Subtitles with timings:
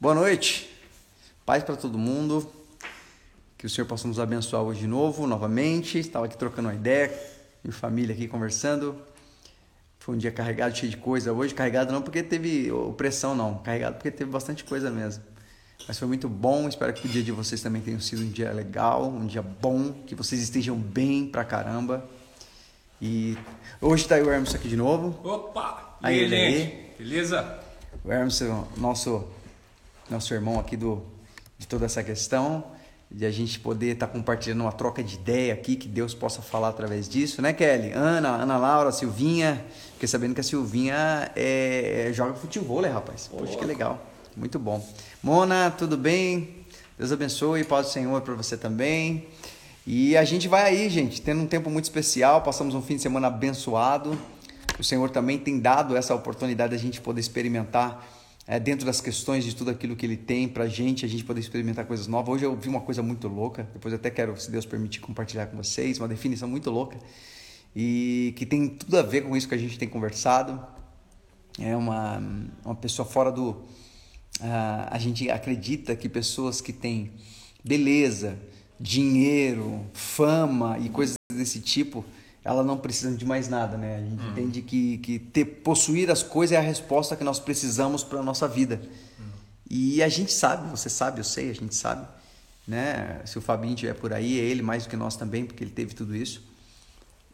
[0.00, 0.68] Boa noite.
[1.46, 2.50] Paz para todo mundo.
[3.56, 5.98] Que o Senhor possa nos abençoar hoje de novo, novamente.
[5.98, 7.16] Estava aqui trocando uma ideia,
[7.62, 8.96] minha família aqui conversando.
[10.00, 11.32] Foi um dia carregado, cheio de coisa.
[11.32, 13.58] Hoje carregado não porque teve opressão, não.
[13.58, 15.22] Carregado porque teve bastante coisa mesmo.
[15.86, 16.68] Mas foi muito bom.
[16.68, 19.92] Espero que o dia de vocês também tenha sido um dia legal, um dia bom,
[20.06, 22.04] que vocês estejam bem pra caramba.
[23.00, 23.38] E
[23.80, 25.18] hoje tá aí o Hermes aqui de novo.
[25.26, 25.96] Opa!
[26.02, 26.90] Aí, ele?
[26.98, 27.60] Beleza?
[28.04, 28.40] O Hermes,
[28.76, 29.26] nosso,
[30.10, 31.02] nosso irmão aqui do,
[31.58, 32.64] de toda essa questão.
[33.10, 36.68] De a gente poder estar compartilhando uma troca de ideia aqui, que Deus possa falar
[36.68, 37.92] através disso, né, Kelly?
[37.92, 39.64] Ana, Ana Laura, Silvinha.
[39.92, 43.28] Fiquei sabendo que a Silvinha é, joga futebol, né, rapaz?
[43.28, 44.00] Poxa, que legal.
[44.36, 44.84] Muito bom.
[45.22, 46.64] Mona, tudo bem?
[46.98, 49.28] Deus abençoe, paz do Senhor para você também.
[49.86, 53.02] E a gente vai aí, gente, tendo um tempo muito especial, passamos um fim de
[53.02, 54.18] semana abençoado.
[54.78, 58.04] O Senhor também tem dado essa oportunidade de a gente poder experimentar
[58.46, 61.40] é, dentro das questões de tudo aquilo que Ele tem pra gente, a gente poder
[61.40, 62.34] experimentar coisas novas.
[62.34, 65.56] Hoje eu vi uma coisa muito louca, depois até quero, se Deus permitir, compartilhar com
[65.56, 66.98] vocês, uma definição muito louca
[67.74, 70.64] e que tem tudo a ver com isso que a gente tem conversado.
[71.58, 72.22] É uma,
[72.64, 73.50] uma pessoa fora do.
[74.40, 77.12] Uh, a gente acredita que pessoas que têm
[77.62, 78.38] beleza,
[78.78, 82.04] dinheiro, fama e coisas desse tipo,
[82.44, 83.96] elas não precisam de mais nada, né?
[83.96, 84.30] A gente uhum.
[84.30, 88.22] entende que, que ter, possuir as coisas é a resposta que nós precisamos para a
[88.22, 88.82] nossa vida.
[89.18, 89.24] Uhum.
[89.70, 92.06] E a gente sabe, você sabe, eu sei, a gente sabe,
[92.68, 93.22] né?
[93.24, 95.70] Se o Fabinho estiver por aí, é ele mais do que nós também, porque ele
[95.70, 96.42] teve tudo isso.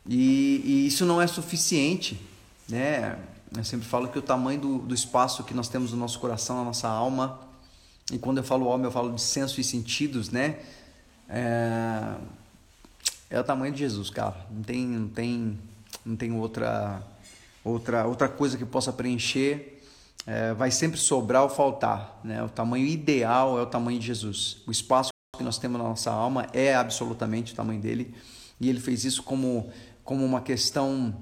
[0.08, 2.20] E, e isso não é suficiente,
[2.68, 3.18] né?
[3.56, 6.56] Eu sempre falo que o tamanho do, do espaço que nós temos no nosso coração,
[6.56, 7.40] na nossa alma,
[8.12, 10.60] e quando eu falo alma, eu falo de senso e sentidos, né?
[11.28, 12.14] É,
[13.30, 14.36] é o tamanho de Jesus, cara.
[14.50, 15.58] Não tem, não tem,
[16.04, 17.00] não tem outra,
[17.64, 19.80] outra, outra coisa que possa preencher.
[20.26, 22.42] É, vai sempre sobrar ou faltar, né?
[22.42, 24.58] O tamanho ideal é o tamanho de Jesus.
[24.66, 28.14] O espaço que nós temos na nossa alma é absolutamente o tamanho dele.
[28.60, 29.70] E ele fez isso como,
[30.04, 31.14] como uma questão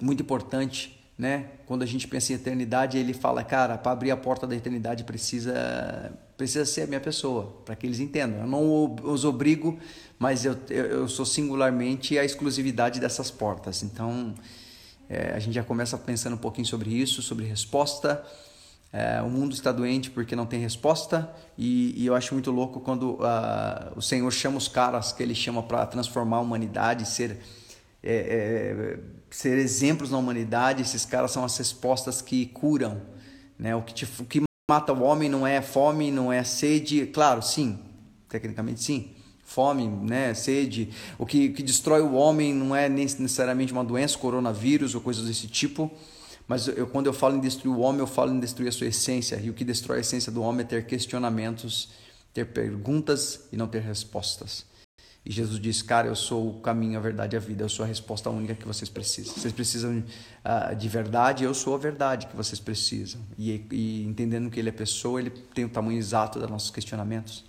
[0.00, 1.46] muito importante né?
[1.66, 5.02] Quando a gente pensa em eternidade, ele fala, cara, para abrir a porta da eternidade
[5.02, 8.38] precisa precisa ser a minha pessoa, para que eles entendam.
[8.38, 9.76] Eu não os obrigo,
[10.18, 13.82] mas eu, eu sou singularmente a exclusividade dessas portas.
[13.82, 14.34] Então,
[15.08, 18.24] é, a gente já começa pensando um pouquinho sobre isso, sobre resposta.
[18.92, 22.80] É, o mundo está doente porque não tem resposta e, e eu acho muito louco
[22.80, 27.38] quando uh, o Senhor chama os caras que Ele chama para transformar a humanidade, ser
[28.02, 28.98] é, é,
[29.30, 33.02] ser exemplos na humanidade, esses caras são as respostas que curam.
[33.58, 33.74] Né?
[33.74, 37.06] O, que te, o que mata o homem não é fome, não é sede.
[37.06, 37.78] Claro, sim,
[38.28, 39.14] tecnicamente sim.
[39.48, 40.90] Fome, né, sede.
[41.18, 45.46] O que, que destrói o homem não é necessariamente uma doença, coronavírus ou coisas desse
[45.46, 45.90] tipo.
[46.46, 48.88] Mas eu, quando eu falo em destruir o homem, eu falo em destruir a sua
[48.88, 49.40] essência.
[49.42, 51.88] E o que destrói a essência do homem é ter questionamentos,
[52.34, 54.66] ter perguntas e não ter respostas.
[55.24, 57.86] E Jesus disse: Cara, eu sou o caminho, a verdade e a vida, eu sou
[57.86, 59.32] a resposta única que vocês precisam.
[59.32, 60.04] Vocês precisam
[60.44, 63.22] uh, de verdade, eu sou a verdade que vocês precisam.
[63.38, 67.47] E, e, entendendo que Ele é pessoa, Ele tem o tamanho exato dos nossos questionamentos.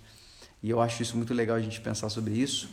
[0.62, 2.68] E eu acho isso muito legal a gente pensar sobre isso.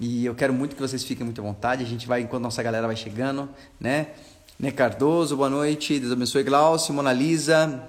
[0.00, 1.82] E eu quero muito que vocês fiquem muito à vontade.
[1.82, 4.08] A gente vai, enquanto nossa galera vai chegando, né?
[4.58, 5.98] Né Cardoso, boa noite.
[5.98, 6.42] Deus abençoe.
[6.42, 7.88] Glaucio, Mona Lisa,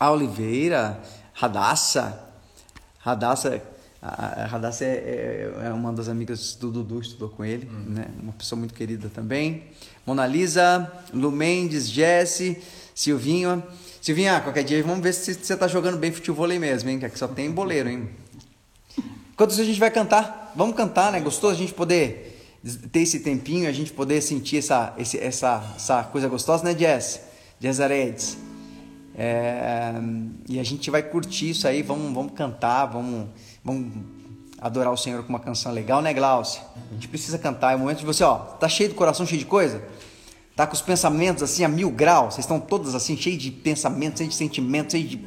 [0.00, 1.00] Oliveira,
[1.34, 2.28] Radassa.
[2.98, 3.62] Radassa,
[4.00, 7.84] a Radassa é, é, é, uma das amigas do Dudu, estudou com ele, uhum.
[7.86, 8.06] né?
[8.20, 9.64] Uma pessoa muito querida também.
[10.04, 12.60] Mona Lisa, Lu Mendes, Jesse,
[12.94, 13.62] Silvinho.
[14.00, 16.98] Silvinha, qualquer dia vamos ver se você tá jogando bem futebol aí mesmo, hein?
[16.98, 18.08] Que aqui só tem boleiro, hein?
[19.42, 21.18] Enquanto isso a gente vai cantar, vamos cantar, né?
[21.18, 22.60] Gostoso a gente poder
[22.92, 27.20] ter esse tempinho, a gente poder sentir essa, esse, essa, essa coisa gostosa, né, Jess?
[27.58, 28.38] Jess Aredes.
[29.16, 29.94] É,
[30.48, 33.26] e a gente vai curtir isso aí, vamos, vamos cantar, vamos
[33.64, 33.92] Vamos
[34.60, 36.62] adorar o Senhor com uma canção legal, né, Glaucia?
[36.92, 37.72] A gente precisa cantar.
[37.72, 39.82] É o momento de você, ó, tá cheio do coração, cheio de coisa?
[40.54, 42.34] Tá com os pensamentos assim a mil graus?
[42.34, 45.26] Vocês estão todos assim, cheios de pensamentos, cheios de sentimentos, cheios de,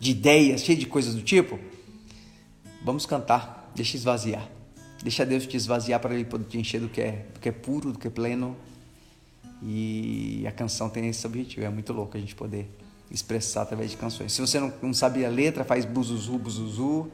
[0.00, 1.58] de ideias, cheios de coisas do tipo?
[2.84, 3.72] Vamos cantar.
[3.74, 4.46] Deixa esvaziar.
[5.02, 7.52] Deixa Deus te esvaziar para Ele poder te encher do que é, do que é
[7.52, 8.54] puro, do que é pleno.
[9.62, 11.64] E a canção tem esse objetivo.
[11.64, 12.70] É muito louco a gente poder
[13.10, 14.32] expressar através de canções.
[14.32, 17.10] Se você não, não sabe a letra, faz buzuzu, buzuzu,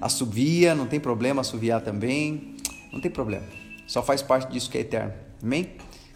[0.00, 2.56] assovia, não tem problema assoviar também,
[2.92, 3.46] não tem problema.
[3.86, 5.12] Só faz parte disso que é eterno.
[5.42, 5.72] Amém?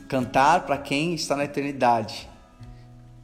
[0.08, 2.28] Cantar para quem está na eternidade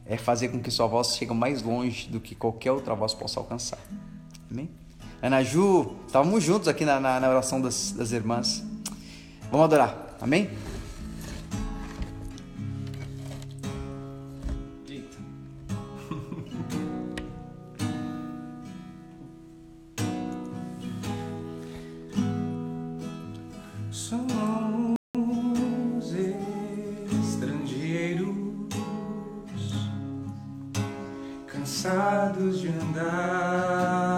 [0.05, 3.39] é fazer com que sua voz chegue mais longe do que qualquer outra voz possa
[3.39, 3.79] alcançar.
[4.49, 4.69] Amém?
[5.21, 8.63] Ana Ju, estávamos juntos aqui na, na, na oração das, das irmãs.
[9.51, 10.49] Vamos adorar, amém?
[31.81, 34.10] cansados de andar.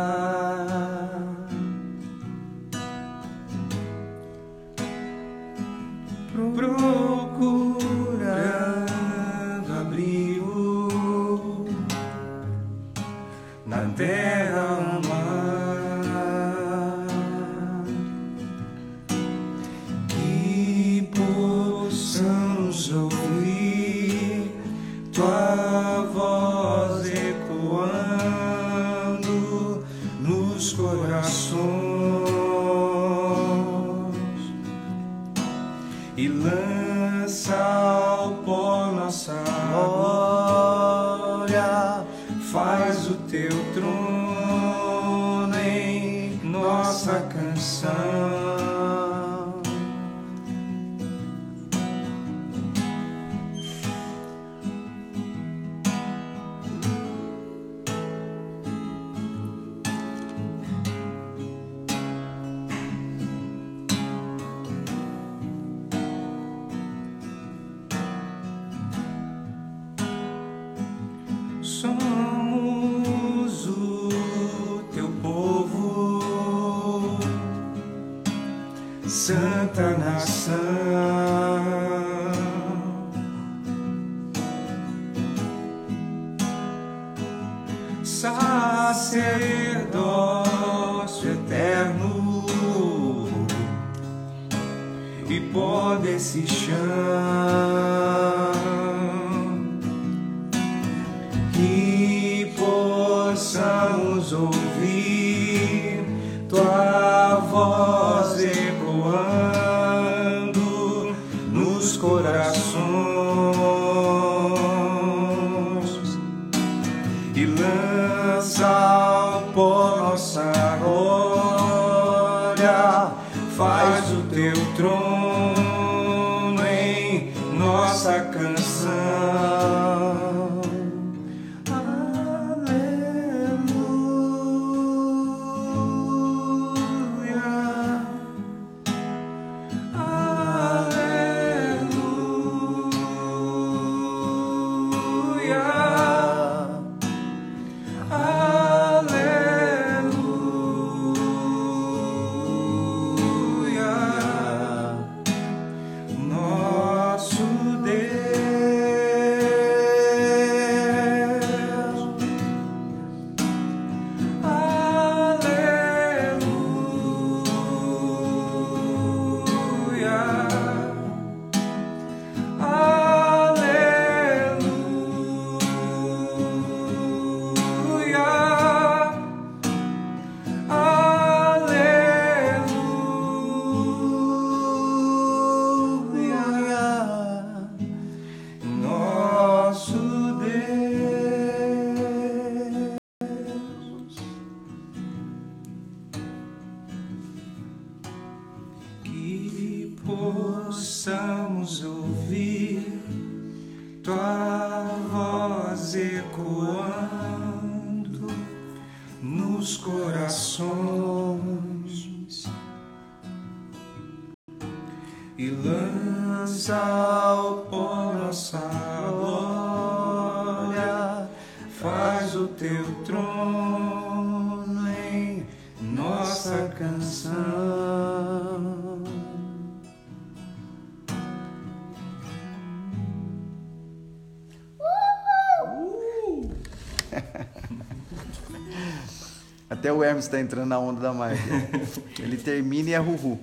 [239.84, 242.22] Até o Hermes tá entrando na onda da Mike.
[242.22, 243.38] Ele termina e é ruhu.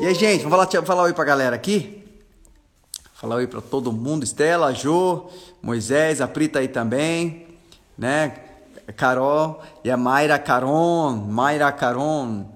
[0.00, 2.04] E aí, gente, vamos falar, falar oi pra galera aqui?
[3.14, 4.22] Falar oi pra todo mundo.
[4.22, 5.24] Estela, Jô,
[5.60, 7.48] Moisés, a Pri tá aí também,
[7.98, 8.34] né?
[8.96, 12.46] Carol e a Mayra Caron, Mayra Caron,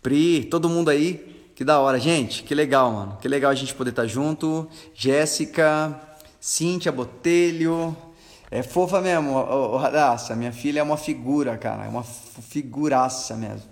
[0.00, 1.50] Pri, todo mundo aí.
[1.56, 2.44] Que da hora, gente.
[2.44, 3.18] Que legal, mano.
[3.20, 4.68] Que legal a gente poder estar junto.
[4.94, 6.00] Jéssica,
[6.38, 7.96] Cíntia Botelho.
[8.50, 10.36] É fofa mesmo, ô, ô.
[10.36, 11.84] Minha filha é uma figura, cara.
[11.84, 13.68] É uma figuraça mesmo.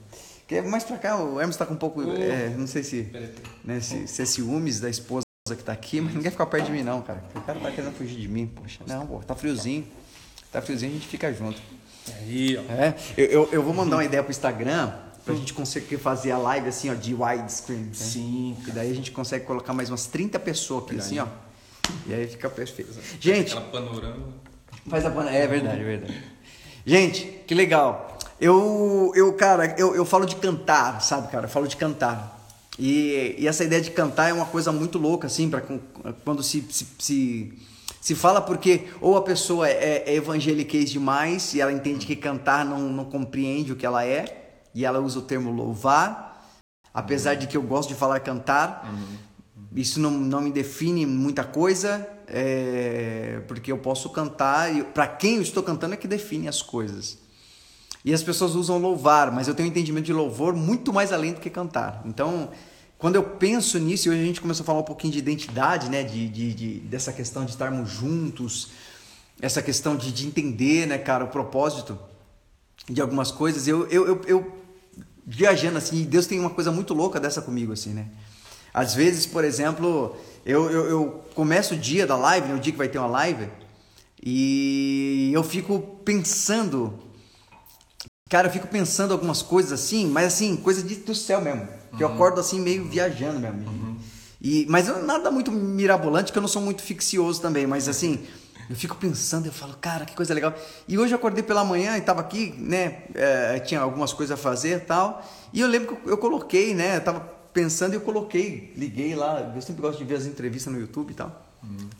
[0.47, 2.03] Que mais pra cá, o Hermes tá com um pouco.
[2.03, 3.11] é, não sei se,
[3.65, 6.73] né, se, se é ciúmes da esposa que tá aqui, mas ninguém fica perto de
[6.73, 7.23] mim, não, cara.
[7.35, 8.81] O cara tá querendo fugir de mim, poxa.
[8.87, 9.87] Não, pô, tá friozinho.
[10.53, 11.61] Tá friozinho, a gente fica junto.
[12.19, 12.73] Aí, ó.
[12.73, 14.93] É, eu, eu, eu vou mandar uma ideia pro Instagram
[15.25, 17.89] Pra gente conseguir fazer a live assim, ó, de widescreen.
[17.95, 18.57] Sim.
[18.69, 21.27] E daí a gente consegue colocar mais umas 30 pessoas aqui, assim, ó.
[22.07, 22.93] E aí fica perfeito.
[23.19, 24.27] Gente, Aquela panorama.
[24.89, 25.31] Faz a pana.
[25.31, 26.23] É verdade, é verdade.
[26.87, 28.19] Gente, que legal.
[28.41, 31.47] Eu, eu cara, eu, eu falo de cantar, sabe, cara?
[31.47, 32.35] Eu falo de cantar.
[32.79, 35.63] E, e essa ideia de cantar é uma coisa muito louca, assim, para
[36.25, 37.59] quando se, se, se,
[38.01, 42.65] se fala, porque ou a pessoa é, é evangeliquez demais e ela entende que cantar
[42.65, 46.51] não, não compreende o que ela é, e ela usa o termo louvar,
[46.93, 48.93] apesar de que eu gosto de falar cantar.
[49.75, 55.37] Isso não, não me define muita coisa, é, porque eu posso cantar, e para quem
[55.37, 57.19] eu estou cantando é que define as coisas.
[58.05, 61.33] E as pessoas usam louvar, mas eu tenho um entendimento de louvor muito mais além
[61.33, 62.03] do que cantar.
[62.05, 62.51] Então,
[62.99, 65.89] quando eu penso nisso, e hoje a gente começou a falar um pouquinho de identidade,
[65.89, 66.03] né?
[66.03, 68.69] De, de, de dessa questão de estarmos juntos,
[69.41, 71.99] essa questão de, de entender, né, cara, o propósito
[72.89, 73.67] de algumas coisas.
[73.67, 74.59] Eu, eu, eu, eu
[75.27, 78.07] viajando assim, Deus tem uma coisa muito louca dessa comigo, assim, né?
[78.73, 82.73] Às vezes, por exemplo, eu, eu, eu começo o dia da live, né, o dia
[82.73, 83.49] que vai ter uma live,
[84.23, 86.99] e eu fico pensando
[88.31, 91.69] Cara, eu fico pensando algumas coisas assim, mas assim, coisa de, do céu mesmo.
[91.97, 93.99] Que eu acordo assim meio viajando mesmo.
[94.41, 98.27] E, mas eu- nada muito mirabolante, que eu não sou muito ficcioso também, mas assim,
[98.69, 100.53] eu fico pensando, eu falo, cara, que coisa legal.
[100.89, 104.43] E hoje eu acordei pela manhã e tava aqui, né, é, tinha algumas coisas a
[104.43, 107.21] fazer e tal, e eu lembro que eu, eu coloquei, né, eu tava
[107.55, 111.15] pensando eu coloquei, liguei lá, eu sempre gosto de ver as entrevistas no YouTube e
[111.15, 111.47] tal.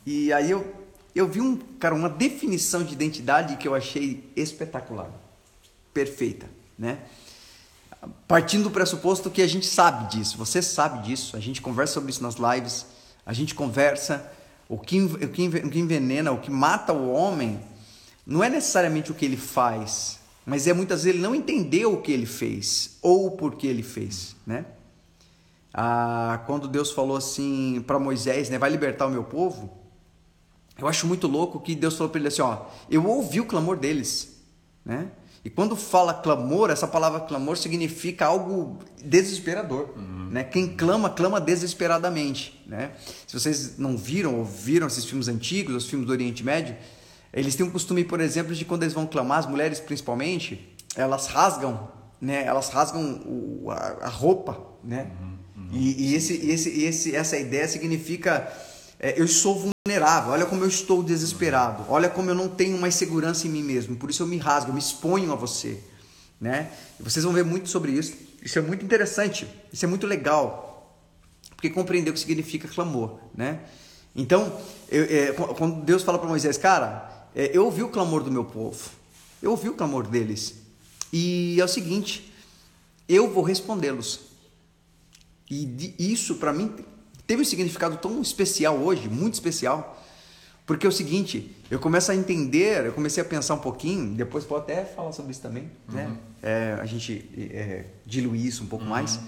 [0.05, 0.75] E aí eu,
[1.15, 5.09] eu vi um, cara, uma definição de identidade que eu achei espetacular
[5.95, 6.47] perfeita,
[6.77, 6.99] né?
[8.27, 12.11] Partindo do pressuposto que a gente sabe disso, você sabe disso, a gente conversa sobre
[12.11, 12.85] isso nas lives,
[13.25, 14.31] a gente conversa,
[14.69, 17.61] o que, o que, o que envenena, o que mata o homem,
[18.27, 22.03] não é necessariamente o que ele faz, mas é muitas vezes ele não entendeu o
[22.03, 24.67] que ele fez, ou o porquê ele fez, né?
[25.77, 29.69] Ah, quando Deus falou assim para Moisés, né, vai libertar o meu povo,
[30.79, 33.77] eu acho muito louco que Deus falou para ele assim, ó, eu ouvi o clamor
[33.77, 34.37] deles,
[34.85, 35.09] né?
[35.45, 39.91] E quando fala clamor, essa palavra clamor significa algo desesperador,
[40.31, 40.43] né?
[40.45, 42.93] Quem clama, clama desesperadamente, né?
[43.27, 46.75] Se vocês não viram ou viram esses filmes antigos, os filmes do Oriente Médio,
[47.33, 51.27] eles têm um costume, por exemplo, de quando eles vão clamar, as mulheres principalmente, elas
[51.27, 51.89] rasgam,
[52.21, 52.45] né?
[52.45, 53.75] Elas rasgam o- a,
[54.07, 55.11] a roupa, né?
[55.75, 58.51] E, e esse, esse, esse, essa ideia significa
[59.01, 62.95] é, eu sou vulnerável, olha como eu estou desesperado, olha como eu não tenho mais
[62.95, 65.79] segurança em mim mesmo, por isso eu me rasgo, eu me exponho a você,
[66.41, 66.71] né?
[66.99, 68.13] E vocês vão ver muito sobre isso.
[68.43, 70.95] Isso é muito interessante, isso é muito legal,
[71.57, 73.61] porque compreender o que significa clamor, né?
[74.15, 74.57] Então,
[74.91, 78.31] eu- é, qu- quando Deus fala para Moisés, cara, é, eu ouvi o clamor do
[78.31, 78.91] meu povo,
[79.43, 80.55] eu ouvi o clamor deles,
[81.13, 82.33] e é o seguinte,
[83.09, 84.21] eu vou respondê-los.
[85.51, 86.73] E isso para mim
[87.27, 90.03] teve um significado tão especial hoje, muito especial,
[90.67, 94.45] porque é o seguinte, eu começo a entender, eu comecei a pensar um pouquinho, depois
[94.45, 96.17] pode até falar sobre isso também, né?
[96.43, 99.21] É, a gente é, diluir isso um pouco mais.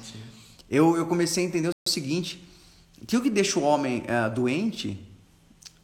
[0.69, 2.43] Eu, eu comecei a entender o seguinte,
[3.07, 4.99] que o que deixa o homem ah, doente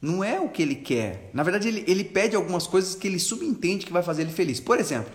[0.01, 1.31] não é o que ele quer.
[1.33, 4.59] Na verdade, ele, ele pede algumas coisas que ele subentende que vai fazer ele feliz.
[4.59, 5.13] Por exemplo,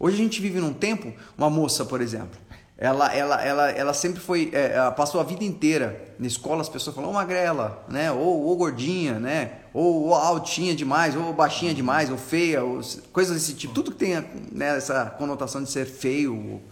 [0.00, 2.38] hoje a gente vive num tempo, uma moça, por exemplo,
[2.80, 6.68] ela, ela, ela, ela sempre foi, é, ela passou a vida inteira na escola, as
[6.68, 8.12] pessoas falam, ô magrela, né?
[8.12, 9.58] Ou, ou gordinha, né?
[9.74, 12.80] Ou, ou altinha demais, ou baixinha demais, ou feia, ou
[13.12, 13.74] coisas desse tipo.
[13.74, 14.14] Tudo que tem
[14.52, 16.62] né, essa conotação de ser feio.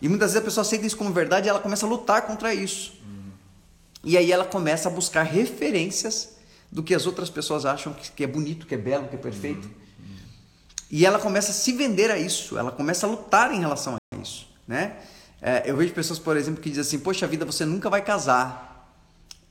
[0.00, 2.54] E muitas vezes a pessoa aceita isso como verdade e ela começa a lutar contra
[2.54, 2.92] isso.
[4.04, 6.36] E aí ela começa a buscar referências
[6.70, 9.18] do que as outras pessoas acham que, que é bonito, que é belo, que é
[9.18, 9.68] perfeito.
[10.90, 14.16] E ela começa a se vender a isso, ela começa a lutar em relação a
[14.22, 14.96] isso, né?
[15.46, 18.88] É, eu vejo pessoas, por exemplo, que dizem assim, poxa vida, você nunca vai casar.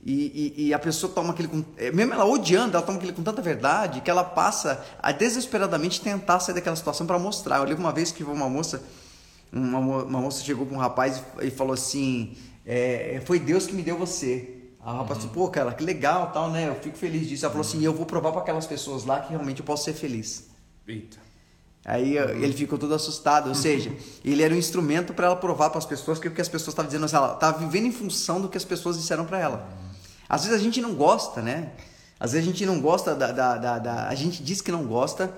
[0.04, 3.22] E, e- e a pessoa toma aquele, é, mesmo ela odiando, ela toma aquele com
[3.22, 7.58] tanta verdade que ela passa a desesperadamente tentar sair daquela situação para mostrar.
[7.58, 8.82] Eu lembro uma vez que uma moça,
[9.52, 12.36] uma, uma moça chegou com um rapaz e, e falou assim,
[12.66, 14.62] é, foi Deus que me deu você.
[14.84, 16.68] Aí o rapaz falou, pô, cara, que legal, tal, né?
[16.68, 17.44] Eu fico feliz disso.
[17.46, 19.94] Ela falou assim, eu vou provar para aquelas pessoas lá que realmente eu posso ser
[19.94, 20.48] feliz.
[20.86, 21.23] Eita.
[21.84, 23.92] Aí ele ficou todo assustado, ou seja,
[24.24, 26.68] ele era um instrumento para ela provar para as pessoas que o que as pessoas
[26.68, 29.68] estavam dizendo, assim, ela estava vivendo em função do que as pessoas disseram para ela.
[30.26, 31.72] Às vezes a gente não gosta, né?
[32.18, 34.84] Às vezes a gente não gosta da, da, da, da- a gente diz que não
[34.86, 35.30] gosta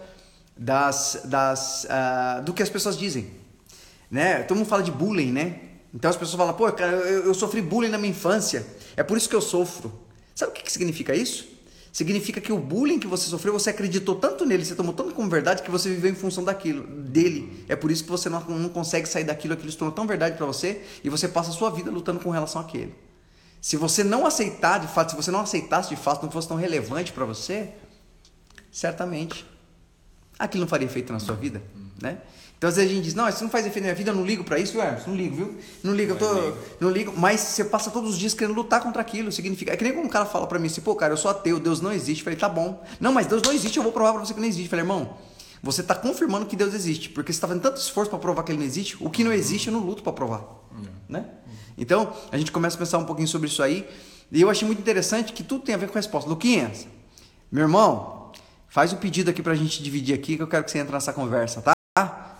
[0.56, 3.28] das, das ah, do que as pessoas dizem,
[4.08, 4.42] né?
[4.44, 5.60] Todo mundo fala de bullying, né?
[5.92, 8.64] Então as pessoas falam, pô, cara, eu, eu sofri bullying na minha infância,
[8.96, 9.92] é por isso que eu sofro.
[10.34, 11.55] Sabe o que, que significa isso?
[11.96, 15.30] Significa que o bullying que você sofreu, você acreditou tanto nele, você tomou tanto como
[15.30, 17.64] verdade que você viveu em função daquilo, dele.
[17.70, 20.36] É por isso que você não, não consegue sair daquilo, aquilo se tornou tão verdade
[20.36, 22.94] para você e você passa a sua vida lutando com relação àquele.
[23.62, 26.58] Se você não aceitar de fato, se você não aceitasse de fato, não fosse tão
[26.58, 27.70] relevante para você,
[28.70, 29.46] certamente
[30.38, 31.62] aquilo não faria efeito na sua vida,
[31.98, 32.18] né?
[32.58, 34.14] Então às vezes a gente diz, não, isso não faz efeito na minha vida, eu
[34.14, 35.58] não ligo para isso, Hermes, não ligo, viu?
[35.82, 39.02] Não ligo, eu tô, não ligo, mas você passa todos os dias querendo lutar contra
[39.02, 41.18] aquilo, significa, é que nem quando um cara fala para mim assim, pô, cara, eu
[41.18, 42.82] sou ateu, Deus não existe, eu falei, tá bom.
[42.98, 44.64] Não, mas Deus não existe, eu vou provar para você que não existe.
[44.64, 45.18] Eu falei, irmão,
[45.62, 48.52] você está confirmando que Deus existe, porque você está fazendo tanto esforço para provar que
[48.52, 50.42] ele não existe, o que não existe eu não luto para provar,
[51.06, 51.26] né?
[51.76, 53.86] Então, a gente começa a pensar um pouquinho sobre isso aí,
[54.32, 56.28] e eu achei muito interessante que tudo tem a ver com a resposta.
[56.28, 56.86] Luquinhas,
[57.52, 58.32] meu irmão,
[58.66, 60.92] faz o pedido aqui para a gente dividir aqui, que eu quero que você entre
[60.92, 61.75] nessa conversa, tá?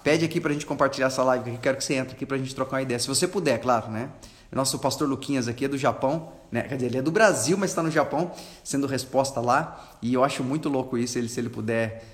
[0.07, 2.55] Pede aqui pra gente compartilhar essa live aqui, quero que você entre aqui pra gente
[2.55, 2.97] trocar uma ideia.
[2.97, 4.09] Se você puder, claro, né?
[4.53, 6.63] Nosso pastor Luquinhas aqui é do Japão, né?
[6.63, 8.31] Quer dizer, ele é do Brasil, mas está no Japão,
[8.63, 9.99] sendo resposta lá.
[10.01, 12.05] E eu acho muito louco isso, ele, se ele puder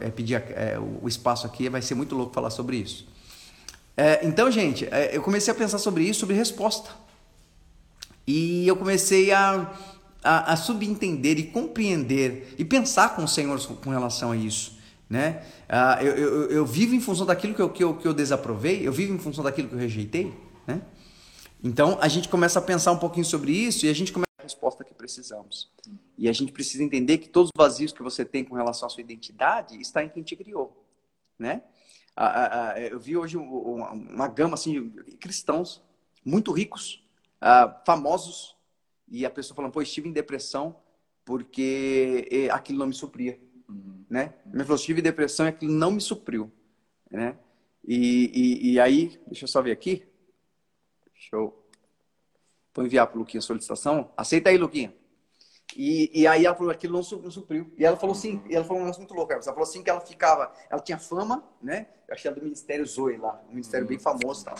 [0.00, 3.06] é, pedir é, o espaço aqui, vai ser muito louco falar sobre isso.
[3.96, 6.90] É, então, gente, é, eu comecei a pensar sobre isso, sobre resposta.
[8.26, 9.70] E eu comecei a,
[10.24, 14.76] a, a subentender e compreender e pensar com o Senhor com relação a isso.
[15.08, 15.42] Né?
[15.68, 18.86] Ah, eu, eu, eu, vivo em função daquilo que eu, que, eu, que eu desaprovei,
[18.86, 20.34] eu vivo em função daquilo que eu rejeitei.
[20.66, 20.82] Né?
[21.64, 24.42] Então a gente começa a pensar um pouquinho sobre isso e a gente começa a
[24.42, 25.70] resposta que precisamos.
[26.16, 28.90] E a gente precisa entender que todos os vazios que você tem com relação à
[28.90, 30.84] sua identidade está em quem te criou.
[31.38, 31.62] Né?
[32.14, 35.82] Ah, ah, ah eu vi hoje uma, uma, gama assim, de cristãos
[36.22, 37.02] muito ricos,
[37.40, 38.56] ah, famosos,
[39.10, 40.76] e a pessoa falando, pô, estive em depressão
[41.24, 43.38] porque eh, aquilo não me supria.
[44.08, 44.32] Né?
[44.46, 46.50] Minha falou, tive depressão e aquilo não me supriu.
[47.10, 47.36] Né?
[47.86, 50.06] E, e, e, aí, deixa eu só ver aqui.
[51.14, 51.66] Show.
[52.74, 54.12] Vou enviar para o Luquinha a solicitação.
[54.16, 54.94] Aceita aí, Luquinha.
[55.76, 57.72] E, e aí ela falou, aquilo não supriu.
[57.76, 59.32] E ela falou assim, ela falou um negócio muito louco.
[59.32, 61.88] Ela falou assim que ela ficava, ela tinha fama, né?
[62.06, 64.54] Eu achei ela do Ministério Zoe lá, um ministério bem famoso tal.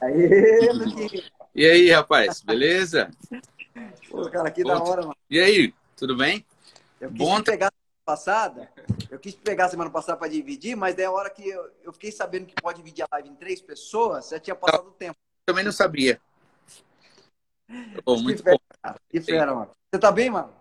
[0.00, 1.22] Aí, Luquinha.
[1.54, 3.10] E aí, rapaz, beleza?
[4.10, 5.16] Pô, cara, que Pô, da hora, mano.
[5.30, 6.44] E aí, tudo bem?
[7.00, 7.72] Eu quis Bom pegar
[8.04, 8.70] passada,
[9.10, 12.12] eu quis pegar semana passada para dividir, mas daí a hora que eu, eu, fiquei
[12.12, 15.16] sabendo que pode dividir a live em três pessoas, já tinha passado o tempo.
[15.46, 16.20] Também não sabia.
[18.06, 18.94] Muito fera, bom.
[19.08, 19.70] Que fera, mano.
[19.90, 20.52] Você tá bem, mano?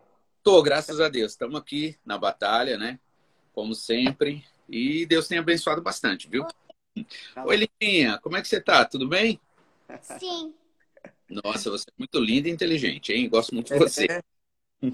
[0.42, 1.34] Tô, graças a Deus.
[1.34, 3.00] Estamos aqui na batalha, né?
[3.54, 4.46] Como sempre.
[4.68, 6.46] E Deus tem abençoado bastante, viu?
[7.34, 8.86] Tá Oi, Lininha, como é que você tá?
[8.86, 9.40] Tudo bem?
[10.02, 10.54] Sim.
[11.30, 13.30] Nossa, você é muito linda e inteligente, hein?
[13.30, 14.06] Gosto muito de você.
[14.10, 14.22] É.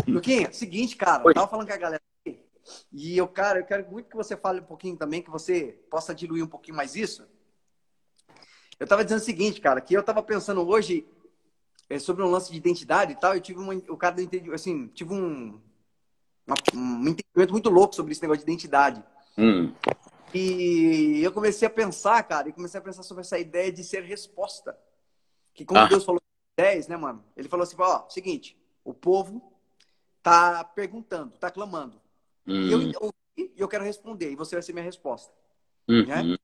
[0.08, 1.32] Luquinha, seguinte, cara, Oi.
[1.32, 2.02] eu tava falando com a galera
[2.92, 6.14] e eu, cara, eu quero muito que você fale um pouquinho também, que você possa
[6.14, 7.28] diluir um pouquinho mais isso.
[8.80, 11.06] Eu tava dizendo o seguinte, cara, que eu tava pensando hoje
[11.90, 14.16] é, sobre um lance de identidade e tal, eu tive um, o cara
[14.54, 15.60] assim, tive um,
[16.48, 19.04] uma, um entendimento muito louco sobre esse negócio de identidade.
[19.38, 19.74] Hum.
[20.34, 24.04] E eu comecei a pensar, cara, e comecei a pensar sobre essa ideia de ser
[24.04, 24.78] resposta.
[25.54, 25.88] Que como ah.
[25.88, 27.24] Deus falou em 10, né, mano?
[27.36, 29.52] Ele falou assim, ó, seguinte, o povo
[30.22, 32.00] tá perguntando, tá clamando.
[32.50, 32.68] Uhum.
[32.68, 32.92] E eu hum.
[33.02, 35.34] ouvi e eu quero responder, e você vai ser minha resposta.
[35.88, 36.06] Uhum.
[36.06, 36.38] Né?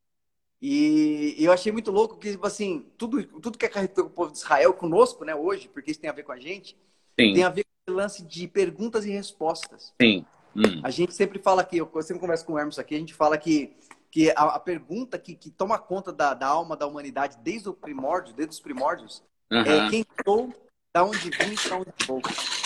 [0.61, 4.37] E, eu achei muito louco que, tipo assim, tudo, tudo que acarretou o povo de
[4.37, 6.75] Israel conosco, né, hoje, porque isso tem a ver com a gente,
[7.19, 7.33] Sim.
[7.33, 9.93] tem a ver com o lance de perguntas e respostas.
[10.01, 10.25] Sim.
[10.55, 10.81] Uhum.
[10.83, 13.37] A gente sempre fala aqui, eu sempre converso com o Hermes aqui, a gente fala
[13.37, 13.75] que,
[14.09, 17.73] que a, a pergunta que, que toma conta da, da alma da humanidade desde o
[17.73, 20.53] primórdio, desde os primórdios, é quem sou,
[20.93, 22.21] da onde vim e para onde vou.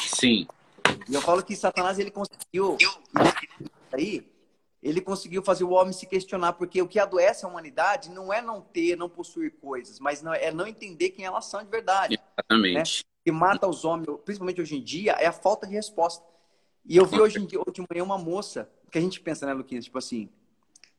[0.05, 0.47] Sim.
[1.07, 2.77] E eu falo que Satanás ele conseguiu
[3.91, 4.31] aí,
[4.81, 8.41] ele conseguiu fazer o homem se questionar, porque o que adoece a humanidade não é
[8.41, 12.19] não ter, não possuir coisas, mas não, é não entender quem elas são de verdade.
[12.37, 12.75] Exatamente.
[12.75, 12.83] Né?
[12.83, 16.25] O que mata os homens, principalmente hoje em dia, é a falta de resposta.
[16.85, 19.45] E eu vi hoje, em dia, hoje de manhã uma moça, que a gente pensa,
[19.45, 19.85] né, Luquinhas?
[19.85, 20.29] Tipo assim,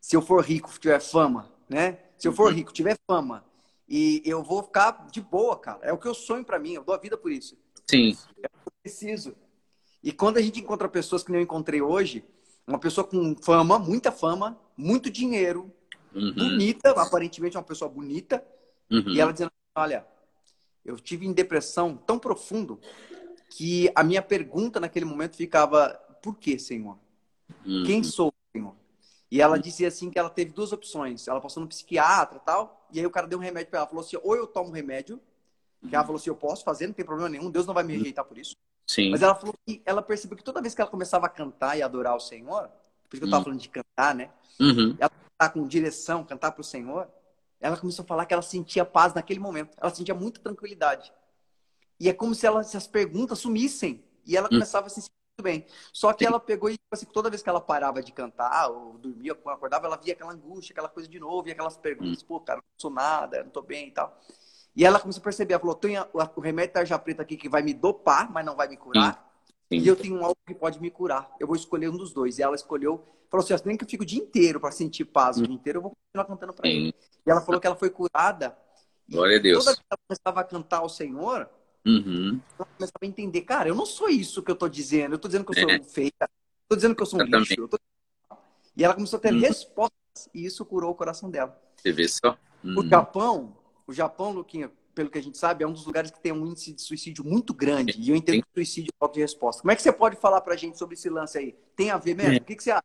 [0.01, 1.99] se eu for rico, tiver fama, né?
[2.19, 2.57] Se eu for uhum.
[2.57, 3.45] rico, tiver fama,
[3.89, 5.81] e eu vou ficar de boa, cara.
[5.83, 7.59] É o que eu sonho para mim, eu dou a vida por isso.
[7.89, 8.17] Sim.
[8.43, 9.35] É o que eu preciso.
[10.03, 12.25] E quando a gente encontra pessoas que nem eu encontrei hoje,
[12.67, 15.71] uma pessoa com fama, muita fama, muito dinheiro,
[16.15, 16.33] uhum.
[16.33, 18.45] bonita, aparentemente uma pessoa bonita,
[18.91, 19.11] uhum.
[19.11, 20.07] e ela dizendo: Olha,
[20.85, 22.81] eu tive em depressão tão profundo
[23.51, 25.91] que a minha pergunta naquele momento ficava:
[26.23, 26.99] Por que, Senhor?
[27.67, 27.85] Uhum.
[27.85, 28.75] Quem sou, Senhor?
[29.31, 31.29] E ela dizia assim que ela teve duas opções.
[31.29, 33.89] Ela passou no psiquiatra e tal, e aí o cara deu um remédio para ela.
[33.89, 35.21] Falou assim: ou eu tomo remédio,
[35.89, 37.97] que ela falou assim: eu posso fazer, não tem problema nenhum, Deus não vai me
[37.97, 38.57] rejeitar por isso.
[38.91, 39.11] Sim.
[39.11, 41.83] Mas ela falou que ela percebeu que toda vez que ela começava a cantar e
[41.83, 42.63] adorar o Senhor,
[43.09, 43.45] por isso que eu estava uhum.
[43.45, 44.31] falando de cantar, né?
[44.59, 44.97] Uhum.
[44.99, 47.09] Ela cantar com direção, cantar para o Senhor,
[47.61, 49.77] ela começou a falar que ela sentia paz naquele momento.
[49.81, 51.13] Ela sentia muita tranquilidade.
[52.01, 54.03] E é como se, ela, se as perguntas sumissem.
[54.27, 54.55] E ela uhum.
[54.55, 55.67] começava a se sentir muito bem.
[55.93, 56.31] Só que Sim.
[56.31, 59.87] ela pegou e, assim, toda vez que ela parava de cantar ou dormia, quando acordava,
[59.87, 62.27] ela via aquela angústia, aquela coisa de novo, via aquelas perguntas, hum.
[62.27, 64.21] pô, cara, não sou nada, não tô bem e tal.
[64.75, 67.63] E ela começou a perceber, ela falou, tem o remédio tarja preta aqui que vai
[67.63, 69.29] me dopar, mas não vai me curar.
[69.69, 69.79] Sim.
[69.79, 71.31] E eu tenho algo que pode me curar.
[71.39, 72.39] Eu vou escolher um dos dois.
[72.39, 75.39] E ela escolheu, falou assim, nem que eu fico o dia inteiro para sentir paz
[75.39, 76.95] o dia inteiro, eu vou continuar cantando para ele.
[77.27, 78.57] E ela falou que ela foi curada.
[79.09, 79.65] Glória a Deus.
[79.65, 81.49] Toda vez que ela começava a cantar ao Senhor,
[81.85, 82.41] Uhum.
[82.59, 85.29] Ela começava a entender, cara, eu não sou isso que eu tô dizendo, eu tô
[85.29, 85.83] dizendo que eu sou é.
[85.83, 86.29] feia, eu
[86.69, 87.69] tô dizendo que eu sou um lixo.
[87.69, 87.79] Tô...
[88.77, 89.41] E ela começou a ter uhum.
[89.41, 91.59] respostas e isso curou o coração dela.
[91.77, 92.37] Você vê só?
[92.63, 92.79] Uhum.
[92.79, 93.57] O Japão,
[93.91, 96.47] o Japão, Luquinha, pelo que a gente sabe, é um dos lugares que tem um
[96.47, 97.99] índice de suicídio muito grande.
[97.99, 99.63] E eu entendo que suicídio é falta de resposta.
[99.63, 101.57] Como é que você pode falar pra gente sobre esse lance aí?
[101.75, 102.35] Tem a ver mesmo?
[102.35, 102.37] É.
[102.37, 102.85] O que, que você acha?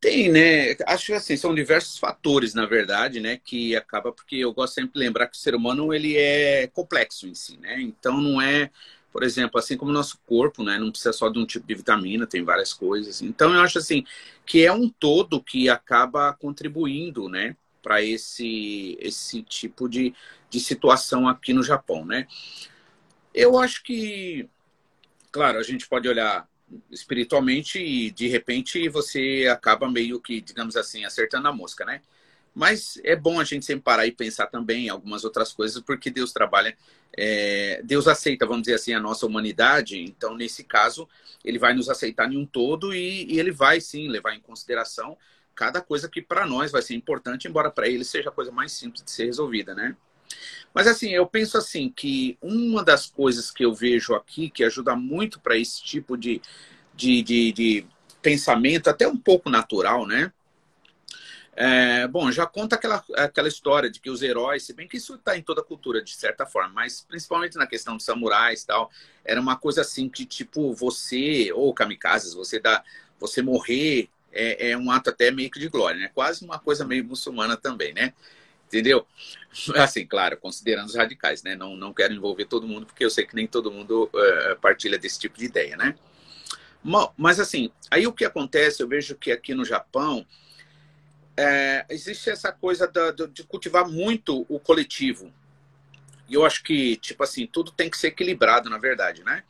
[0.00, 0.76] Tem, né?
[0.86, 3.40] Acho que assim, são diversos fatores, na verdade, né?
[3.42, 7.26] Que acaba porque eu gosto sempre de lembrar que o ser humano ele é complexo
[7.26, 7.80] em si, né?
[7.80, 8.70] Então não é,
[9.12, 10.78] por exemplo, assim como o nosso corpo, né?
[10.78, 13.20] Não precisa só de um tipo de vitamina, tem várias coisas.
[13.20, 14.04] Então eu acho assim
[14.46, 17.56] que é um todo que acaba contribuindo, né?
[17.88, 20.14] Para esse, esse tipo de,
[20.50, 22.26] de situação aqui no Japão, né?
[23.32, 24.46] Eu acho que,
[25.32, 26.46] claro, a gente pode olhar
[26.90, 32.02] espiritualmente e de repente você acaba meio que, digamos assim, acertando a mosca, né?
[32.54, 36.10] Mas é bom a gente sempre parar e pensar também em algumas outras coisas, porque
[36.10, 36.76] Deus trabalha,
[37.16, 39.98] é, Deus aceita, vamos dizer assim, a nossa humanidade.
[39.98, 41.08] Então, nesse caso,
[41.42, 45.16] Ele vai nos aceitar em um todo e, e Ele vai sim levar em consideração
[45.58, 48.70] cada coisa que para nós vai ser importante, embora para Ele seja a coisa mais
[48.70, 49.96] simples de ser resolvida, né?
[50.72, 54.94] Mas assim, eu penso assim que uma das coisas que eu vejo aqui que ajuda
[54.94, 56.40] muito para esse tipo de,
[56.94, 57.86] de, de, de,
[58.22, 60.32] pensamento, até um pouco natural, né?
[61.56, 65.16] É, bom, já conta aquela, aquela história de que os heróis, se bem que isso
[65.16, 68.92] está em toda a cultura, de certa forma, mas principalmente na questão dos samurais tal,
[69.24, 72.84] era uma coisa assim que, tipo, você, ou kamikazes, você dá,
[73.18, 76.10] você morrer é, é um ato até meio que de glória, né?
[76.14, 78.12] Quase uma coisa meio muçulmana também, né?
[78.66, 79.06] Entendeu?
[79.76, 81.56] Assim, claro, considerando os radicais, né?
[81.56, 84.98] Não, não quero envolver todo mundo, porque eu sei que nem todo mundo uh, partilha
[84.98, 85.94] desse tipo de ideia, né?
[87.16, 90.24] Mas, assim, aí o que acontece, eu vejo que aqui no Japão,
[91.36, 95.32] é, existe essa coisa da, de cultivar muito o coletivo.
[96.28, 99.42] E eu acho que, tipo assim, tudo tem que ser equilibrado, na verdade, né?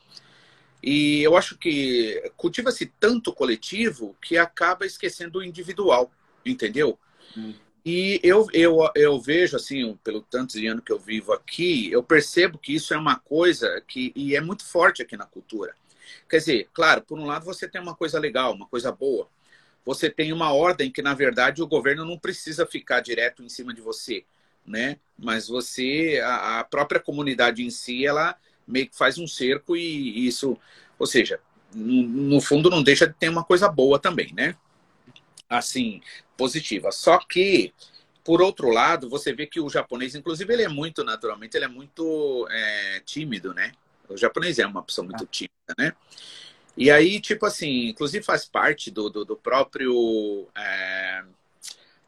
[0.82, 6.10] E eu acho que cultiva-se tanto o coletivo que acaba esquecendo o individual,
[6.44, 6.98] entendeu?
[7.36, 7.54] Hum.
[7.84, 12.02] E eu, eu, eu vejo, assim, pelo tanto de ano que eu vivo aqui, eu
[12.02, 15.74] percebo que isso é uma coisa que e é muito forte aqui na cultura.
[16.28, 19.28] Quer dizer, claro, por um lado você tem uma coisa legal, uma coisa boa.
[19.84, 23.72] Você tem uma ordem que, na verdade, o governo não precisa ficar direto em cima
[23.72, 24.24] de você,
[24.66, 24.98] né?
[25.18, 28.36] Mas você, a, a própria comunidade em si, ela
[28.68, 30.56] meio que faz um cerco e isso,
[30.98, 31.40] ou seja,
[31.74, 34.54] no, no fundo não deixa de ter uma coisa boa também, né?
[35.48, 36.00] assim,
[36.36, 36.92] positiva.
[36.92, 37.72] Só que,
[38.22, 41.68] por outro lado, você vê que o japonês, inclusive, ele é muito, naturalmente, ele é
[41.68, 43.72] muito é, tímido, né?
[44.08, 45.28] O japonês é uma pessoa muito ah.
[45.30, 45.92] tímida, né?
[46.76, 50.46] E aí, tipo assim, inclusive faz parte do, do, do próprio.
[50.56, 51.24] É,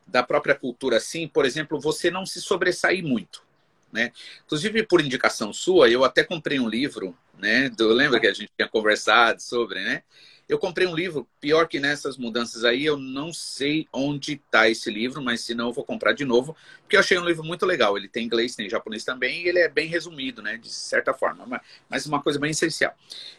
[0.06, 3.44] da própria cultura, assim, por exemplo, você não se sobressair muito.
[3.92, 4.12] Né?
[4.44, 7.68] Inclusive, por indicação sua, eu até comprei um livro, né?
[7.68, 10.02] Do, lembra que a gente tinha conversado sobre, né?
[10.48, 14.90] Eu comprei um livro, pior que nessas mudanças aí, eu não sei onde está esse
[14.90, 17.64] livro, mas se não, eu vou comprar de novo, porque eu achei um livro muito
[17.64, 17.96] legal.
[17.96, 21.62] Ele tem inglês, tem japonês também, e ele é bem resumido, né, de certa forma,
[21.88, 22.92] mas uma coisa bem essencial.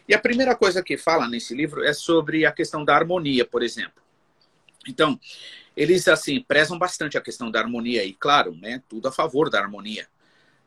[0.08, 3.62] E a primeira coisa que fala nesse livro é sobre a questão da harmonia, por
[3.62, 4.02] exemplo.
[4.88, 5.20] Então,
[5.76, 9.60] eles, assim, prezam bastante a questão da harmonia, e claro, né, tudo a favor da
[9.60, 10.08] harmonia.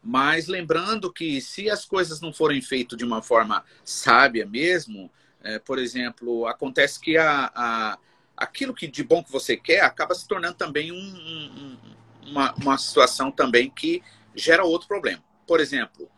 [0.04, 5.10] Mas lembrando que se as coisas não forem feitas de uma forma sábia mesmo,
[5.42, 7.98] é, por exemplo, acontece que a, a,
[8.36, 11.78] aquilo que de bom que você quer acaba se tornando também um, um,
[12.26, 14.02] uma, uma situação também que
[14.34, 15.22] gera outro problema.
[15.46, 16.10] Por exemplo,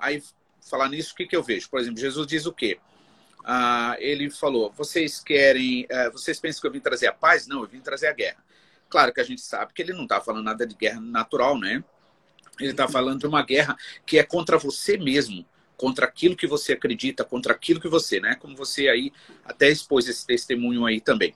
[0.00, 0.22] aí
[0.68, 1.68] falar nisso, o que, que eu vejo?
[1.68, 2.78] Por exemplo, Jesus diz o quê?
[3.98, 7.46] Ele falou: vocês querem, uh, vocês pensam que eu vim trazer a paz?
[7.46, 8.44] Não, eu vim trazer a guerra.
[8.88, 11.82] Claro que a gente sabe que ele não está falando nada de guerra natural, né?
[12.60, 15.44] Ele está falando de uma guerra que é contra você mesmo
[15.76, 18.34] contra aquilo que você acredita, contra aquilo que você, né?
[18.36, 19.12] Como você aí
[19.44, 21.34] até expôs esse testemunho aí também.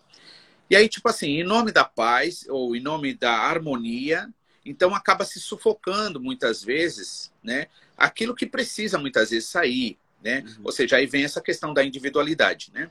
[0.69, 4.29] E aí, tipo assim, em nome da paz ou em nome da harmonia,
[4.65, 7.67] então acaba se sufocando muitas vezes, né?
[7.97, 10.45] Aquilo que precisa muitas vezes sair, né?
[10.47, 10.63] Uhum.
[10.65, 12.89] Ou seja, aí vem essa questão da individualidade, né?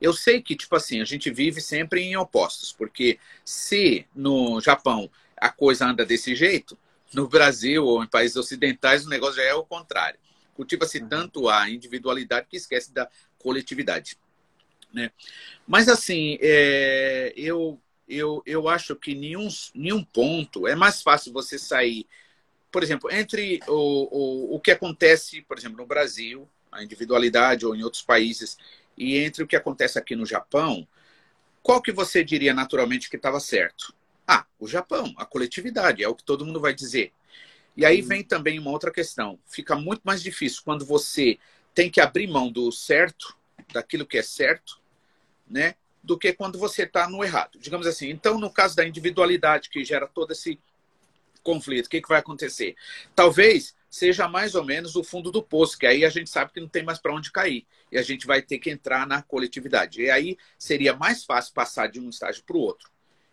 [0.00, 5.10] Eu sei que, tipo assim, a gente vive sempre em opostos, porque se no Japão
[5.36, 6.76] a coisa anda desse jeito,
[7.12, 10.18] no Brasil ou em países ocidentais o negócio já é o contrário.
[10.54, 11.08] Cultiva-se uhum.
[11.08, 14.16] tanto a individualidade que esquece da coletividade.
[14.92, 15.10] Né?
[15.66, 21.58] Mas assim, é, eu, eu, eu acho que nenhum, nenhum ponto é mais fácil você
[21.58, 22.06] sair,
[22.70, 27.74] por exemplo, entre o, o, o que acontece, por exemplo, no Brasil, a individualidade ou
[27.74, 28.56] em outros países,
[28.96, 30.86] e entre o que acontece aqui no Japão,
[31.62, 33.94] qual que você diria naturalmente que estava certo?
[34.32, 37.12] Ah, o Japão, a coletividade, é o que todo mundo vai dizer.
[37.76, 39.40] E aí vem também uma outra questão.
[39.44, 41.36] Fica muito mais difícil quando você
[41.74, 43.36] tem que abrir mão do certo,
[43.72, 44.80] daquilo que é certo,
[45.48, 45.74] né?
[46.00, 47.58] Do que quando você está no errado.
[47.58, 48.08] Digamos assim.
[48.08, 50.60] Então, no caso da individualidade que gera todo esse
[51.42, 52.76] conflito, o que, que vai acontecer?
[53.16, 56.60] Talvez seja mais ou menos o fundo do poço, que aí a gente sabe que
[56.60, 57.66] não tem mais para onde cair.
[57.90, 60.02] E a gente vai ter que entrar na coletividade.
[60.02, 62.88] E aí seria mais fácil passar de um estágio para o outro.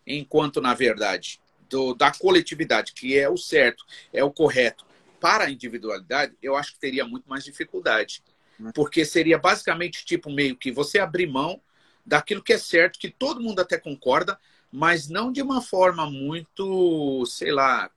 [0.08, 1.40] Enquanto, na verdade,
[1.70, 4.86] do, da coletividade, que é o certo, é o correto,
[5.20, 8.24] para a individualidade, eu acho que teria muito mais dificuldade.
[8.60, 8.72] Né?
[8.74, 11.62] Porque seria basicamente tipo meio que você abrir mão
[12.06, 14.40] daquilo que é certo, que todo mundo até concorda,
[14.72, 17.90] mas não de uma forma muito, sei lá,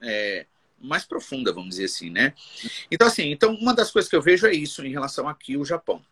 [0.00, 0.46] é,
[0.80, 2.32] mais profunda, vamos dizer assim, né?
[2.90, 5.64] Então, assim, então uma das coisas que eu vejo é isso em relação aqui ao
[5.64, 6.02] Japão.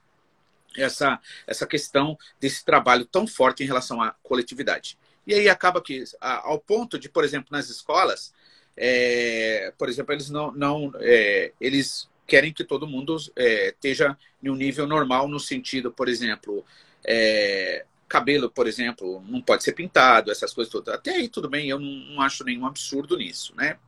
[0.76, 4.98] Essa, essa questão desse trabalho tão forte em relação à coletividade.
[5.28, 8.32] E aí acaba que, ao ponto de, por exemplo, nas escolas,
[8.74, 14.48] é, por exemplo, eles não, não é, eles querem que todo mundo é, esteja em
[14.48, 16.64] um nível normal no sentido, por exemplo,
[17.04, 20.94] é, cabelo, por exemplo, não pode ser pintado, essas coisas todas.
[20.94, 23.78] Até aí tudo bem, eu não, não, acho nenhum absurdo nisso, né?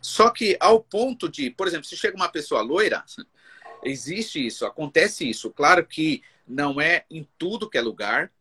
[0.00, 3.04] Só que ao ponto de, por exemplo, se chega uma pessoa loira,
[3.84, 5.50] existe isso, acontece isso.
[5.50, 8.32] Claro que não é em tudo que é lugar,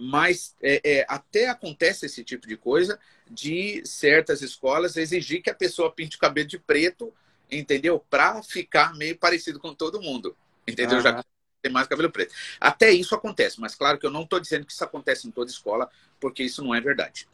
[0.00, 5.54] mas é, é, até acontece esse tipo de coisa de certas escolas exigir que a
[5.54, 7.12] pessoa pinte o cabelo de preto,
[7.50, 7.98] entendeu?
[8.10, 11.00] Para ficar meio parecido com todo mundo, entendeu?
[11.00, 11.24] Já
[11.62, 12.34] tem mais cabelo preto.
[12.60, 15.50] Até isso acontece, mas claro que eu não estou dizendo que isso acontece em toda
[15.50, 15.88] escola,
[16.20, 17.26] porque isso não é verdade.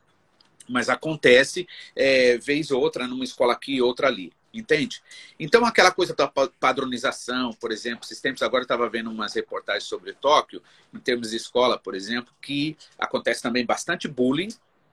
[0.68, 4.32] Mas acontece é, vez ou outra, numa escola aqui e outra ali.
[4.52, 5.02] Entende?
[5.40, 9.84] Então, aquela coisa da padronização, por exemplo, esses tempos agora eu estava vendo umas reportagens
[9.84, 10.62] sobre Tóquio,
[10.92, 14.50] em termos de escola, por exemplo, que acontece também bastante bullying,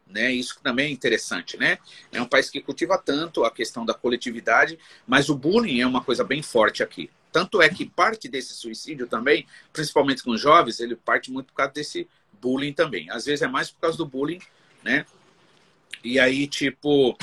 [0.07, 0.31] né?
[0.31, 1.77] Isso também é interessante, né?
[2.11, 6.03] É um país que cultiva tanto a questão da coletividade, mas o bullying é uma
[6.03, 7.09] coisa bem forte aqui.
[7.31, 11.73] Tanto é que parte desse suicídio também, principalmente com jovens, ele parte muito por causa
[11.73, 12.07] desse
[12.41, 13.09] bullying também.
[13.11, 14.39] Às vezes é mais por causa do bullying,
[14.83, 15.05] né?
[16.03, 17.17] E aí, tipo,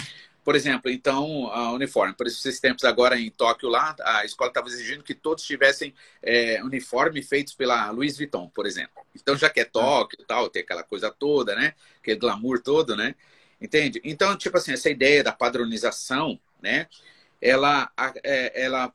[0.46, 2.14] por exemplo, então, a uniforme.
[2.14, 6.62] Por esses tempos agora em Tóquio lá, a escola estava exigindo que todos tivessem é,
[6.62, 9.04] uniforme feitos pela Louis Vuitton, por exemplo.
[9.12, 11.74] Então, já que é Tóquio e tal, tem aquela coisa toda, né?
[11.98, 13.16] Aquele glamour todo, né?
[13.60, 14.00] Entende?
[14.04, 16.86] Então, tipo assim, essa ideia da padronização, né?
[17.40, 17.90] Ela,
[18.22, 18.94] é, ela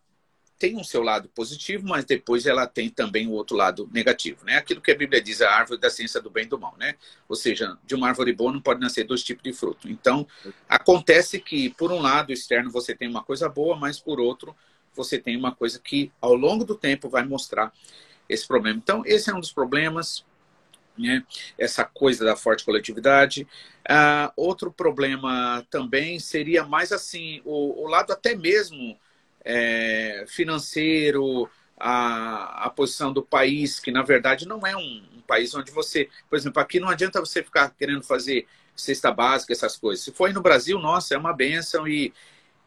[0.62, 4.58] tem um seu lado positivo, mas depois ela tem também o outro lado negativo, né?
[4.58, 6.94] Aquilo que a Bíblia diz, a árvore da ciência do bem e do mal, né?
[7.28, 9.90] Ou seja, de uma árvore boa não pode nascer dois tipos de fruto.
[9.90, 10.28] Então,
[10.70, 14.56] acontece que, por um lado externo, você tem uma coisa boa, mas por outro,
[14.94, 17.74] você tem uma coisa que, ao longo do tempo, vai mostrar
[18.30, 18.78] esse problema.
[18.78, 20.24] Então, esse é um dos problemas,
[20.96, 21.24] né?
[21.58, 23.48] Essa coisa da forte coletividade.
[23.90, 28.96] Uh, outro problema também seria mais assim, o, o lado até mesmo
[29.44, 31.50] é, financeiro,
[31.82, 36.10] a, a posição do país, que na verdade não é um, um, país onde você,
[36.30, 40.04] por exemplo, aqui não adianta você ficar querendo fazer cesta básica, essas coisas.
[40.04, 42.14] Se for aí no Brasil, nossa, é uma benção e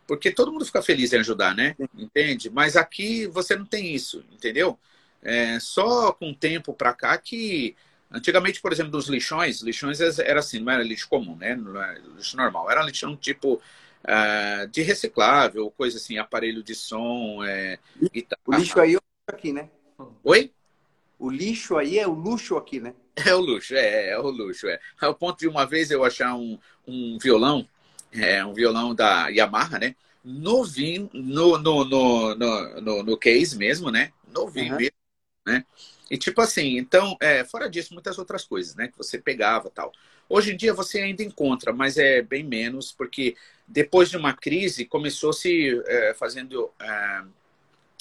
[0.06, 1.76] porque todo mundo fica feliz em ajudar, né?
[1.96, 2.50] Entende?
[2.50, 4.78] Mas aqui você não tem isso, entendeu?
[5.22, 7.74] É só com o tempo para cá que
[8.10, 11.56] antigamente, por exemplo, dos lixões, lixões era assim, não era lixo comum, né?
[11.56, 13.60] Não era lixo normal, era lixão tipo
[14.04, 17.78] uh, de reciclável, coisa assim, aparelho de som, é,
[18.12, 18.42] guitarra.
[18.46, 19.70] O lixo aí é o aqui, né?
[20.22, 20.52] Oi?
[21.18, 22.94] O lixo aí é o luxo aqui, né?
[23.16, 24.78] É o luxo, é, é o luxo, é.
[25.00, 27.66] Ao ponto de uma vez eu achar um, um violão,
[28.12, 29.94] é, um violão da Yamaha, né?
[30.24, 34.12] Novinho, no, no, no, no, no, no case mesmo, né?
[34.32, 34.78] Novinho uhum.
[34.78, 34.96] mesmo,
[35.46, 35.64] né?
[36.10, 38.88] E tipo assim, então, é, fora disso, muitas outras coisas, né?
[38.88, 39.92] Que você pegava tal.
[40.28, 44.84] Hoje em dia você ainda encontra, mas é bem menos, porque depois de uma crise
[44.84, 47.22] começou-se é, fazendo é,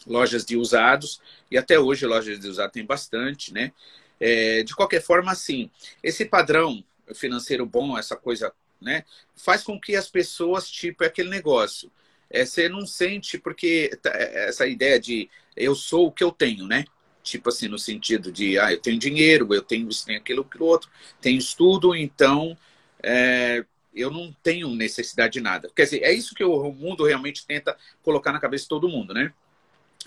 [0.05, 3.71] lojas de usados, e até hoje lojas de usados tem bastante, né?
[4.19, 5.69] É, de qualquer forma, assim,
[6.01, 9.03] esse padrão financeiro bom, essa coisa, né?
[9.35, 11.91] Faz com que as pessoas, tipo, é aquele negócio.
[12.29, 16.31] É, você não sente, porque tá, é, essa ideia de eu sou o que eu
[16.31, 16.85] tenho, né?
[17.23, 20.65] tipo assim, no sentido de, ah, eu tenho dinheiro, eu tenho isso, tenho aquilo, aquilo
[20.65, 20.89] outro,
[21.21, 22.57] tenho estudo, então
[23.01, 23.65] é,
[23.95, 25.69] eu não tenho necessidade de nada.
[25.75, 29.13] Quer dizer, é isso que o mundo realmente tenta colocar na cabeça de todo mundo,
[29.13, 29.33] né?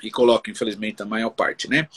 [0.03, 1.88] E coloca, infelizmente, a maior parte, né?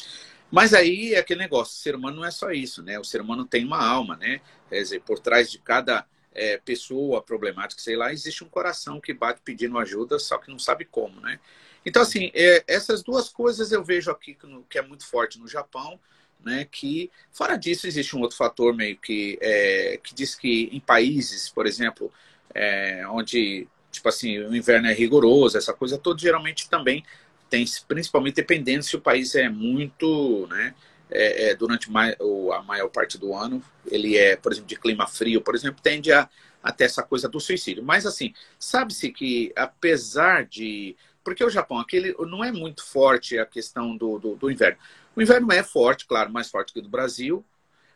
[0.51, 2.97] Mas aí é aquele negócio, o ser humano não é só isso, né?
[2.99, 4.41] O ser humano tem uma alma, né?
[4.69, 9.13] Quer dizer, por trás de cada é, pessoa problemática, sei lá, existe um coração que
[9.13, 11.39] bate pedindo ajuda, só que não sabe como, né?
[11.85, 14.37] Então, assim, é, essas duas coisas eu vejo aqui
[14.69, 15.99] que é muito forte no Japão,
[16.43, 16.67] né?
[16.71, 21.49] Que, fora disso, existe um outro fator meio que, é, que diz que em países,
[21.49, 22.11] por exemplo,
[22.53, 27.03] é, onde, tipo assim, o inverno é rigoroso, essa coisa toda, geralmente também
[27.49, 30.75] tem, principalmente dependendo se o país é muito, né?
[31.11, 34.75] É, é, durante mais, ou a maior parte do ano, ele é, por exemplo, de
[34.79, 36.29] clima frio, por exemplo, tende a,
[36.61, 37.83] a ter essa coisa do suicídio.
[37.83, 40.95] Mas, assim, sabe-se que, apesar de.
[41.23, 44.77] Porque o Japão, aquele não é muito forte a questão do, do, do inverno.
[45.19, 47.45] O inverno é forte, claro, mais forte que o do Brasil,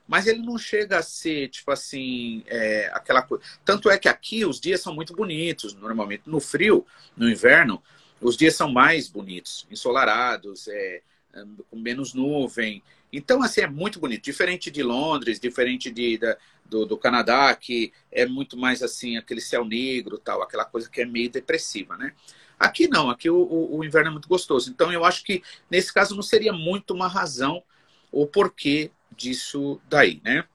[0.06, 3.42] mas ele não chega a ser, tipo assim, é, aquela coisa.
[3.64, 6.24] Tanto é que aqui os dias são muito bonitos, normalmente.
[6.26, 7.82] No frio, no inverno,
[8.20, 11.02] os dias são mais bonitos, ensolarados, é,
[11.34, 12.84] é, com menos nuvem.
[13.10, 14.22] Então, assim, é muito bonito.
[14.22, 19.40] Diferente de Londres, diferente de, da, do, do, Canadá, que é muito mais assim, aquele
[19.40, 22.14] céu negro, tal, aquela coisa que é meio depressiva, né?
[22.60, 24.70] Aqui não, aqui o, o, o inverno é muito gostoso.
[24.70, 27.64] Então, eu acho que nesse caso não seria muito uma razão
[28.12, 30.46] o porquê disso daí, né?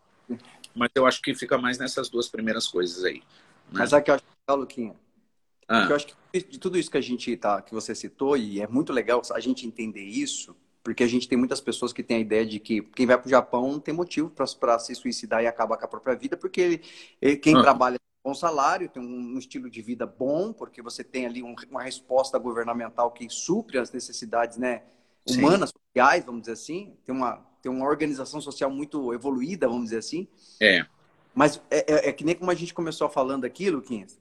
[0.74, 3.18] Mas eu acho que fica mais nessas duas primeiras coisas aí.
[3.70, 3.80] Né?
[3.80, 4.94] Mas aqui eu acho que, Luquinha,
[5.68, 5.86] ah.
[5.88, 8.66] Eu acho que de tudo isso que a gente tá, que você citou, e é
[8.66, 12.20] muito legal a gente entender isso, porque a gente tem muitas pessoas que têm a
[12.20, 15.46] ideia de que quem vai para o Japão não tem motivo para se suicidar e
[15.46, 16.82] acabar com a própria vida, porque ele,
[17.20, 17.60] ele quem ah.
[17.60, 21.54] trabalha bom salário, tem um, um, estilo de vida bom, porque você tem ali um,
[21.70, 24.82] uma resposta governamental que supre as necessidades né,
[25.26, 25.80] humanas, Sim.
[25.86, 30.28] sociais, vamos dizer assim, tem uma, tem uma organização social muito evoluída, vamos dizer assim.
[30.60, 30.84] É.
[31.34, 34.18] Mas é, é, é que nem como a gente começou falando aqui, Luquinhas,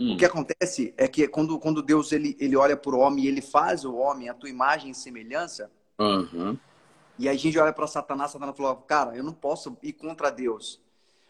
[0.00, 0.14] Hum.
[0.14, 3.28] O que acontece é que quando, quando Deus ele, ele olha para o homem e
[3.28, 6.56] ele faz o homem a tua imagem e semelhança, uhum.
[7.18, 10.80] e a gente olha para Satanás, Satanás falou, cara, eu não posso ir contra Deus.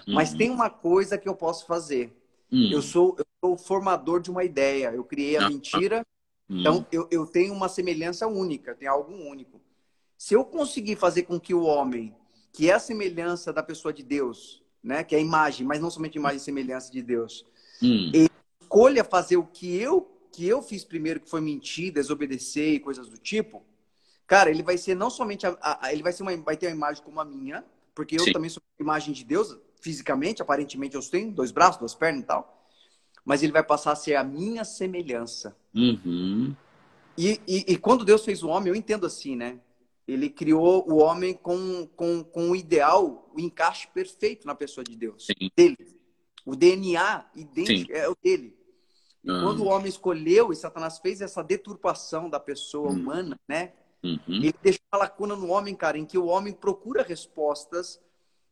[0.06, 0.14] Uhum.
[0.14, 2.16] Mas tem uma coisa que eu posso fazer.
[2.52, 2.70] Uhum.
[2.70, 4.92] Eu, sou, eu sou o formador de uma ideia.
[4.92, 6.04] Eu criei a mentira,
[6.48, 6.60] hum.
[6.60, 9.60] então eu, eu tenho uma semelhança única, tenho algo único.
[10.18, 12.14] Se eu conseguir fazer com que o homem,
[12.52, 15.90] que é a semelhança da pessoa de Deus, né, que é a imagem, mas não
[15.90, 17.46] somente imagem e semelhança de Deus,
[17.82, 18.10] hum.
[18.12, 22.80] ele escolha fazer o que eu que eu fiz primeiro, que foi mentir, desobedecer e
[22.80, 23.64] coisas do tipo,
[24.28, 26.76] cara, ele vai ser não somente a, a, ele vai ser uma vai ter uma
[26.76, 28.32] imagem como a minha, porque eu Sim.
[28.32, 32.66] também sou imagem de Deus fisicamente, aparentemente eu tenho dois braços, duas pernas e tal,
[33.24, 35.56] mas ele vai passar a ser a minha semelhança.
[35.74, 36.54] Uhum.
[37.16, 39.60] E, e, e, quando Deus fez o homem, eu entendo assim, né?
[40.06, 44.96] Ele criou o homem com, com, com o ideal, o encaixe perfeito na pessoa de
[44.96, 45.50] Deus, Sim.
[45.56, 45.76] dele.
[46.44, 47.98] O DNA idêntico Sim.
[47.98, 48.56] é o dele.
[49.22, 49.42] E uhum.
[49.42, 52.96] quando o homem escolheu e Satanás fez essa deturpação da pessoa uhum.
[52.96, 53.72] humana, né?
[54.02, 54.18] Uhum.
[54.26, 58.00] Ele deixou uma lacuna no homem, cara, em que o homem procura respostas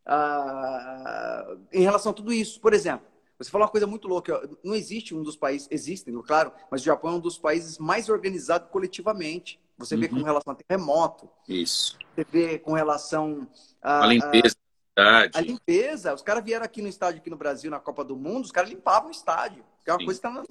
[0.09, 2.61] uh, em relação a tudo isso.
[2.61, 3.07] Por exemplo,
[3.39, 4.49] você falou uma coisa muito louca.
[4.65, 8.09] Não existe um dos países, existem, claro, mas o Japão é um dos países mais
[8.09, 9.61] organizados coletivamente.
[9.77, 10.25] Você vê com uhum.
[10.25, 11.31] relação a terremoto.
[11.49, 11.97] Isso.
[12.15, 13.47] Você vê com relação
[13.81, 14.57] a, a limpeza.
[14.97, 16.13] A, a limpeza.
[16.13, 18.71] Os caras vieram aqui no estádio, aqui no Brasil, na Copa do Mundo, os caras
[18.71, 19.65] limpavam o estádio.
[19.85, 20.05] Que é uma Sim.
[20.05, 20.45] coisa que tá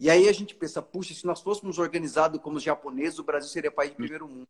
[0.00, 3.48] E aí a gente pensa, puxa, se nós fôssemos organizados como os japoneses, o Brasil
[3.48, 3.98] seria país de hum.
[3.98, 4.48] primeiro mundo.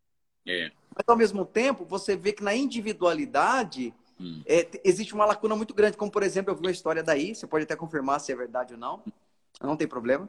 [0.48, 0.72] É.
[0.96, 4.42] Mas ao mesmo tempo, você vê que na individualidade hum.
[4.46, 5.96] é, existe uma lacuna muito grande.
[5.96, 8.72] Como, por exemplo, eu vi uma história daí, você pode até confirmar se é verdade
[8.74, 9.04] ou não,
[9.60, 10.28] não tem problema.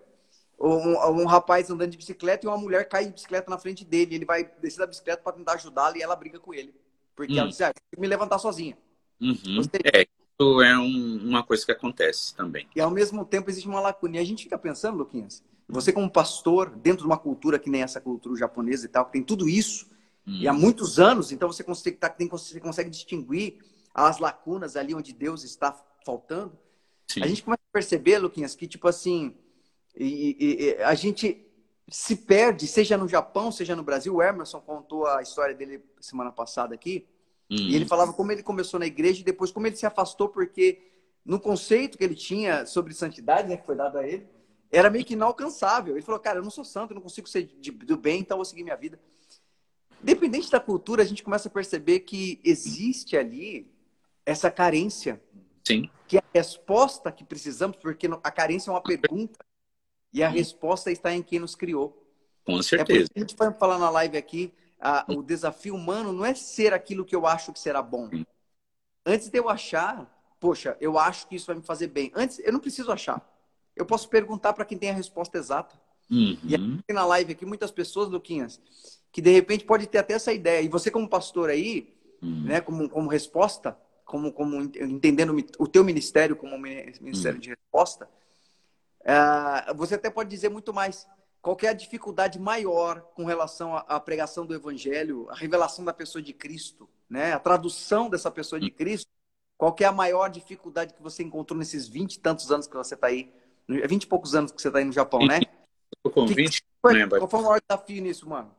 [0.59, 4.15] Um, um, rapaz andando de bicicleta e uma mulher cai de bicicleta na frente dele.
[4.15, 6.75] Ele vai descer da bicicleta para tentar ajudá-la e ela briga com ele.
[7.15, 7.37] Porque hum.
[7.37, 8.77] ela disse, ah, me levantar sozinha.
[9.21, 9.61] Uhum.
[9.93, 12.67] É, isso é um, uma coisa que acontece também.
[12.75, 14.17] E ao mesmo tempo existe uma lacuna.
[14.17, 17.81] E a gente fica pensando, Luquinhas, você como pastor, dentro de uma cultura que nem
[17.81, 19.89] essa cultura japonesa e tal, que tem tudo isso,
[20.29, 20.39] hum.
[20.41, 23.59] e há muitos anos, então você consegue, tá, tem, você consegue distinguir
[23.93, 26.57] as lacunas ali onde Deus está faltando.
[27.07, 27.23] Sim.
[27.23, 29.35] A gente começa a perceber, Luquinhas, que tipo assim,
[29.95, 31.45] e, e, e, a gente
[31.89, 34.15] se perde, seja no Japão, seja no Brasil.
[34.15, 37.07] O Emerson contou a história dele semana passada aqui.
[37.49, 40.83] E ele falava como ele começou na igreja e depois como ele se afastou, porque
[41.25, 44.27] no conceito que ele tinha sobre santidade, né, que foi dado a ele,
[44.71, 45.95] era meio que inalcançável.
[45.95, 48.37] Ele falou, cara, eu não sou santo, eu não consigo ser de, do bem, então
[48.37, 48.99] vou seguir minha vida.
[50.01, 53.69] Dependente da cultura, a gente começa a perceber que existe ali
[54.25, 55.21] essa carência.
[55.65, 55.89] Sim.
[56.07, 59.39] Que é a resposta que precisamos, porque a carência é uma pergunta
[60.11, 62.05] e a resposta está em quem nos criou.
[62.43, 63.01] Com certeza.
[63.01, 66.33] É por a gente vai falar na live aqui a, o desafio humano não é
[66.33, 68.09] ser aquilo que eu acho que será bom.
[69.05, 72.11] Antes de eu achar, poxa, eu acho que isso vai me fazer bem.
[72.15, 73.27] Antes, eu não preciso achar.
[73.75, 75.79] Eu posso perguntar para quem tem a resposta exata.
[76.09, 76.37] Uhum.
[76.43, 78.59] E aqui na live aqui, muitas pessoas, Luquinhas,
[79.11, 80.61] que de repente pode ter até essa ideia.
[80.61, 82.43] E você como pastor aí, uhum.
[82.45, 87.41] né, como, como resposta, como, como entendendo o teu ministério como ministério uhum.
[87.41, 88.09] de resposta,
[89.01, 91.07] uh, você até pode dizer muito mais.
[91.41, 95.93] Qual é a dificuldade maior com relação à, à pregação do evangelho, a revelação da
[95.93, 97.31] pessoa de Cristo, né?
[97.31, 99.09] a tradução dessa pessoa de Cristo?
[99.57, 102.93] Qual é a maior dificuldade que você encontrou nesses 20 e tantos anos que você
[102.93, 103.31] está aí?
[103.67, 105.39] 20 e poucos anos que você está aí no Japão, né?
[106.11, 108.51] Com 20, foi, Qual foi o maior desafio nisso, mano?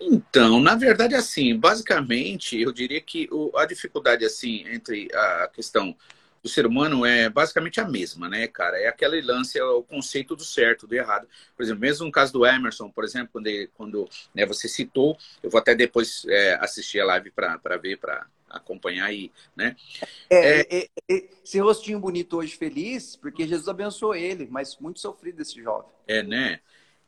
[0.00, 5.96] Então, na verdade, assim, basicamente, eu diria que o, a dificuldade, assim, entre a questão
[6.42, 8.78] do ser humano é basicamente a mesma, né, cara?
[8.78, 11.26] É aquele lance, é o conceito do certo, do errado.
[11.56, 15.18] Por exemplo, mesmo no caso do Emerson, por exemplo, quando, ele, quando né, você citou,
[15.42, 19.76] eu vou até depois é, assistir a live para ver, para acompanhar aí, né?
[20.30, 25.62] É, é, esse rostinho bonito hoje feliz, porque Jesus abençoou ele, mas muito sofrido esse
[25.62, 25.90] jovem.
[26.06, 26.60] É, né?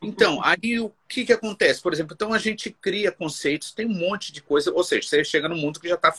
[0.02, 1.82] Então, aí o que, que acontece?
[1.82, 5.24] Por exemplo, então a gente cria conceitos, tem um monte de coisa, ou seja, você
[5.24, 6.12] chega no mundo que já está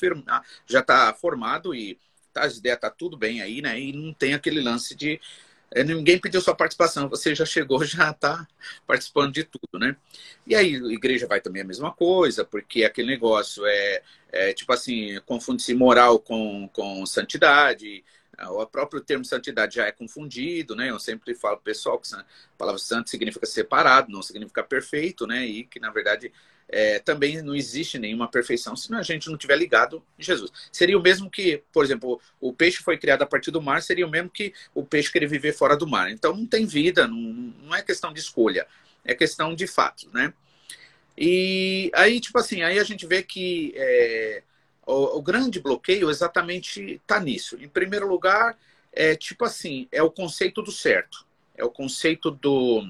[0.68, 1.98] já tá formado e
[2.32, 3.80] tá, as ideias tá tudo bem aí, né?
[3.80, 5.20] E não tem aquele lance de
[5.86, 8.48] ninguém pediu sua participação, você já chegou, já está
[8.86, 9.96] participando de tudo, né?
[10.46, 14.02] E aí igreja vai também a mesma coisa, porque aquele negócio é,
[14.32, 18.04] é tipo assim, confunde-se moral com, com santidade,
[18.50, 20.90] o próprio termo santidade já é confundido, né?
[20.90, 22.26] Eu sempre falo pro pessoal que a
[22.58, 25.46] palavra santo significa separado, não significa perfeito, né?
[25.46, 26.32] E que, na verdade,
[26.72, 30.52] é, também não existe nenhuma perfeição se a gente não tiver ligado em Jesus.
[30.72, 34.08] Seria o mesmo que, por exemplo, o peixe foi criado a partir do mar, seria
[34.08, 36.10] o mesmo que o peixe querer viver fora do mar.
[36.10, 38.66] Então não tem vida, não, não é questão de escolha,
[39.04, 40.34] é questão de fato, né?
[41.18, 44.44] E aí, tipo assim, aí a gente vê que é,
[44.86, 47.58] o, o grande bloqueio exatamente está nisso.
[47.62, 48.58] Em primeiro lugar,
[48.92, 51.26] é tipo assim, é o conceito do certo.
[51.56, 52.84] É o conceito do.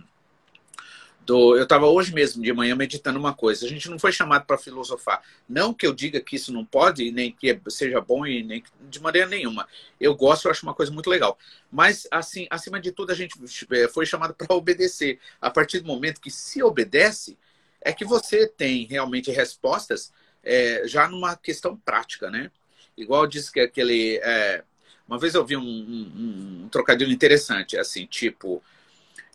[1.26, 3.66] Do eu estava hoje mesmo de manhã meditando uma coisa.
[3.66, 5.22] A gente não foi chamado para filosofar.
[5.48, 9.02] Não que eu diga que isso não pode, nem que seja bom, e nem de
[9.02, 9.68] maneira nenhuma.
[10.00, 11.38] Eu gosto, eu acho uma coisa muito legal.
[11.72, 13.36] Mas, assim, acima de tudo, a gente
[13.72, 15.20] é, foi chamado para obedecer.
[15.40, 17.38] A partir do momento que se obedece,
[17.82, 20.12] é que você tem realmente respostas
[20.44, 22.52] é, já numa questão prática, né?
[22.98, 24.18] Igual disse que aquele.
[24.24, 24.64] É,
[25.08, 28.64] uma vez eu vi um, um, um, trocadilho interessante, assim, tipo,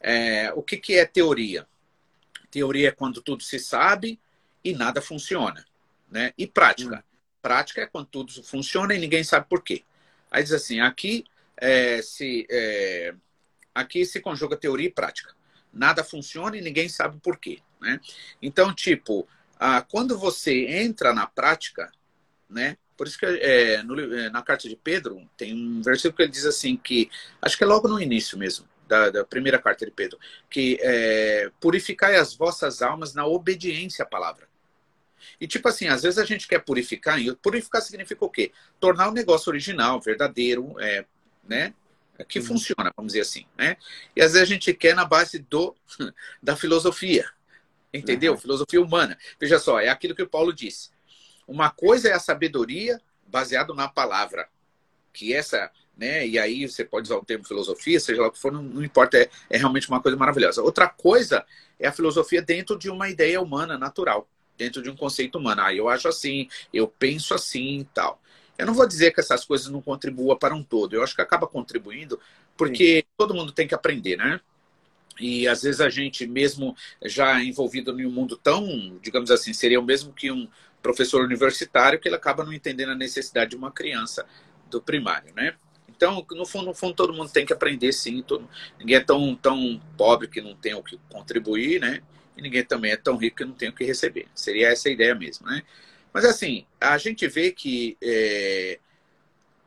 [0.00, 1.66] é, o que, que é teoria?
[2.56, 4.18] Teoria é quando tudo se sabe
[4.64, 5.62] e nada funciona,
[6.10, 6.32] né?
[6.38, 7.04] E prática?
[7.06, 7.18] Hum.
[7.42, 9.84] Prática é quando tudo funciona e ninguém sabe por quê.
[10.30, 13.14] Aí diz assim, aqui é, se é,
[13.74, 15.34] aqui se conjuga teoria e prática.
[15.70, 18.00] Nada funciona e ninguém sabe por quê, né?
[18.40, 19.28] Então, tipo,
[19.60, 21.92] ah, quando você entra na prática,
[22.48, 22.78] né?
[22.96, 26.32] Por isso que é, no, é, na carta de Pedro tem um versículo que ele
[26.32, 27.10] diz assim que
[27.42, 30.18] acho que é logo no início mesmo da, da primeira carta de Pedro
[30.50, 34.48] que é, purificai as vossas almas na obediência à palavra.
[35.40, 38.52] E tipo assim, às vezes a gente quer purificar, e purificar significa o quê?
[38.78, 41.04] Tornar o negócio original, verdadeiro, é,
[41.46, 41.74] né?
[42.28, 42.46] Que uhum.
[42.46, 43.76] funciona, vamos dizer assim, né?
[44.14, 45.74] E às vezes a gente quer na base do
[46.42, 47.28] da filosofia,
[47.92, 48.32] Entendeu?
[48.32, 48.38] Uhum.
[48.38, 49.18] Filosofia humana.
[49.40, 50.90] Veja só, é aquilo que o Paulo disse.
[51.46, 54.48] Uma coisa é a sabedoria baseado na palavra,
[55.12, 56.26] que essa, né?
[56.26, 58.84] E aí você pode usar o termo filosofia, seja lá o que for, não, não
[58.84, 60.62] importa, é, é realmente uma coisa maravilhosa.
[60.62, 61.44] Outra coisa
[61.80, 64.28] é a filosofia dentro de uma ideia humana, natural,
[64.58, 65.62] dentro de um conceito humano.
[65.62, 68.20] Ah, eu acho assim, eu penso assim e tal.
[68.58, 70.94] Eu não vou dizer que essas coisas não contribuam para um todo.
[70.94, 72.18] Eu acho que acaba contribuindo
[72.56, 73.02] porque Sim.
[73.16, 74.40] todo mundo tem que aprender, né?
[75.18, 79.80] E às vezes a gente, mesmo já envolvido em um mundo tão, digamos assim, seria
[79.80, 80.48] o mesmo que um
[80.82, 84.26] professor universitário, que ele acaba não entendendo a necessidade de uma criança
[84.70, 85.54] do primário, né?
[85.96, 88.22] Então, no fundo, no fundo todo mundo tem que aprender sim.
[88.22, 92.02] Todo, ninguém é tão, tão pobre que não tem o que contribuir, né?
[92.36, 94.28] E ninguém também é tão rico que não tem o que receber.
[94.34, 95.62] Seria essa a ideia mesmo, né?
[96.12, 98.78] Mas assim, a gente vê que é,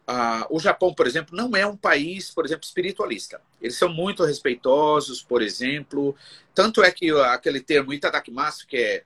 [0.07, 3.41] ah, o Japão, por exemplo, não é um país, por exemplo, espiritualista.
[3.61, 6.15] Eles são muito respeitosos, por exemplo.
[6.53, 9.03] Tanto é que aquele termo itadakimasu, que é,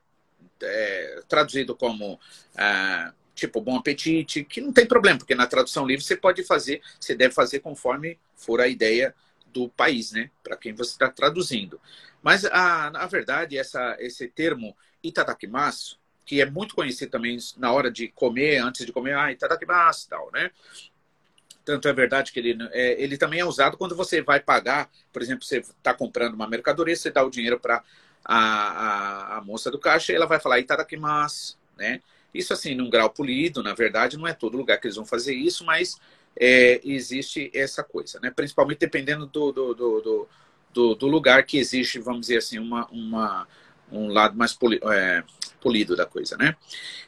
[0.62, 2.20] é traduzido como
[2.56, 6.82] ah, tipo bom apetite, que não tem problema, porque na tradução livre você pode fazer,
[7.00, 9.14] você deve fazer conforme for a ideia
[9.48, 10.30] do país, né?
[10.44, 11.80] Para quem você está traduzindo.
[12.22, 17.92] Mas, a, na verdade, essa, esse termo itadakimasu, que é muito conhecido também na hora
[17.92, 20.52] de comer, antes de comer, ah, itadakimasu, tal, né?
[21.66, 25.22] Tanto é verdade que ele, é, ele também é usado quando você vai pagar, por
[25.22, 27.84] exemplo, você está comprando uma mercadoria, você dá o dinheiro para
[28.24, 32.02] a, a, a, moça do caixa e ela vai falar itadakimasu, né?
[32.34, 35.34] Isso assim, num grau polido, na verdade, não é todo lugar que eles vão fazer
[35.34, 36.00] isso, mas
[36.36, 38.32] é, existe essa coisa, né?
[38.32, 40.28] Principalmente dependendo do, do, do,
[40.74, 43.48] do, do, lugar que existe, vamos dizer assim, uma, uma,
[43.92, 45.24] um lado mais poli, é,
[45.62, 46.56] polido da coisa, né?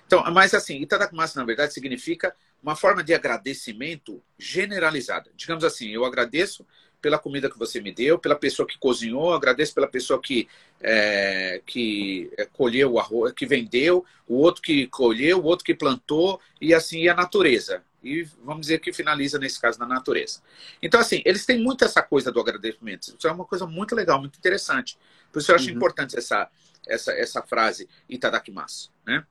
[0.05, 5.31] Então, mas assim, Itadakumasa, na verdade, significa uma forma de agradecimento generalizada.
[5.35, 6.65] Digamos assim, eu agradeço
[7.01, 10.47] pela comida que você me deu, pela pessoa que cozinhou, agradeço pela pessoa que,
[10.87, 15.73] é, que é, colheu o arroz, que vendeu, o outro que colheu, o outro que
[15.73, 17.83] plantou, e assim a natureza.
[18.03, 20.43] E vamos dizer que finaliza nesse caso na natureza.
[20.79, 23.15] Então, assim, eles têm muito essa coisa do agradecimento.
[23.17, 24.95] Isso é uma coisa muito legal, muito interessante.
[25.33, 25.75] Por isso eu acho uhum.
[25.75, 26.47] importante essa,
[26.87, 29.25] essa, essa frase Itadakimasu, né?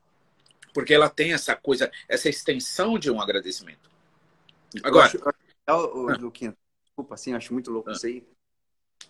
[0.72, 3.88] Porque ela tem essa coisa, essa extensão de um agradecimento.
[4.82, 5.08] Agora.
[5.14, 5.36] Eu acho,
[5.68, 6.52] eu, eu, Luquinha,
[6.84, 8.26] desculpa, assim, acho muito louco isso aí.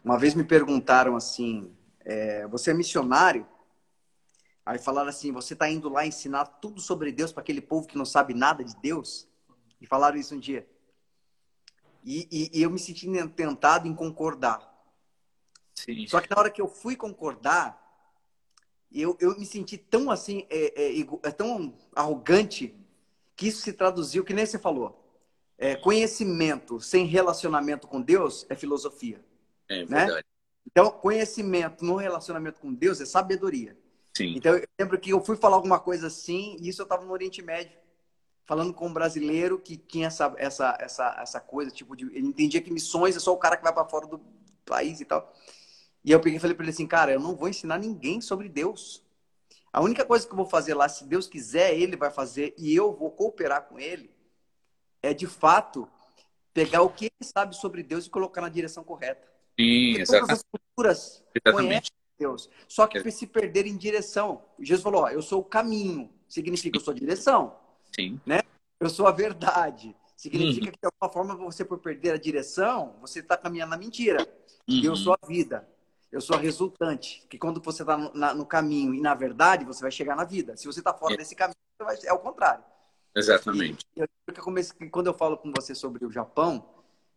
[0.04, 1.72] Uma vez me perguntaram assim,
[2.04, 3.46] é, você é missionário?
[4.66, 7.98] Aí falaram assim, você está indo lá ensinar tudo sobre Deus para aquele povo que
[7.98, 9.28] não sabe nada de Deus?
[9.80, 10.66] E falaram isso um dia.
[12.02, 14.72] E, e, e eu me senti tentado em concordar.
[15.74, 16.06] Sim.
[16.06, 17.82] Só que na hora que eu fui concordar,
[18.92, 22.74] eu, eu me senti tão assim, é, é, é tão arrogante,
[23.36, 25.00] que isso se traduziu, que nem você falou.
[25.58, 29.24] É, conhecimento sem relacionamento com Deus é filosofia.
[29.68, 30.06] É né?
[30.06, 30.26] verdade.
[30.66, 33.76] Então, conhecimento no relacionamento com Deus é sabedoria.
[34.16, 34.34] Sim.
[34.36, 37.12] Então, eu lembro que eu fui falar alguma coisa assim, e isso eu estava no
[37.12, 37.76] Oriente Médio,
[38.44, 42.60] falando com um brasileiro que tinha essa, essa, essa, essa coisa, tipo, de, ele entendia
[42.60, 44.20] que missões é só o cara que vai para fora do
[44.64, 45.32] país e tal.
[46.04, 48.48] E eu peguei e falei para ele assim, cara, eu não vou ensinar ninguém sobre
[48.48, 49.02] Deus.
[49.72, 52.74] A única coisa que eu vou fazer lá, se Deus quiser, ele vai fazer e
[52.74, 54.14] eu vou cooperar com ele
[55.02, 55.88] é de fato
[56.52, 59.26] pegar o que ele sabe sobre Deus e colocar na direção correta.
[59.58, 60.06] Sim, exatamente.
[60.06, 61.68] Todas as culturas exatamente.
[61.68, 64.42] conhecem Deus, só que se perder em direção.
[64.60, 67.56] Jesus falou: ó, eu sou o caminho, significa eu sou a direção.
[67.94, 68.20] Sim.
[68.24, 68.40] Né?
[68.80, 69.94] Eu sou a verdade.
[70.16, 70.72] Significa uhum.
[70.72, 74.26] que de alguma forma você por perder a direção, você está caminhando na mentira.
[74.68, 74.80] Uhum.
[74.82, 75.68] Eu sou a vida.
[76.10, 77.26] Eu sou a resultante.
[77.28, 80.56] Que quando você está no, no, caminho e na verdade, você vai chegar na vida.
[80.56, 81.16] Se você está fora é.
[81.16, 82.64] desse caminho, vai, é o contrário.
[83.14, 83.84] Exatamente.
[83.96, 86.64] Eu, eu quando eu falo com você sobre o Japão,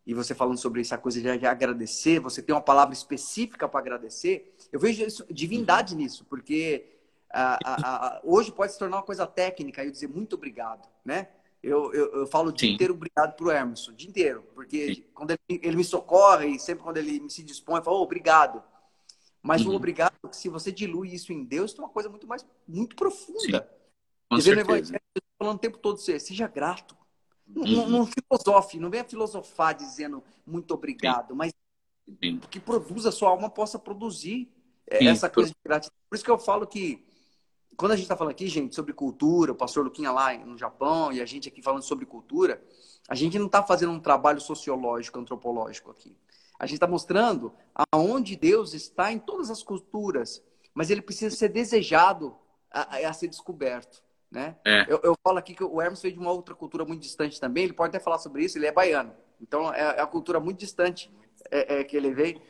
[0.08, 4.56] e você falando sobre essa coisa de agradecer, você tem uma palavra específica para agradecer,
[4.72, 6.00] eu vejo isso, divindade uhum.
[6.00, 6.86] nisso, porque
[7.30, 10.88] a, a, a, hoje pode se tornar uma coisa técnica e eu dizer muito obrigado,
[11.04, 11.28] né?
[11.62, 12.76] Eu, eu, eu falo o dia Sim.
[12.76, 15.04] inteiro obrigado pro Emerson, o dia inteiro, porque Sim.
[15.14, 18.04] quando ele, ele, me socorre e sempre quando ele me se dispõe, eu falo oh,
[18.04, 18.64] obrigado.
[19.44, 19.74] Mas uhum.
[19.74, 23.40] o obrigado, se você dilui isso em Deus, é uma coisa muito mais muito profunda.
[23.40, 23.78] Sim.
[24.30, 25.00] Com certeza
[25.38, 26.97] falando o tempo todo, seja grato.
[27.48, 27.90] Não, uhum.
[27.90, 31.36] não, filosofe, não venha filosofar dizendo muito obrigado, Sim.
[31.36, 31.54] mas
[32.24, 32.40] Sim.
[32.50, 34.52] que produz a sua alma possa produzir
[34.86, 35.08] é, Sim.
[35.08, 35.96] essa coisa de gratidão.
[36.10, 37.06] Por isso que eu falo que
[37.78, 41.12] quando a gente está falando aqui, gente, sobre cultura, o pastor Luquinha lá no Japão
[41.12, 42.62] e a gente aqui falando sobre cultura,
[43.08, 46.18] a gente não está fazendo um trabalho sociológico, antropológico aqui.
[46.60, 47.54] A gente está mostrando
[47.92, 50.44] aonde Deus está em todas as culturas,
[50.74, 52.36] mas ele precisa ser desejado
[52.72, 54.04] a, a ser descoberto.
[54.30, 54.56] Né?
[54.66, 54.86] É.
[54.90, 57.64] Eu, eu, falo aqui que o Hermes veio de uma outra cultura muito distante também.
[57.64, 59.14] Ele pode até falar sobre isso, ele é baiano.
[59.42, 61.10] Então é, é a cultura muito distante
[61.50, 62.42] é, é, que ele veio.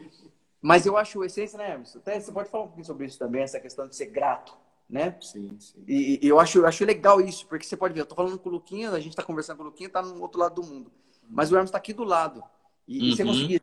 [0.62, 1.96] Mas eu acho essência, né, Hermes?
[1.96, 4.58] Até você pode falar um pouquinho sobre isso também, essa questão de ser grato,
[4.90, 5.16] né?
[5.22, 5.84] Sim, sim.
[5.88, 8.40] E, e eu, acho, eu acho legal isso, porque você pode ver, eu tô falando
[8.40, 10.68] com o Luquinha, a gente tá conversando com o Luquinha, tá no outro lado do
[10.68, 10.92] mundo.
[11.30, 12.44] Mas o Hermes tá aqui do lado.
[12.88, 13.06] E, uhum.
[13.06, 13.30] e você uhum.
[13.30, 13.62] conseguir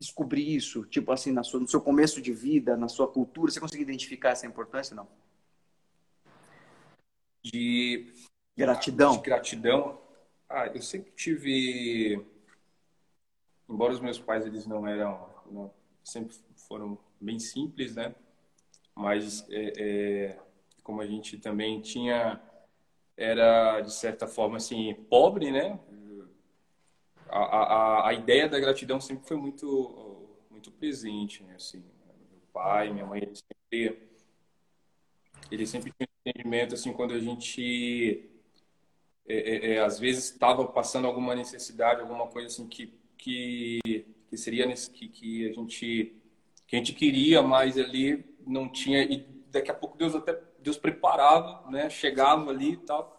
[0.00, 3.82] descobrir isso, tipo assim, sua, no seu começo de vida, na sua cultura, você conseguir
[3.82, 5.08] identificar essa importância, não?
[7.42, 8.12] De
[8.56, 9.12] gratidão.
[9.16, 10.00] De gratidão.
[10.48, 12.24] Ah, eu sempre tive,
[13.68, 15.72] embora os meus pais eles não eram, não,
[16.02, 16.34] sempre
[16.68, 18.14] foram bem simples, né?
[18.94, 20.38] Mas é, é,
[20.82, 22.40] como a gente também tinha,
[23.16, 25.78] era de certa forma assim pobre, né?
[27.28, 31.54] A, a, a ideia da gratidão sempre foi muito muito presente, né?
[31.54, 34.08] Assim, meu pai, minha mãe, eles sempre
[35.50, 35.92] ele sempre
[36.74, 38.30] assim, quando a gente,
[39.28, 43.80] é, é, é às vezes, estava passando alguma necessidade, alguma coisa assim que, que,
[44.28, 46.14] que seria nesse, que, que a gente
[46.66, 50.76] que a gente queria, mas ali não tinha e daqui a pouco Deus até Deus
[50.76, 51.88] preparava, né?
[51.88, 53.16] Chegava ali e tal.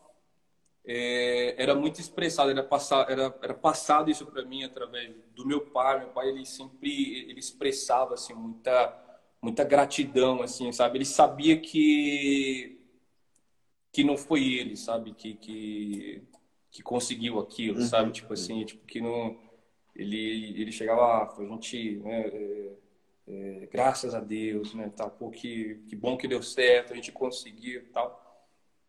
[0.86, 5.62] É, era muito expressado, era, passar, era, era passado isso para mim através do meu
[5.62, 6.00] pai.
[6.00, 9.06] Meu pai ele sempre ele expressava assim muita
[9.42, 10.98] muita gratidão, assim, sabe?
[10.98, 12.79] Ele sabia que
[14.00, 15.14] que não foi ele, sabe?
[15.14, 16.24] Que que,
[16.72, 17.86] que conseguiu aquilo, uhum.
[17.86, 18.12] sabe?
[18.14, 19.38] Tipo assim, tipo que não
[19.94, 22.72] ele ele chegava ah, a gente, né, é,
[23.28, 24.90] é, graças a Deus, né?
[24.96, 28.26] Tá, pô, que que bom que deu certo, a gente conseguiu, tal.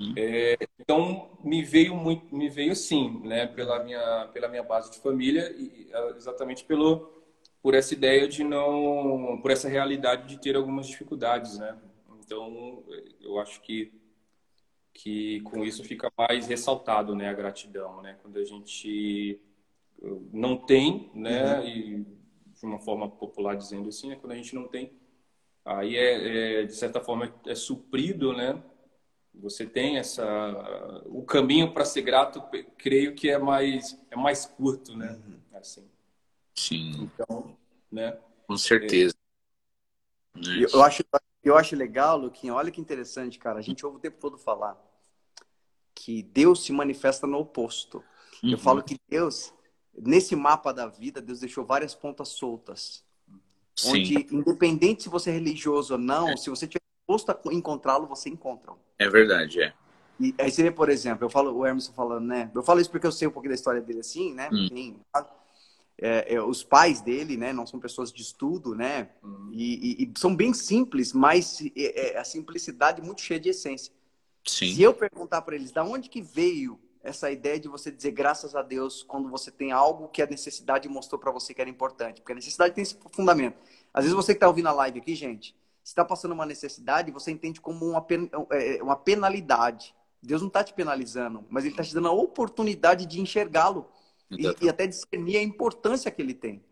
[0.00, 0.14] Uhum.
[0.16, 3.48] É, então me veio muito, me veio sim, né?
[3.48, 7.20] Pela minha pela minha base de família e exatamente pelo
[7.60, 11.76] por essa ideia de não, por essa realidade de ter algumas dificuldades, né?
[12.24, 12.84] Então,
[13.20, 13.99] eu acho que
[14.92, 18.18] que com isso fica mais ressaltado, né, a gratidão, né?
[18.22, 19.40] Quando a gente
[20.32, 21.66] não tem, né, uhum.
[21.66, 22.06] e
[22.58, 24.92] de uma forma popular dizendo assim, né, quando a gente não tem,
[25.64, 28.62] aí é, é de certa forma é suprido, né?
[29.34, 30.24] Você tem essa
[31.06, 32.42] o caminho para ser grato,
[32.76, 35.12] creio que é mais é mais curto, né?
[35.12, 35.38] Uhum.
[35.52, 35.88] Assim.
[36.54, 37.10] Sim.
[37.14, 37.56] Então,
[37.90, 38.18] né?
[38.46, 39.14] Com certeza.
[40.36, 40.74] É.
[40.74, 41.04] Eu, acho
[41.42, 43.58] eu acho legal, Luquinha, olha que interessante, cara.
[43.58, 44.76] A gente ouve o tempo todo falar
[45.94, 48.02] que Deus se manifesta no oposto.
[48.42, 48.52] Uhum.
[48.52, 49.52] Eu falo que Deus,
[49.96, 53.04] nesse mapa da vida, Deus deixou várias pontas soltas.
[53.76, 53.90] Sim.
[53.90, 56.36] Onde, independente se você é religioso ou não, é.
[56.36, 58.72] se você tiver disposto a encontrá-lo, você encontra.
[58.98, 59.72] É verdade, é.
[60.18, 62.50] E aí você vê, por exemplo, eu falo, o Emerson falando, né?
[62.54, 64.50] Eu falo isso porque eu sei um pouquinho da história dele assim, né?
[64.52, 64.68] Hum.
[64.68, 65.00] Tem,
[66.00, 69.50] é, é, os pais dele, né, não são pessoas de estudo, né, uhum.
[69.52, 73.92] e, e, e, são bem simples, mas é, é, a simplicidade muito cheia de essência.
[74.46, 74.74] Sim.
[74.74, 78.56] Se eu perguntar para eles, da onde que veio essa ideia de você dizer graças
[78.56, 82.20] a Deus quando você tem algo que a necessidade mostrou para você que era importante?
[82.20, 83.58] Porque a necessidade tem esse fundamento.
[83.92, 87.30] Às vezes você que está ouvindo a live aqui, gente, está passando uma necessidade, você
[87.30, 89.94] entende como uma, pen é, uma penalidade.
[90.22, 93.86] Deus não está te penalizando, mas Ele está te dando a oportunidade de enxergá-lo
[94.30, 96.62] e, e, até discernir a importância que ele tem.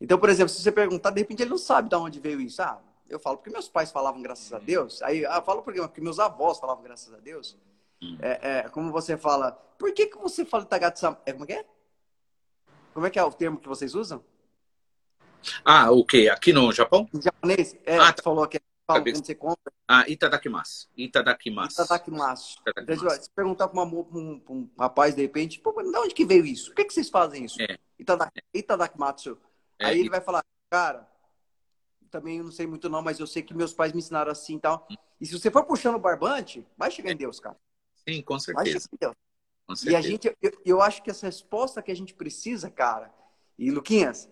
[0.00, 2.62] Então, por exemplo, se você perguntar, de repente ele não sabe de onde veio isso.
[2.62, 5.02] Ah, eu falo porque meus pais falavam graças a Deus.
[5.02, 7.56] Aí ah, eu falo porque, porque meus avós falavam graças a Deus.
[8.02, 8.16] Hum.
[8.20, 11.20] É, é, como você fala, por que, que você fala Tagatsama?
[11.26, 11.64] É, como é que é?
[12.94, 14.22] Como é que é o termo que vocês usam?
[15.64, 16.30] Ah, o quê?
[16.32, 17.08] Aqui no Japão?
[17.14, 17.76] Em japonês?
[17.84, 18.22] É, ah, tá.
[18.22, 18.60] falou que
[18.96, 19.72] é quando você compra.
[19.86, 20.88] Ah, itadakimasu.
[20.96, 21.82] Itadakimasu.
[21.82, 22.60] Itadakimasu.
[22.60, 23.06] itadakimasu.
[23.06, 26.46] Então, se perguntar para um, um, um, rapaz, de repente, Pô, de onde que veio
[26.46, 26.70] isso?
[26.70, 27.60] Por que, que vocês fazem isso?
[27.60, 27.78] É.
[28.54, 29.38] Itadakimasu.
[29.78, 29.86] É.
[29.86, 31.08] Aí ele vai falar, cara,
[32.10, 34.56] também eu não sei muito não, mas eu sei que meus pais me ensinaram assim
[34.56, 34.86] e tal.
[34.90, 34.96] Hum.
[35.20, 37.56] E se você for puxando o barbante, vai chegar em Deus, cara.
[38.08, 38.64] Sim, com certeza.
[38.64, 39.14] Vai chegar em Deus.
[39.66, 39.92] Com certeza.
[39.92, 43.12] E a gente, eu, eu acho que essa resposta que a gente precisa, cara,
[43.58, 44.28] e Luquinhas,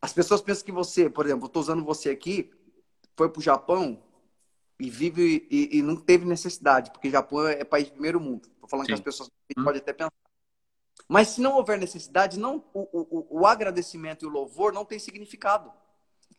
[0.00, 2.50] as pessoas pensam que você, por exemplo, eu tô usando você aqui,
[3.16, 4.02] foi para o Japão
[4.78, 8.46] e vive e, e, não teve necessidade, porque Japão é país de primeiro mundo.
[8.54, 8.92] Estou falando Sim.
[8.92, 9.64] que as pessoas hum.
[9.64, 10.12] podem até pensar.
[11.08, 14.98] Mas se não houver necessidade, não o, o, o agradecimento e o louvor não tem
[14.98, 15.72] significado.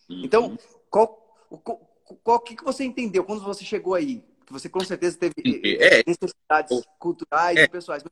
[0.10, 0.22] Uhum.
[0.24, 0.60] Então,
[0.90, 1.78] qual, qual,
[2.24, 4.24] qual que, que você entendeu quando você chegou aí?
[4.46, 5.34] Que você com certeza teve
[5.80, 6.04] é.
[6.06, 7.64] necessidades culturais é.
[7.64, 8.04] e pessoais.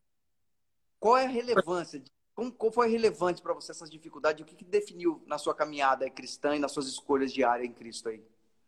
[1.00, 2.02] Qual é a relevância?
[2.34, 4.42] Como, qual foi relevante para você essas dificuldades?
[4.42, 8.10] O que, que definiu na sua caminhada cristã e nas suas escolhas diárias em Cristo
[8.10, 8.22] aí?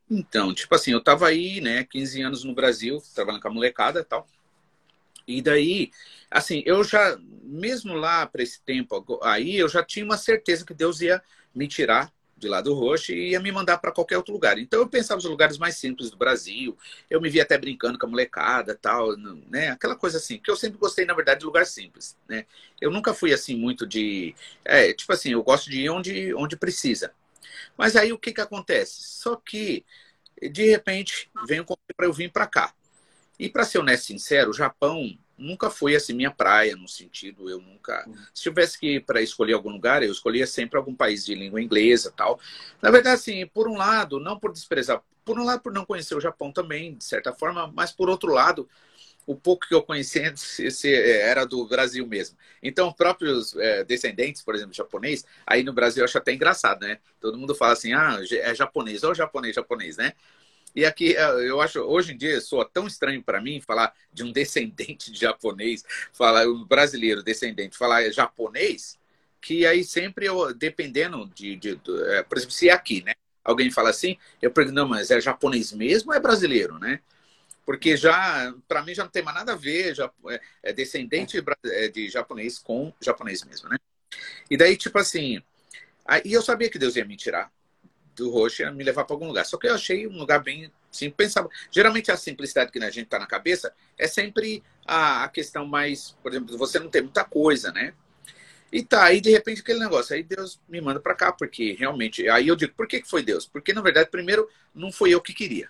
[0.10, 4.00] Então, tipo assim, eu tava aí, né, 15 anos no Brasil, trabalhando com a molecada
[4.00, 4.28] e tal.
[5.28, 5.92] E daí,
[6.32, 10.74] assim, eu já, mesmo lá para esse tempo aí, eu já tinha uma certeza que
[10.74, 11.22] Deus ia
[11.54, 14.58] me tirar de lá do roxo e ia me mandar para qualquer outro lugar.
[14.60, 16.78] Então eu pensava nos lugares mais simples do Brasil.
[17.10, 19.70] Eu me via até brincando com a molecada, tal, né?
[19.70, 22.46] Aquela coisa assim, que eu sempre gostei na verdade de lugar simples, né?
[22.80, 26.56] Eu nunca fui assim muito de, é, tipo assim, eu gosto de ir onde onde
[26.56, 27.12] precisa.
[27.78, 29.04] Mas aí o que, que acontece?
[29.04, 29.86] Só que,
[30.42, 32.74] de repente, vem um convite para eu vir para cá.
[33.40, 37.50] E para ser honesto e sincero, o Japão nunca foi assim minha praia, no sentido,
[37.50, 38.08] eu nunca.
[38.34, 42.12] Se tivesse que para escolher algum lugar, eu escolhia sempre algum país de língua inglesa
[42.16, 42.40] tal.
[42.82, 46.16] Na verdade, assim, por um lado, não por desprezar, por um lado, por não conhecer
[46.16, 48.68] o Japão também, de certa forma, mas por outro lado,
[49.28, 50.34] o pouco que eu conhecia
[50.86, 52.38] é, era do Brasil mesmo.
[52.64, 56.98] Então, próprios é, descendentes, por exemplo, japonês, aí no Brasil eu acho até engraçado, né?
[57.20, 60.14] Todo mundo fala assim, ah, é japonês, ou japonês, japonês, né?
[60.74, 64.24] E aqui é, eu acho, hoje em dia, soa tão estranho para mim falar de
[64.24, 68.98] um descendente de japonês, falar um brasileiro descendente, falar japonês,
[69.42, 73.14] que aí sempre eu, dependendo de, de, de é, por exemplo, se é aqui, né?
[73.44, 77.02] Alguém fala assim, eu pergunto, não, mas é japonês mesmo ou é brasileiro, né?
[77.68, 81.44] Porque já, para mim, já não tem mais nada a ver, já é, é descendente
[81.66, 83.76] é, de japonês com japonês mesmo, né?
[84.50, 85.44] E daí, tipo assim,
[86.06, 87.52] aí eu sabia que Deus ia me tirar
[88.16, 89.46] do roxo e me levar para algum lugar.
[89.46, 91.50] Só que eu achei um lugar bem sim, pensava.
[91.70, 96.12] Geralmente a simplicidade que a gente tá na cabeça é sempre a, a questão mais,
[96.24, 97.94] por exemplo, você não tem muita coisa, né?
[98.72, 102.30] E tá, aí de repente aquele negócio, aí Deus me manda para cá, porque realmente,
[102.30, 103.46] aí eu digo, por que foi Deus?
[103.46, 105.68] Porque na verdade, primeiro, não foi eu que queria.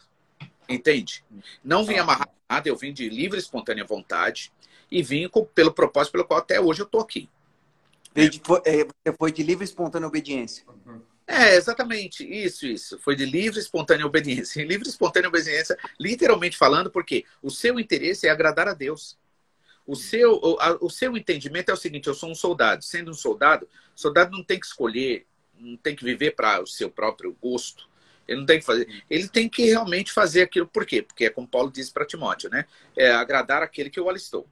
[0.69, 1.23] Entende?
[1.63, 4.51] Não vim amarrar nada, eu vim de livre, espontânea vontade
[4.91, 7.29] e vim com, pelo propósito pelo qual até hoje eu estou aqui.
[8.15, 10.65] É, você foi de livre, espontânea obediência.
[11.27, 12.97] É, exatamente, isso, isso.
[12.99, 14.63] Foi de livre, espontânea obediência.
[14.65, 19.17] Livre, espontânea obediência, literalmente falando, porque o seu interesse é agradar a Deus.
[19.85, 22.83] O seu, o, a, o seu entendimento é o seguinte: eu sou um soldado.
[22.83, 25.27] Sendo um soldado, o soldado não tem que escolher
[25.59, 27.87] não tem que viver para o seu próprio gosto.
[28.27, 29.03] Ele não tem que fazer.
[29.09, 30.67] Ele tem que realmente fazer aquilo.
[30.67, 31.01] Por quê?
[31.01, 32.65] Porque é como Paulo disse para Timóteo, né?
[32.95, 34.47] É agradar aquele que o alistou.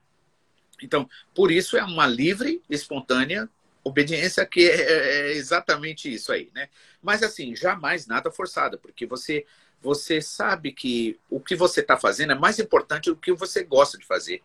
[0.82, 3.48] Então, por isso é uma livre, espontânea
[3.86, 6.68] obediência que é, é exatamente isso aí, né?
[7.00, 9.46] Mas assim, jamais nada forçado, porque você
[9.80, 13.96] você sabe que o que você está fazendo é mais importante do que você gosta
[13.96, 14.42] de fazer,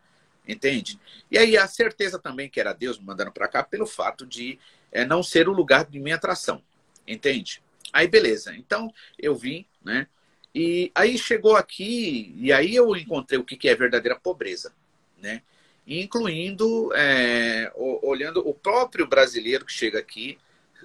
[0.47, 0.99] entende?
[1.31, 4.59] E aí a certeza também que era Deus me mandando para cá pelo fato de
[4.91, 6.61] é, não ser o lugar de minha atração,
[7.07, 7.63] entende?
[7.91, 10.07] Aí beleza, então eu vim, né?
[10.53, 14.73] E aí chegou aqui e aí eu encontrei o que é verdadeira pobreza,
[15.21, 15.41] né?
[15.87, 20.37] incluindo é, olhando o próprio brasileiro que chega aqui,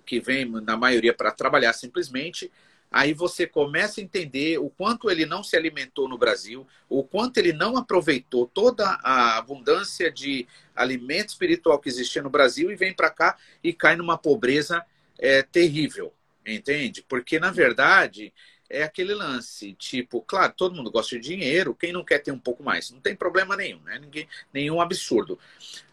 [0.05, 2.51] que vem na maioria para trabalhar simplesmente,
[2.91, 7.39] aí você começa a entender o quanto ele não se alimentou no Brasil, o quanto
[7.39, 12.95] ele não aproveitou toda a abundância de alimento espiritual que existia no Brasil e vem
[12.95, 14.85] para cá e cai numa pobreza
[15.19, 16.13] é, terrível,
[16.47, 17.05] entende?
[17.09, 18.33] Porque, na verdade,
[18.69, 22.39] é aquele lance, tipo, claro, todo mundo gosta de dinheiro, quem não quer ter um
[22.39, 22.91] pouco mais?
[22.91, 23.99] Não tem problema nenhum, né?
[23.99, 25.39] Ninguém, nenhum absurdo.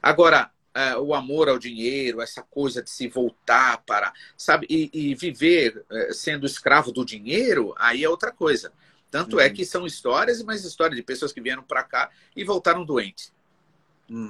[0.01, 5.15] Agora, é, o amor ao dinheiro, essa coisa de se voltar para, sabe, e, e
[5.15, 8.73] viver é, sendo escravo do dinheiro, aí é outra coisa.
[9.11, 9.49] Tanto é uhum.
[9.49, 12.83] é que são histórias e mais histórias de pessoas que vieram para cá e voltaram
[12.83, 13.31] doentes.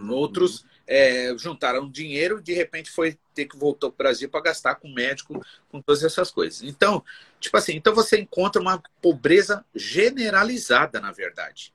[0.09, 4.75] Outros é, juntaram dinheiro de repente foi ter que voltar para o Brasil para gastar
[4.75, 6.61] com médico, com todas essas coisas.
[6.61, 7.03] Então,
[7.39, 11.73] tipo assim, então você encontra uma pobreza generalizada, na verdade.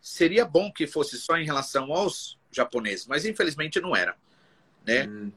[0.00, 4.16] Seria bom que fosse só em relação aos japoneses, mas infelizmente não era,
[4.86, 5.06] né?
[5.08, 5.32] Hum.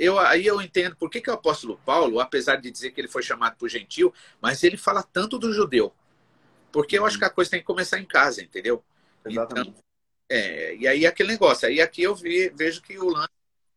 [0.00, 3.06] Eu, aí eu entendo por que, que o apóstolo Paulo, apesar de dizer que ele
[3.06, 5.94] foi chamado por gentil, mas ele fala tanto do judeu.
[6.72, 7.20] Porque eu acho hum.
[7.20, 8.82] que a coisa tem que começar em casa, entendeu?
[9.24, 9.68] Exatamente.
[9.70, 9.89] Então,
[10.30, 11.66] é, e aí aquele negócio.
[11.68, 13.28] Aí aqui eu vi, vejo que o lance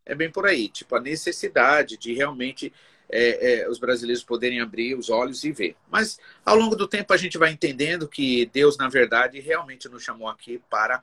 [0.05, 0.69] é bem por aí.
[0.69, 2.71] Tipo, a necessidade de realmente
[3.09, 5.75] é, é, os brasileiros poderem abrir os olhos e ver.
[5.89, 10.03] Mas ao longo do tempo a gente vai entendendo que Deus, na verdade, realmente nos
[10.03, 11.01] chamou aqui para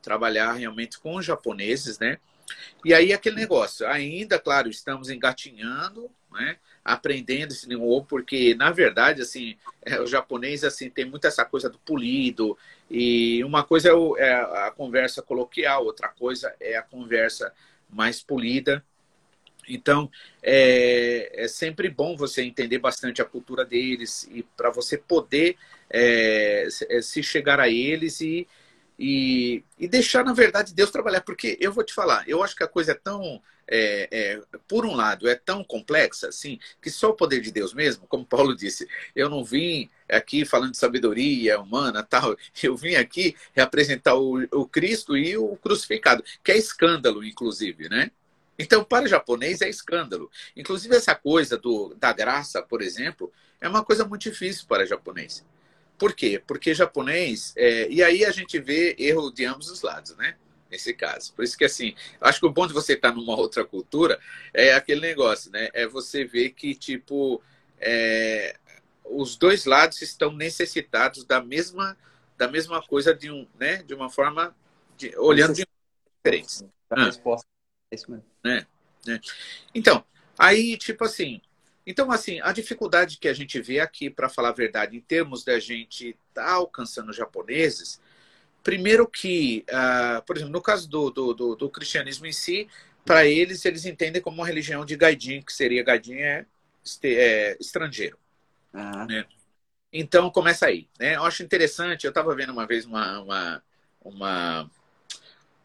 [0.00, 2.18] trabalhar realmente com os japoneses, né?
[2.84, 6.56] E aí aquele negócio, ainda, claro, estamos engatinhando, né?
[6.92, 11.68] Aprendendo esse novo, porque na verdade assim é, o japonês assim tem muito essa coisa
[11.68, 12.56] do polido
[12.90, 14.34] e uma coisa é, é
[14.66, 17.52] a conversa coloquial, outra coisa é a conversa
[17.88, 18.84] mais polida.
[19.68, 20.10] Então
[20.42, 25.56] é, é sempre bom você entender bastante a cultura deles e para você poder
[25.90, 26.68] é,
[27.02, 28.46] se chegar a eles e
[28.98, 31.20] e, e deixar, na verdade, Deus trabalhar.
[31.20, 33.40] Porque eu vou te falar, eu acho que a coisa é tão.
[33.70, 37.74] É, é, por um lado, é tão complexa, assim, que só o poder de Deus
[37.74, 42.94] mesmo, como Paulo disse, eu não vim aqui falando de sabedoria humana, tal, eu vim
[42.94, 48.10] aqui representar o, o Cristo e o crucificado, que é escândalo, inclusive, né?
[48.58, 50.28] Então, para o japonês é escândalo.
[50.56, 54.86] Inclusive, essa coisa do, da graça, por exemplo, é uma coisa muito difícil para o
[54.86, 55.44] japonês.
[55.96, 56.42] Por quê?
[56.44, 60.36] Porque japonês, é, e aí a gente vê erro de ambos os lados, né?
[60.70, 61.32] Nesse caso.
[61.32, 64.20] Por isso que, assim, acho que o bom de você estar numa outra cultura
[64.52, 65.70] é aquele negócio, né?
[65.72, 67.42] É você ver que, tipo,
[67.78, 68.56] é,
[69.04, 71.96] os dois lados estão necessitados da mesma,
[72.36, 73.82] da mesma coisa de, um, né?
[73.82, 74.54] de uma forma,
[74.96, 75.66] de, olhando de
[76.16, 76.64] diferentes.
[76.90, 77.46] A resposta
[77.90, 78.26] é isso mesmo.
[78.44, 78.66] Né?
[79.74, 80.04] Então,
[80.38, 81.40] aí, tipo assim,
[81.86, 85.42] então, assim, a dificuldade que a gente vê aqui, para falar a verdade, em termos
[85.42, 87.98] da gente estar tá alcançando os japoneses,
[88.68, 92.68] primeiro que, uh, por exemplo, no caso do, do, do, do cristianismo em si,
[93.02, 96.44] para eles, eles entendem como uma religião de gaidin, que seria gaidin é,
[97.02, 98.18] é estrangeiro.
[98.74, 99.06] Uhum.
[99.06, 99.24] Né?
[99.90, 100.86] Então, começa aí.
[101.00, 101.16] Né?
[101.16, 103.62] Eu acho interessante, eu estava vendo uma vez uma, uma,
[104.04, 104.70] uma,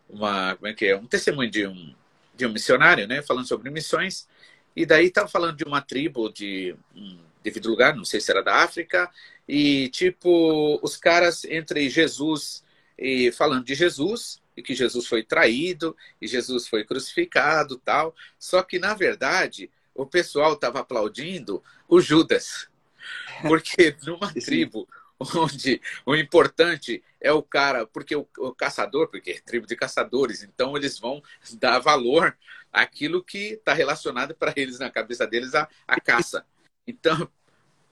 [0.10, 0.96] uma, como é que é?
[0.96, 1.94] um testemunho de um,
[2.34, 3.22] de um missionário, né?
[3.22, 4.30] falando sobre missões,
[4.74, 8.42] e daí estava falando de uma tribo de um devido lugar, não sei se era
[8.42, 9.12] da África,
[9.46, 12.64] e tipo, os caras entre Jesus
[12.98, 18.16] e falando de Jesus, e que Jesus foi traído, e Jesus foi crucificado tal.
[18.38, 22.70] Só que, na verdade, o pessoal estava aplaudindo o Judas.
[23.42, 24.88] Porque numa tribo
[25.36, 30.44] onde o importante é o cara, porque o, o, caçador, porque é tribo de caçadores,
[30.44, 31.22] então eles vão
[31.54, 32.38] dar valor
[32.72, 36.46] àquilo que está relacionado para eles, na cabeça deles, a, a caça.
[36.86, 37.30] Então,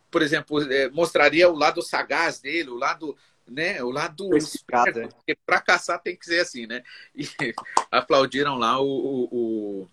[0.10, 3.16] por exemplo, é, mostraria o lado sagaz dele, o lado
[3.52, 5.08] né, o lado esperto, né?
[5.08, 6.84] porque para caçar tem que ser assim, né?
[7.16, 7.26] E
[7.92, 8.88] aplaudiram lá o,
[9.32, 9.88] o,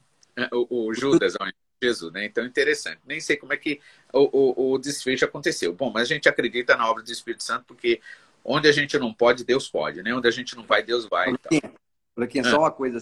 [0.53, 1.35] o, o Judas,
[1.83, 2.25] Jesus, né?
[2.25, 3.01] Então, interessante.
[3.07, 3.81] Nem sei como é que
[4.13, 5.73] o, o, o, desfecho aconteceu.
[5.73, 8.01] Bom, mas a gente acredita na obra do Espírito Santo porque
[8.45, 10.15] onde a gente não pode, Deus pode, né?
[10.15, 11.31] Onde a gente não vai, Deus vai.
[11.31, 11.73] Então.
[12.15, 12.61] Porque, só ah.
[12.61, 13.01] uma coisa.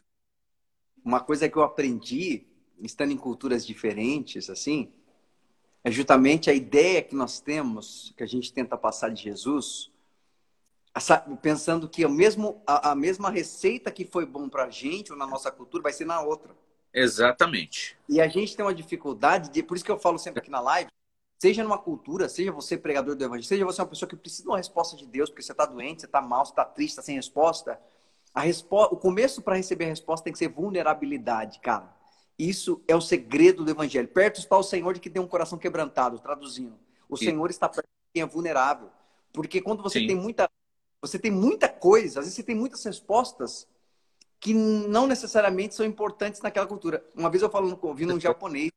[1.04, 2.46] Uma coisa que eu aprendi
[2.82, 4.92] estando em culturas diferentes, assim,
[5.84, 9.92] é justamente a ideia que nós temos, que a gente tenta passar de Jesus,
[11.42, 15.18] pensando que o mesmo, a, a mesma receita que foi bom para a gente ou
[15.18, 16.54] na nossa cultura vai ser na outra.
[16.92, 17.96] Exatamente.
[18.08, 20.60] E a gente tem uma dificuldade, de, por isso que eu falo sempre aqui na
[20.60, 20.90] live,
[21.38, 24.48] seja numa cultura, seja você pregador do evangelho, seja você uma pessoa que precisa de
[24.48, 27.02] uma resposta de Deus, porque você está doente, você está mal, você está triste, está
[27.02, 27.78] sem resposta,
[28.36, 31.94] a resposta, o começo para receber a resposta tem que ser vulnerabilidade, cara.
[32.38, 34.06] Isso é o segredo do evangelho.
[34.08, 36.78] Perto está o Senhor de que tem um coração quebrantado, traduzindo.
[37.08, 37.26] O Sim.
[37.26, 38.90] Senhor está perto de quem é vulnerável.
[39.32, 40.08] Porque quando você Sim.
[40.08, 40.50] tem muita
[41.00, 43.68] você tem muita coisa, às vezes você tem muitas respostas
[44.40, 47.04] que não necessariamente são importantes naquela cultura.
[47.14, 48.70] Uma vez eu falando, ouvindo um japonês,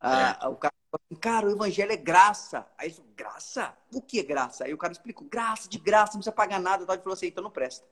[0.00, 2.66] ah, o cara falou assim, cara, o evangelho é graça.
[2.76, 3.76] Aí ele falou, graça?
[3.92, 4.64] O que é graça?
[4.64, 6.82] Aí o cara explicou, graça, de graça, não precisa pagar nada.
[6.82, 7.86] Ele falou assim, então não presta.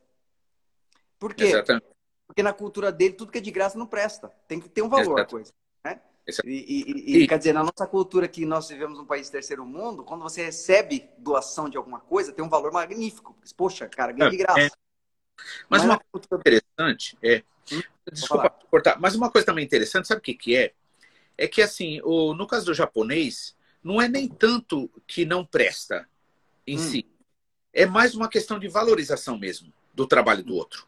[1.18, 1.45] Por quê?
[1.45, 1.87] Exatamente.
[2.26, 4.28] Porque na cultura dele, tudo que é de graça não presta.
[4.47, 5.53] Tem que ter um valor a coisa.
[6.27, 6.35] Né?
[6.45, 10.05] E, e, e, quer dizer, na nossa cultura que nós vivemos num país terceiro mundo,
[10.05, 13.37] quando você recebe doação de alguma coisa, tem um valor magnífico.
[13.57, 14.61] Poxa, cara, ganha de graça.
[14.61, 14.70] É.
[15.68, 17.43] Mas, mas, uma coisa interessante é.
[17.73, 17.83] Hum?
[18.12, 20.73] Desculpa cortar, mas uma coisa também interessante, sabe o que, que é?
[21.39, 26.09] É que assim, o, no caso do japonês, não é nem tanto que não presta
[26.66, 26.79] em hum.
[26.79, 27.07] si.
[27.73, 30.87] É mais uma questão de valorização mesmo do trabalho do outro.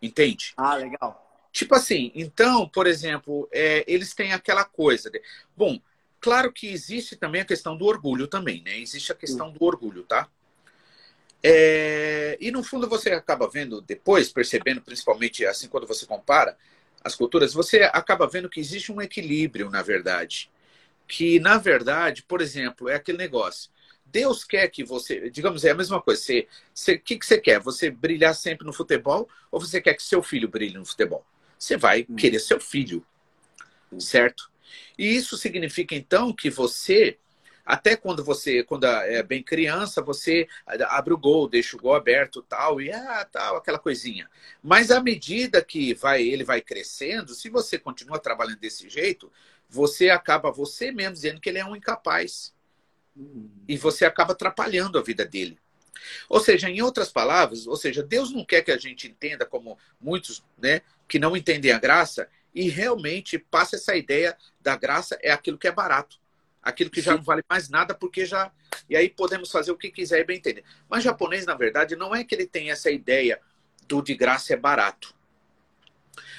[0.00, 0.52] Entende?
[0.56, 1.21] Ah, legal.
[1.52, 5.10] Tipo assim, então, por exemplo, é, eles têm aquela coisa.
[5.10, 5.20] De...
[5.54, 5.78] Bom,
[6.18, 8.78] claro que existe também a questão do orgulho também, né?
[8.78, 10.28] Existe a questão do orgulho, tá?
[11.42, 12.38] É...
[12.40, 16.56] E no fundo você acaba vendo depois, percebendo, principalmente assim quando você compara
[17.04, 20.50] as culturas, você acaba vendo que existe um equilíbrio, na verdade.
[21.06, 23.70] Que, na verdade, por exemplo, é aquele negócio.
[24.06, 26.22] Deus quer que você, digamos, é a mesma coisa.
[26.72, 27.58] Você, o que, que você quer?
[27.60, 31.26] Você brilhar sempre no futebol ou você quer que seu filho brilhe no futebol?
[31.62, 32.16] Você vai hum.
[32.16, 33.06] querer seu filho,
[33.96, 34.50] certo?
[34.98, 37.16] E isso significa então que você,
[37.64, 40.48] até quando você, quando é bem criança, você
[40.88, 44.28] abre o gol, deixa o gol aberto, tal e ah, tal, aquela coisinha.
[44.60, 49.30] Mas à medida que vai, ele vai crescendo, se você continua trabalhando desse jeito,
[49.68, 52.52] você acaba você mesmo dizendo que ele é um incapaz.
[53.68, 55.60] E você acaba atrapalhando a vida dele.
[56.28, 59.78] Ou seja, em outras palavras, ou seja, Deus não quer que a gente entenda como
[60.00, 65.30] muitos, né, que não entendem a graça e realmente passa essa ideia da graça é
[65.30, 66.18] aquilo que é barato,
[66.62, 68.52] aquilo que já não vale mais nada porque já
[68.88, 70.64] e aí podemos fazer o que quiser e bem entender.
[70.88, 73.40] Mas japonês, na verdade, não é que ele tem essa ideia
[73.86, 75.14] do de graça é barato.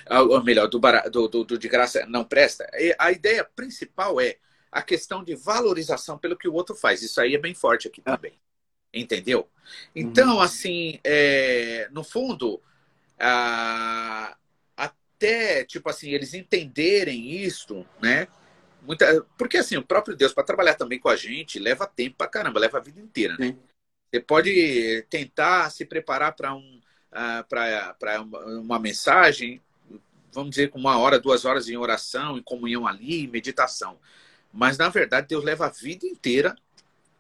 [0.05, 2.69] Ah, ou melhor, do, do, do, do de graça não presta.
[2.99, 4.37] A ideia principal é
[4.71, 7.01] a questão de valorização pelo que o outro faz.
[7.01, 8.15] Isso aí é bem forte aqui ah.
[8.15, 8.33] também.
[8.93, 9.49] Entendeu?
[9.95, 10.41] Então, uhum.
[10.41, 12.61] assim, é, no fundo,
[13.19, 14.35] a,
[15.23, 18.27] até, tipo assim, eles entenderem isso, né?
[18.81, 22.27] Muita, porque, assim, o próprio Deus, para trabalhar também com a gente, leva tempo pra
[22.27, 23.55] caramba, leva a vida inteira, né?
[24.11, 29.61] Você pode tentar se preparar para um, uh, para uma, mensagem,
[30.31, 33.97] vamos dizer, com uma hora, duas horas em oração, em comunhão ali, meditação.
[34.51, 36.53] Mas, na verdade, Deus leva a vida inteira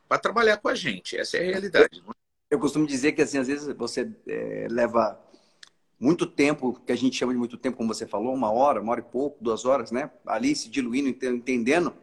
[0.07, 1.17] para trabalhar com a gente.
[1.17, 2.03] Essa é a realidade.
[2.05, 2.13] Eu,
[2.51, 5.19] eu costumo dizer que, assim, às vezes você é, leva
[5.99, 8.91] muito tempo, que a gente chama de muito tempo, como você falou, uma hora, uma
[8.91, 10.11] hora e pouco, duas horas, né?
[10.25, 11.93] Ali se diluindo, entendendo.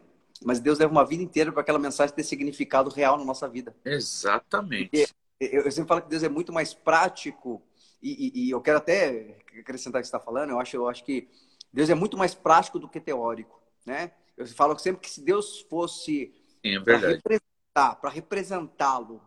[0.43, 3.75] Mas Deus leva uma vida inteira para aquela mensagem ter significado real na nossa vida.
[3.85, 5.07] Exatamente.
[5.39, 7.61] eu, eu sempre falo que Deus é muito mais prático,
[8.01, 10.89] e, e, e eu quero até acrescentar o que você está falando, eu acho, eu
[10.89, 11.27] acho que
[11.71, 14.11] Deus é muito mais prático do que teórico, né?
[14.35, 16.33] Eu falo sempre que se Deus fosse
[16.63, 19.21] é para representar, representá-lo,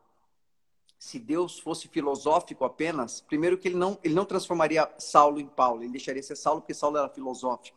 [1.04, 5.82] se Deus fosse filosófico apenas, primeiro que ele não, ele não transformaria Saulo em Paulo,
[5.82, 7.76] ele deixaria ser Saulo porque Saulo era filosófico.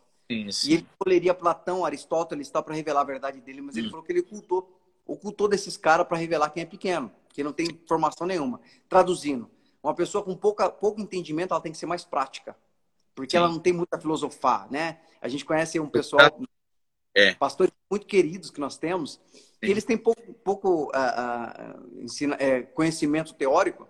[0.70, 3.80] E ele escolheria Platão, Aristóteles tal para revelar a verdade dele, mas hum.
[3.80, 7.52] ele falou que ele ocultou, ocultou desses caras para revelar quem é pequeno, que não
[7.52, 8.62] tem formação nenhuma.
[8.88, 9.52] Traduzindo,
[9.84, 12.56] uma pessoa com pouca, pouco entendimento, ela tem que ser mais prática,
[13.14, 13.38] porque sim.
[13.38, 15.02] ela não tem muita filosofar, né?
[15.22, 16.22] A gente conhece um pessoal
[17.18, 17.34] é.
[17.34, 19.20] Pastores muito queridos que nós temos,
[19.60, 23.88] eles têm pouco, pouco uh, uh, ensina, é, conhecimento teórico,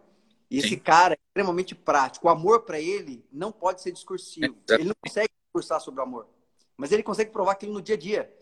[0.49, 0.65] e Sim.
[0.65, 2.27] esse cara é extremamente prático.
[2.27, 4.55] O amor para ele não pode ser discursivo.
[4.69, 4.75] É.
[4.75, 6.25] Ele não consegue discursar sobre o amor,
[6.77, 8.33] mas ele consegue provar aquilo no dia a dia.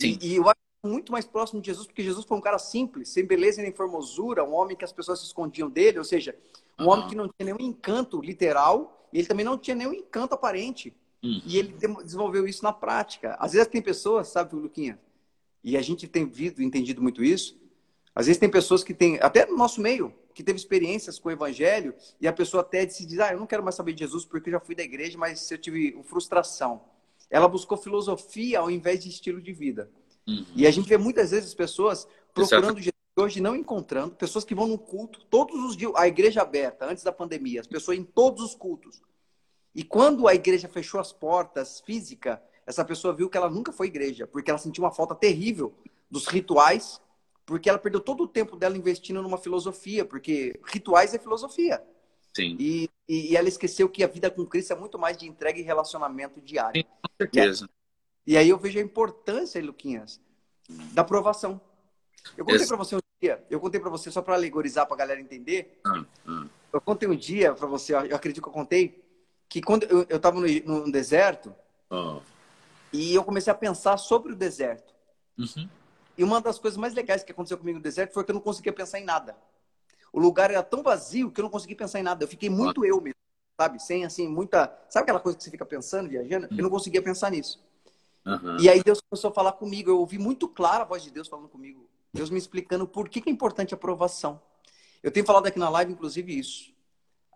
[0.00, 3.10] E, e, eu acho muito mais próximo de Jesus, porque Jesus foi um cara simples,
[3.10, 6.34] sem beleza nem formosura, um homem que as pessoas se escondiam dele, ou seja,
[6.78, 6.90] um uhum.
[6.90, 10.96] homem que não tinha nenhum encanto literal, e ele também não tinha nenhum encanto aparente.
[11.22, 11.42] Hum.
[11.44, 13.36] E ele desenvolveu isso na prática.
[13.38, 14.98] Às vezes tem pessoas, sabe, Luquinha?
[15.62, 17.58] E a gente tem visto, entendido muito isso.
[18.14, 21.32] Às vezes tem pessoas que têm, até no nosso meio, que teve experiências com o
[21.32, 24.24] evangelho e a pessoa até se diz, ah, eu não quero mais saber de Jesus
[24.24, 26.82] porque eu já fui da igreja, mas eu tive frustração.
[27.28, 29.90] ela buscou filosofia ao invés de estilo de vida.
[30.26, 30.44] Uhum.
[30.56, 34.66] E a gente vê muitas vezes pessoas procurando Jesus hoje não encontrando, pessoas que vão
[34.66, 38.42] no culto todos os dias, a igreja aberta, antes da pandemia, as pessoas em todos
[38.42, 39.02] os cultos.
[39.74, 43.86] E quando a igreja fechou as portas física, essa pessoa viu que ela nunca foi
[43.86, 45.74] igreja, porque ela sentiu uma falta terrível
[46.10, 47.00] dos rituais,
[47.46, 51.82] porque ela perdeu todo o tempo dela investindo numa filosofia, porque rituais é filosofia.
[52.34, 52.56] Sim.
[52.60, 55.62] E, e, ela esqueceu que a vida com Cristo é muito mais de entrega e
[55.62, 56.80] relacionamento diário.
[56.80, 57.68] Sim, com certeza.
[58.26, 60.20] E aí eu vejo a importância, Luquinhas,
[60.92, 61.60] da aprovação.
[62.36, 64.98] Eu contei para você um dia, eu contei para você só para alegorizar para a
[64.98, 65.80] galera entender.
[65.86, 66.48] Hum, hum.
[66.72, 69.02] Eu contei um dia para você, eu acredito que eu contei,
[69.50, 71.52] que quando eu, estava no, no, deserto
[71.90, 72.20] oh.
[72.92, 74.94] e eu comecei a pensar sobre o deserto.
[75.36, 75.68] Uhum.
[76.16, 78.40] E uma das coisas mais legais que aconteceu comigo no deserto foi que eu não
[78.40, 79.36] conseguia pensar em nada.
[80.12, 82.22] O lugar era tão vazio que eu não conseguia pensar em nada.
[82.22, 82.84] Eu fiquei muito oh.
[82.84, 83.18] eu mesmo,
[83.60, 83.82] sabe?
[83.82, 84.72] Sem assim, muita.
[84.88, 86.46] Sabe aquela coisa que você fica pensando, viajando?
[86.48, 86.56] Uhum.
[86.56, 87.60] Eu não conseguia pensar nisso.
[88.24, 88.56] Uhum.
[88.60, 89.90] E aí Deus começou a falar comigo.
[89.90, 91.88] Eu ouvi muito claro a voz de Deus falando comigo.
[92.14, 94.40] Deus me explicando por que, que é importante a aprovação.
[95.02, 96.72] Eu tenho falado aqui na live, inclusive, isso.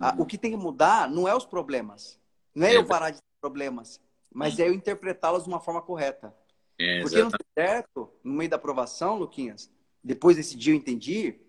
[0.01, 0.23] Uhum.
[0.23, 2.19] O que tem que mudar não é os problemas.
[2.55, 4.01] Não é, é eu parar de ter problemas,
[4.33, 4.65] mas uhum.
[4.65, 6.35] é eu interpretá-los de uma forma correta.
[6.79, 9.71] É, Porque no deserto, no meio da aprovação, Luquinhas,
[10.03, 11.41] depois desse dia eu entendi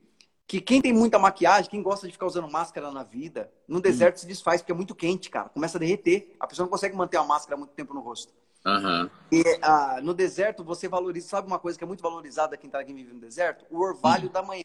[0.48, 4.18] que quem tem muita maquiagem, quem gosta de ficar usando máscara na vida, no deserto
[4.18, 4.22] uhum.
[4.22, 5.50] se desfaz porque é muito quente, cara.
[5.50, 6.36] Começa a derreter.
[6.40, 8.32] A pessoa não consegue manter a máscara muito tempo no rosto.
[8.66, 9.10] Uhum.
[9.32, 12.84] E ah, no deserto você valoriza, sabe uma coisa que é muito valorizada quem, tá,
[12.84, 13.66] quem vive no deserto?
[13.70, 14.32] O orvalho uhum.
[14.32, 14.64] da manhã.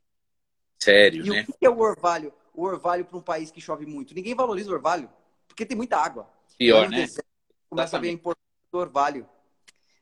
[0.79, 1.47] Sério, e né?
[1.49, 2.33] o que é o orvalho?
[2.55, 4.15] O orvalho para um país que chove muito.
[4.15, 5.11] Ninguém valoriza o orvalho,
[5.47, 6.29] porque tem muita água.
[6.59, 7.03] Pior, né?
[7.03, 7.29] Deserto,
[7.69, 9.29] começa a ver a importância do orvalho.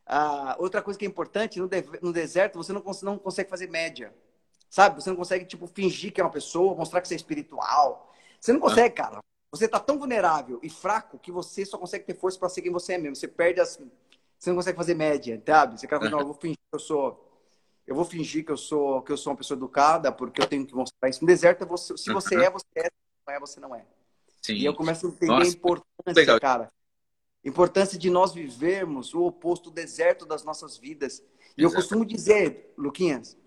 [0.07, 3.51] Ah, outra coisa que é importante, no, de, no deserto você não, cons não consegue
[3.51, 4.15] fazer média.
[4.71, 5.03] Sabe?
[5.03, 8.13] Você não consegue, tipo, fingir que é uma pessoa, mostrar que você é espiritual.
[8.41, 9.05] Você não consegue, ah.
[9.05, 9.21] cara.
[9.51, 12.73] Você tá tão vulnerável e fraco que você só consegue ter força para ser quem
[12.73, 13.17] você é mesmo.
[13.17, 13.79] Você perde as.
[14.39, 15.81] Você não consegue fazer média, sabe?
[15.81, 17.28] Você quer falar, não, eu vou fingir que eu sou.
[17.89, 20.67] Eu vou fingir que eu sou que eu sou uma pessoa educada porque eu tenho
[20.67, 21.23] que mostrar isso.
[21.23, 22.85] No deserto, você, se você é, você é.
[22.85, 22.91] Se
[23.27, 23.87] não é, você não é.
[24.43, 24.53] Sim.
[24.53, 26.69] E eu começo a entender Nossa, a importância, cara.
[27.43, 31.23] Importância de nós vivermos o oposto do deserto das nossas vidas.
[31.57, 33.39] E eu costumo dizer, Luquinhas,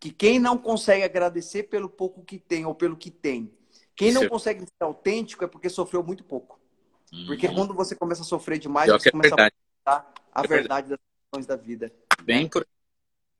[0.00, 3.52] que quem não consegue agradecer pelo pouco que tem ou pelo que tem,
[3.94, 6.58] quem não consegue ser autêntico é porque sofreu muito pouco.
[7.26, 7.54] Porque uhum.
[7.54, 9.34] quando você começa a sofrer demais, você é começa
[9.84, 11.92] a a é verdade, verdade das questões da vida.
[12.22, 12.66] Bem por...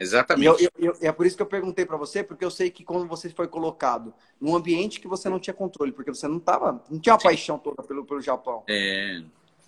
[0.03, 0.45] Exatamente.
[0.45, 2.71] E eu, eu, eu, é por isso que eu perguntei para você, porque eu sei
[2.71, 6.39] que quando você foi colocado num ambiente que você não tinha controle, porque você não
[6.39, 8.65] tava, não tinha uma paixão toda pelo, pelo Japão.
[8.69, 9.23] É.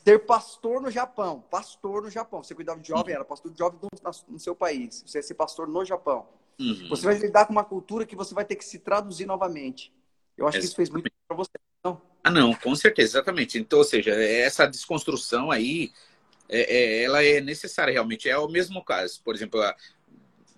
[0.04, 2.42] Ser pastor no Japão, pastor no Japão.
[2.42, 3.20] Você cuidava de jovem, uhum.
[3.20, 3.88] era pastor de jovem no,
[4.28, 5.02] no seu país.
[5.06, 6.26] Você ia ser pastor no Japão.
[6.58, 6.88] Uhum.
[6.88, 9.92] Você vai lidar com uma cultura que você vai ter que se traduzir novamente.
[10.36, 10.60] Eu acho Exatamente.
[10.60, 12.00] que isso fez muito para você, não?
[12.22, 13.58] Ah, não, com certeza, exatamente.
[13.58, 15.92] Então, ou seja, essa desconstrução aí,
[16.48, 18.28] é, é, ela é necessária realmente.
[18.28, 19.20] É o mesmo caso.
[19.22, 19.60] Por exemplo,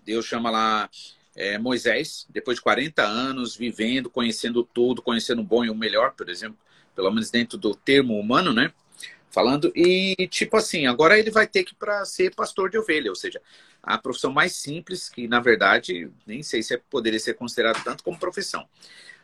[0.06, 0.88] Deus chama lá
[1.34, 6.12] é, Moisés, depois de 40 anos, vivendo, conhecendo tudo, conhecendo o bom e o melhor,
[6.12, 6.56] por exemplo,
[6.94, 8.72] pelo menos dentro do termo humano, né?
[9.30, 13.16] Falando, e tipo assim, agora ele vai ter que para ser pastor de ovelha, ou
[13.16, 13.42] seja,
[13.82, 18.02] a profissão mais simples, que na verdade nem sei se é, poderia ser considerado tanto
[18.02, 18.66] como profissão.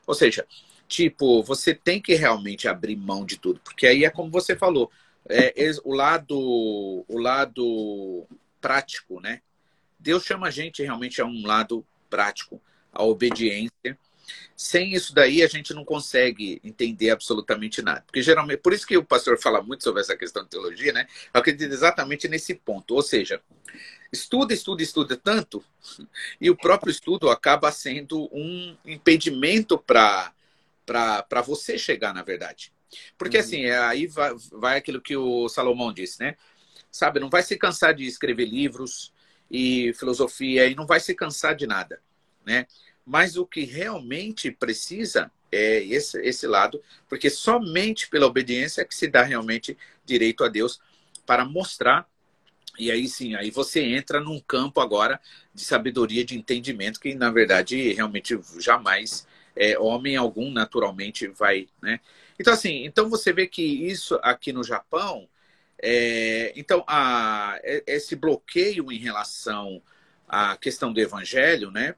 [0.07, 0.47] Ou seja,
[0.87, 4.91] tipo, você tem que realmente abrir mão de tudo, porque aí é como você falou,
[5.29, 5.55] é,
[5.85, 8.27] o lado o lado
[8.61, 9.41] prático, né?
[10.03, 12.61] Deus chama a gente realmente a um lado prático,
[12.93, 13.99] a obediência.
[14.57, 18.03] Sem isso daí a gente não consegue entender absolutamente nada.
[18.07, 21.07] Porque geralmente, por isso que o pastor fala muito sobre essa questão de teologia, né?
[21.33, 22.95] Eu acredito exatamente nesse ponto.
[22.95, 23.41] Ou seja,
[24.13, 25.65] estuda, estuda, estuda tanto,
[26.41, 30.33] e o próprio estudo acaba sendo um impedimento para
[31.45, 32.73] você chegar, na verdade.
[33.17, 33.43] Porque uhum.
[33.43, 36.37] assim, é, aí vai, vai aquilo que o Salomão disse, né?
[36.91, 39.13] Sabe, não vai se cansar de escrever livros
[39.53, 42.01] e filosofia e não vai se cansar de nada,
[42.45, 42.67] né?
[43.05, 48.95] Mas o que realmente precisa é esse, esse lado, porque somente pela obediência é que
[48.95, 50.81] se dá realmente direito a Deus
[51.27, 52.09] para mostrar.
[52.79, 55.21] E aí sim, aí você entra num campo agora
[55.55, 62.01] de sabedoria, de entendimento, que na verdade realmente jamais é, homem algum naturalmente vai, né?
[62.39, 65.29] Então, assim, então você vê que isso aqui no Japão,
[65.83, 69.83] é, então, a, é, esse bloqueio em relação
[70.29, 71.97] à questão do evangelho, né,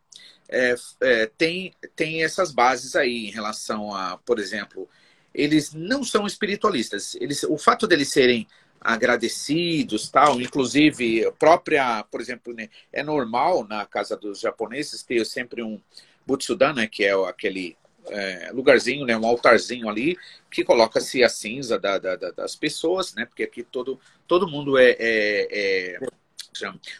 [0.49, 4.89] é, é, tem, tem essas bases aí em relação a, por exemplo,
[5.35, 7.15] eles não são espiritualistas.
[7.17, 8.47] Eles, o fato deles serem
[8.81, 15.63] agradecidos, tal, inclusive própria, por exemplo, né, é normal na casa dos japoneses ter sempre
[15.63, 15.81] um
[16.27, 17.77] butsudan, né, que é aquele
[18.11, 20.19] é, lugarzinho, né, um altarzinho ali,
[20.51, 23.25] que coloca-se a cinza da, da, da, das pessoas, né?
[23.27, 25.99] Porque aqui todo, todo mundo é, é, é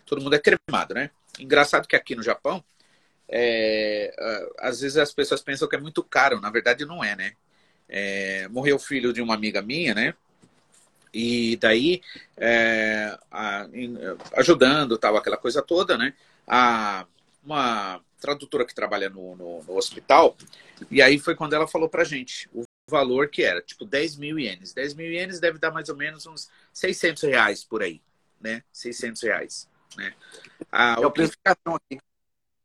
[0.05, 1.11] todo mundo é cremado, né?
[1.39, 2.65] Engraçado que aqui no Japão,
[3.29, 4.15] é,
[4.59, 7.33] às vezes as pessoas pensam que é muito caro, na verdade não é, né?
[7.89, 10.15] É, morreu o filho de uma amiga minha, né?
[11.13, 12.03] E daí,
[12.37, 13.69] é, a,
[14.37, 16.13] ajudando, tal, aquela coisa toda, né?
[16.47, 17.07] A,
[17.45, 20.35] uma tradutora que trabalha no, no, no, hospital,
[20.91, 24.39] e aí foi quando ela falou pra gente o valor que era, tipo 10 mil
[24.39, 24.73] ienes.
[24.73, 28.01] 10 mil ienes deve dar mais ou menos uns 600 reais por aí,
[28.41, 28.65] né?
[28.73, 30.15] 600 reais, né?
[30.73, 31.37] Ah, é o, preço que...
[31.37, 32.01] do caixão aqui.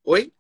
[0.06, 0.32] Oi?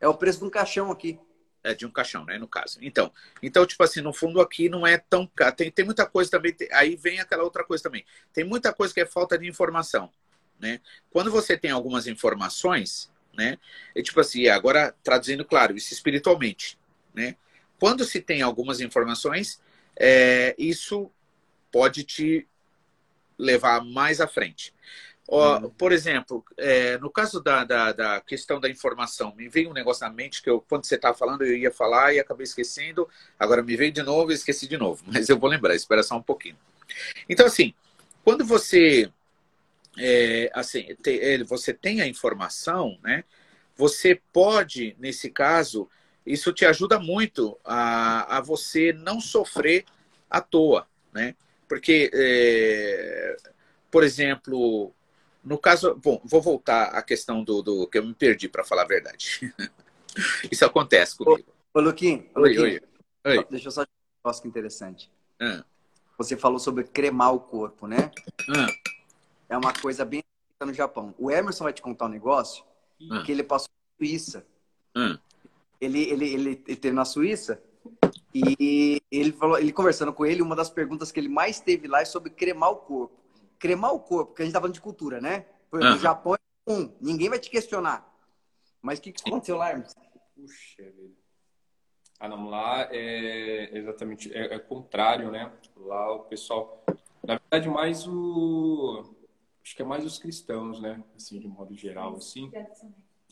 [0.00, 1.20] É o preço de um caixão aqui.
[1.64, 2.80] É, de um caixão, né, no caso.
[2.82, 5.54] Então, então, tipo assim, no fundo aqui não é tão caro.
[5.54, 6.68] Tem, tem muita coisa também, tem...
[6.72, 8.04] aí vem aquela outra coisa também.
[8.32, 10.10] Tem muita coisa que é falta de informação,
[10.58, 10.80] né?
[11.10, 13.58] Quando você tem algumas informações, né?
[13.94, 16.78] É tipo assim, agora traduzindo claro, isso espiritualmente,
[17.14, 17.36] né?
[17.78, 19.60] Quando se tem algumas informações,
[19.96, 21.10] é, isso
[21.70, 22.46] pode te
[23.38, 24.72] levar mais à frente.
[25.28, 29.72] Ó, por exemplo, é, no caso da, da, da, questão da informação, me veio um
[29.72, 33.08] negócio na mente que eu, quando você estava falando, eu ia falar e acabei esquecendo.
[33.38, 35.02] Agora me veio de novo e esqueci de novo.
[35.10, 36.58] Mas eu vou lembrar, espera só um pouquinho.
[37.28, 37.72] Então, assim,
[38.24, 39.10] quando você
[39.98, 43.24] é, assim, te, você tem a informação, né?
[43.76, 45.88] Você pode, nesse caso,
[46.26, 49.84] isso te ajuda muito a, a você não sofrer
[50.30, 51.34] à toa, né?
[51.68, 53.36] Porque, é,
[53.90, 54.94] por exemplo,
[55.42, 58.82] no caso, bom, vou voltar à questão do, do que eu me perdi para falar
[58.82, 59.52] a verdade.
[60.50, 61.48] isso acontece comigo.
[61.74, 62.80] Ô, Luquinho, oi, oi,
[63.24, 63.46] oi.
[63.50, 65.10] Deixa eu só te um negócio interessante.
[65.40, 65.64] Ah.
[66.18, 68.10] Você falou sobre cremar o corpo, né?
[68.48, 68.81] Ah
[69.52, 70.24] é uma coisa bem
[70.60, 71.14] no Japão.
[71.18, 72.64] O Emerson vai te contar um negócio
[73.00, 73.22] hum.
[73.22, 74.46] que ele passou na Suíça.
[74.96, 75.18] Hum.
[75.78, 77.62] Ele, ele, ele, ele teve na Suíça
[78.34, 82.00] e ele falou, ele conversando com ele, uma das perguntas que ele mais teve lá
[82.00, 83.20] é sobre cremar o corpo.
[83.58, 85.44] Cremar o corpo, porque a gente tá falando de cultura, né?
[85.70, 88.10] Porque no Japão é um, ninguém vai te questionar.
[88.80, 90.00] Mas o que, que aconteceu lá, Emerson?
[90.34, 91.14] Puxa vida.
[92.18, 95.52] Ah, não, lá é exatamente, é, é contrário, né?
[95.76, 96.84] Lá o pessoal,
[97.26, 99.21] na verdade, mais o
[99.62, 101.02] acho que é mais os cristãos, né?
[101.16, 102.50] Assim, de modo geral, assim.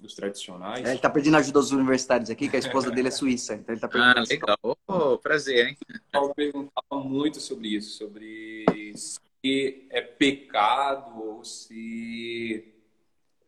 [0.02, 0.86] Os tradicionais.
[0.86, 3.54] É, ele tá pedindo ajuda dos universitários aqui, que a esposa dele é suíça.
[3.54, 4.18] Então ele tá pedindo.
[4.18, 4.78] Ah, legal.
[4.86, 5.76] Oh, prazer, hein?
[6.12, 8.64] Eu perguntava muito sobre isso, sobre
[8.96, 12.74] se é pecado ou se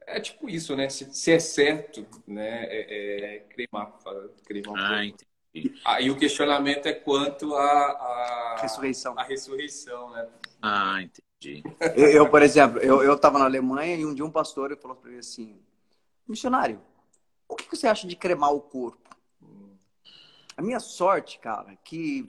[0.07, 0.91] é tipo isso, né?
[0.91, 2.65] Se, se é certo, né?
[2.65, 3.99] É, é cremar,
[4.45, 5.75] cremar um ah, entendi.
[5.85, 9.19] Aí o questionamento é quanto a, a ressurreição.
[9.19, 10.29] A ressurreição, né?
[10.61, 11.32] Ah, entendi.
[11.97, 15.11] Eu, eu, por exemplo, eu estava na Alemanha e um dia um pastor falou para
[15.11, 15.61] mim assim:
[16.27, 16.81] missionário,
[17.49, 18.99] o que, que você acha de cremar o corpo?
[20.57, 22.25] A minha sorte, cara, que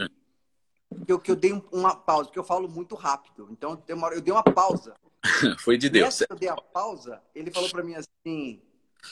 [1.07, 3.47] eu, que eu dei uma pausa, porque eu falo muito rápido.
[3.51, 4.95] Então, eu dei uma pausa.
[5.59, 6.05] Foi de Deus.
[6.05, 8.61] Nessa eu dei a pausa, ele falou para mim assim: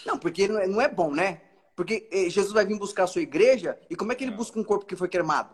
[0.06, 1.42] Não, porque não é, não é bom, né?
[1.76, 4.60] Porque eh, Jesus vai vir buscar a sua igreja e como é que ele busca
[4.60, 5.54] um corpo que foi cremado?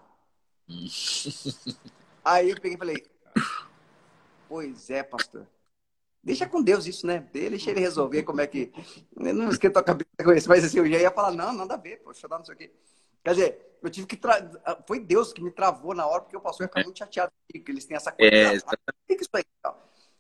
[2.25, 3.05] Aí eu peguei e falei:
[4.47, 5.47] Pois é, pastor.
[6.23, 7.25] Deixa com Deus isso, né?
[7.31, 8.71] Deixa ele resolver como é que.
[9.15, 11.75] Eu não esquenta a cabeça com isso, mas assim, eu já ia falar, não, nada
[11.75, 12.71] a ver, poxa, não sei o quê.
[13.23, 14.17] Quer dizer, eu tive que.
[14.17, 14.49] Tra...
[14.85, 17.71] Foi Deus que me travou na hora, porque o pastor ia ficar muito chateado que
[17.71, 18.35] eles têm essa coisa.
[18.35, 18.59] É,
[19.07, 19.43] que isso aí?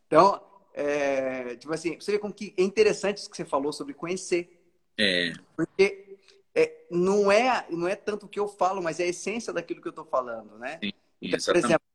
[0.07, 0.41] Então,
[0.73, 4.61] é, tipo assim, você vê como que é interessante isso que você falou sobre conhecer.
[4.97, 5.33] É.
[5.55, 6.17] Porque
[6.55, 9.81] é, não, é, não é tanto o que eu falo, mas é a essência daquilo
[9.81, 10.79] que eu estou falando, né?
[10.81, 11.85] Sim, então, por exemplo,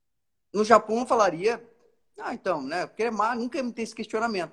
[0.52, 1.62] no Japão eu falaria
[2.18, 2.86] ah, então, né?
[2.86, 4.52] Cremar nunca me tem esse questionamento.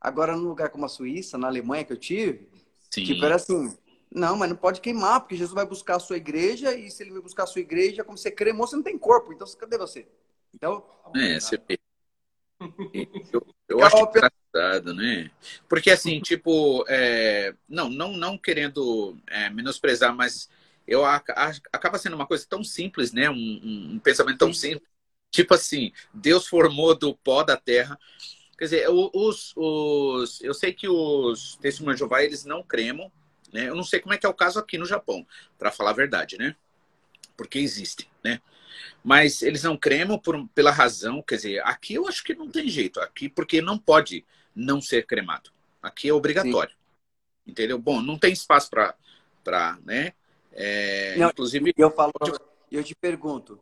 [0.00, 2.48] Agora, num lugar como a Suíça, na Alemanha que eu tive,
[2.90, 3.04] Sim.
[3.04, 3.74] tipo, era assim,
[4.10, 7.12] não, mas não pode queimar, porque Jesus vai buscar a sua igreja, e se ele
[7.12, 10.06] vai buscar a sua igreja, como você cremou, você não tem corpo, então cadê você?
[10.54, 10.84] Então.
[11.16, 11.60] É, você.
[13.32, 15.30] Eu, eu acho engraçado, né?
[15.68, 17.54] Porque assim, tipo, é...
[17.68, 20.48] não, não, não querendo é, menosprezar, mas
[20.86, 23.28] eu acaba sendo uma coisa tão simples, né?
[23.28, 24.70] Um, um, pensamento tão Sim.
[24.70, 24.93] simples
[25.34, 27.98] Tipo assim, Deus formou do pó da terra.
[28.56, 33.10] Quer dizer, os, os, eu sei que os testemunhos de Jeová, eles não cremam,
[33.52, 33.68] né?
[33.68, 35.26] Eu não sei como é que é o caso aqui no Japão,
[35.58, 36.54] para falar a verdade, né?
[37.36, 38.40] Porque existem, né?
[39.02, 42.68] Mas eles não cremam por, pela razão, quer dizer, aqui eu acho que não tem
[42.68, 44.24] jeito, aqui porque não pode
[44.54, 45.50] não ser cremado.
[45.82, 46.70] Aqui é obrigatório.
[46.70, 47.50] Sim.
[47.50, 47.76] Entendeu?
[47.76, 50.12] Bom, não tem espaço para, né?
[50.52, 52.12] É, não, inclusive eu falo,
[52.70, 53.58] eu te pergunto,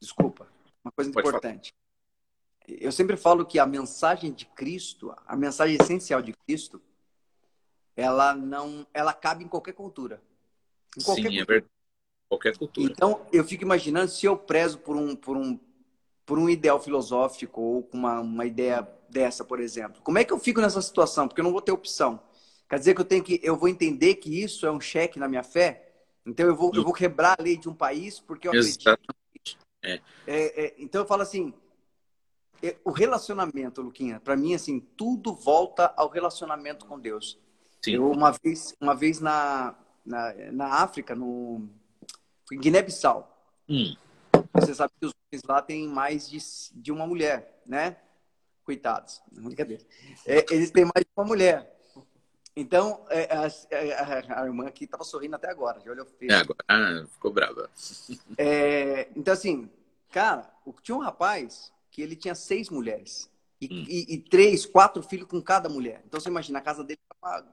[0.00, 0.48] desculpa,
[0.84, 1.72] uma coisa Pode importante.
[1.72, 2.78] Falar.
[2.80, 6.80] Eu sempre falo que a mensagem de Cristo, a mensagem essencial de Cristo,
[7.96, 10.22] ela não, ela cabe em qualquer cultura.
[10.96, 11.42] Em qualquer Sim, é cultura.
[11.42, 11.72] é verdade.
[12.28, 12.90] Qualquer cultura.
[12.90, 15.58] Então, eu fico imaginando se eu prezo por um, por um,
[16.24, 20.00] por um ideal filosófico ou com uma, uma ideia dessa, por exemplo.
[20.02, 21.28] Como é que eu fico nessa situação?
[21.28, 22.22] Porque eu não vou ter opção.
[22.68, 25.28] Quer dizer que eu tenho que, eu vou entender que isso é um cheque na
[25.28, 25.90] minha fé?
[26.24, 28.98] Então eu vou, eu vou quebrar a lei de um país porque eu acredito.
[29.82, 30.00] É.
[30.26, 31.52] É, é, então eu falo assim,
[32.62, 37.38] é, o relacionamento, Luquinha, para mim assim, tudo volta ao relacionamento com Deus.
[37.84, 37.94] Sim.
[37.94, 39.74] Eu uma vez, uma vez na,
[40.06, 41.68] na, na África, no
[42.52, 43.28] em Guiné-Bissau.
[43.68, 43.96] Hum.
[44.54, 46.38] Você sabe que os homens lá têm mais de,
[46.74, 47.96] de uma mulher, né?
[48.64, 49.82] Coitados, brincadeira.
[50.26, 51.76] É, eles têm mais de uma mulher.
[52.54, 56.32] Então, é, a, a, a, irmã aqui estava sorrindo até agora, já olhou feio.
[56.32, 57.70] É, agora ah, ficou brava.
[58.36, 59.70] É, então, assim,
[60.10, 60.50] cara,
[60.82, 63.30] tinha um rapaz que ele tinha seis mulheres.
[63.60, 63.84] E, hum.
[63.88, 66.02] e, e, três, quatro filhos com cada mulher.
[66.06, 67.46] Então, você imagina, a casa dele era uma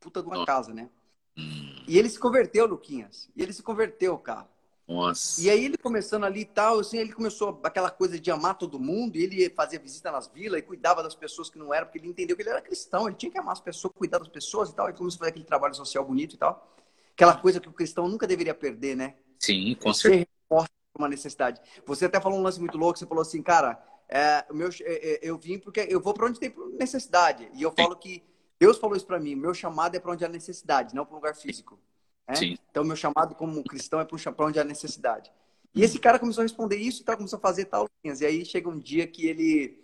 [0.00, 0.90] puta de uma casa, né?
[1.36, 1.84] Hum.
[1.86, 3.30] E ele se converteu, Luquinhas.
[3.34, 4.48] E ele se converteu, cara.
[4.86, 5.40] Nossa.
[5.40, 8.78] E aí ele começando ali e tal, assim, ele começou aquela coisa de amar todo
[8.78, 11.98] mundo, e ele fazia visita nas vilas e cuidava das pessoas que não eram, porque
[11.98, 14.70] ele entendeu que ele era cristão, ele tinha que amar as pessoas, cuidar das pessoas
[14.70, 16.76] e tal, e começou a fazer aquele trabalho social bonito e tal.
[17.12, 19.14] Aquela coisa que o cristão nunca deveria perder, né?
[19.38, 20.26] Sim, com certeza.
[20.50, 20.68] Ser
[20.98, 21.60] uma necessidade.
[21.86, 25.18] Você até falou um lance muito louco, você falou assim, cara, é, meu, é, é,
[25.22, 27.48] eu vim porque eu vou para onde tem necessidade.
[27.54, 28.22] E eu falo que
[28.58, 31.16] Deus falou isso para mim, meu chamado é para onde há necessidade, não para um
[31.16, 31.78] lugar físico.
[32.28, 32.56] Né?
[32.70, 35.30] Então, meu chamado como cristão é para onde há necessidade.
[35.74, 37.88] E esse cara começou a responder isso e tal, começou a fazer tal.
[38.04, 39.82] E aí chega um dia que ele,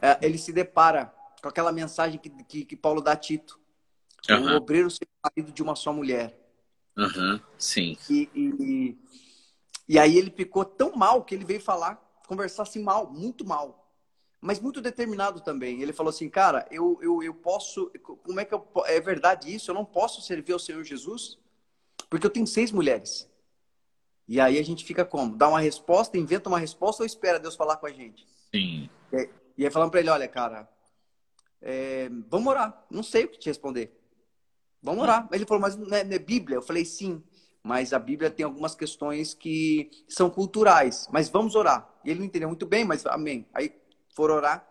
[0.00, 3.60] é, ele se depara com aquela mensagem que, que, que Paulo dá a Tito.
[4.28, 4.54] Uhum.
[4.54, 6.36] O obreiro ser marido de uma só mulher.
[6.96, 7.40] Uhum.
[7.58, 7.96] Sim.
[8.10, 8.98] E, e,
[9.88, 13.86] e aí ele ficou tão mal que ele veio falar, conversar assim mal, muito mal.
[14.40, 15.82] Mas muito determinado também.
[15.82, 17.90] Ele falou assim, cara, eu, eu, eu posso.
[18.22, 19.70] Como é que eu, é verdade isso?
[19.70, 21.38] Eu não posso servir ao Senhor Jesus?
[22.08, 23.28] Porque eu tenho seis mulheres.
[24.26, 25.36] E aí a gente fica como?
[25.36, 28.26] Dá uma resposta, inventa uma resposta ou espera Deus falar com a gente?
[28.54, 28.90] Sim.
[29.12, 30.68] E aí, e aí falando para ele, olha, cara,
[31.60, 32.86] é, vamos orar.
[32.90, 33.98] Não sei o que te responder.
[34.82, 35.28] Vamos orar.
[35.32, 36.56] Ele falou, mas não é, não é Bíblia?
[36.56, 37.22] Eu falei, sim.
[37.62, 41.08] Mas a Bíblia tem algumas questões que são culturais.
[41.10, 41.88] Mas vamos orar.
[42.04, 43.46] E ele não entendeu muito bem, mas amém.
[43.52, 43.74] Aí
[44.14, 44.66] foram orar.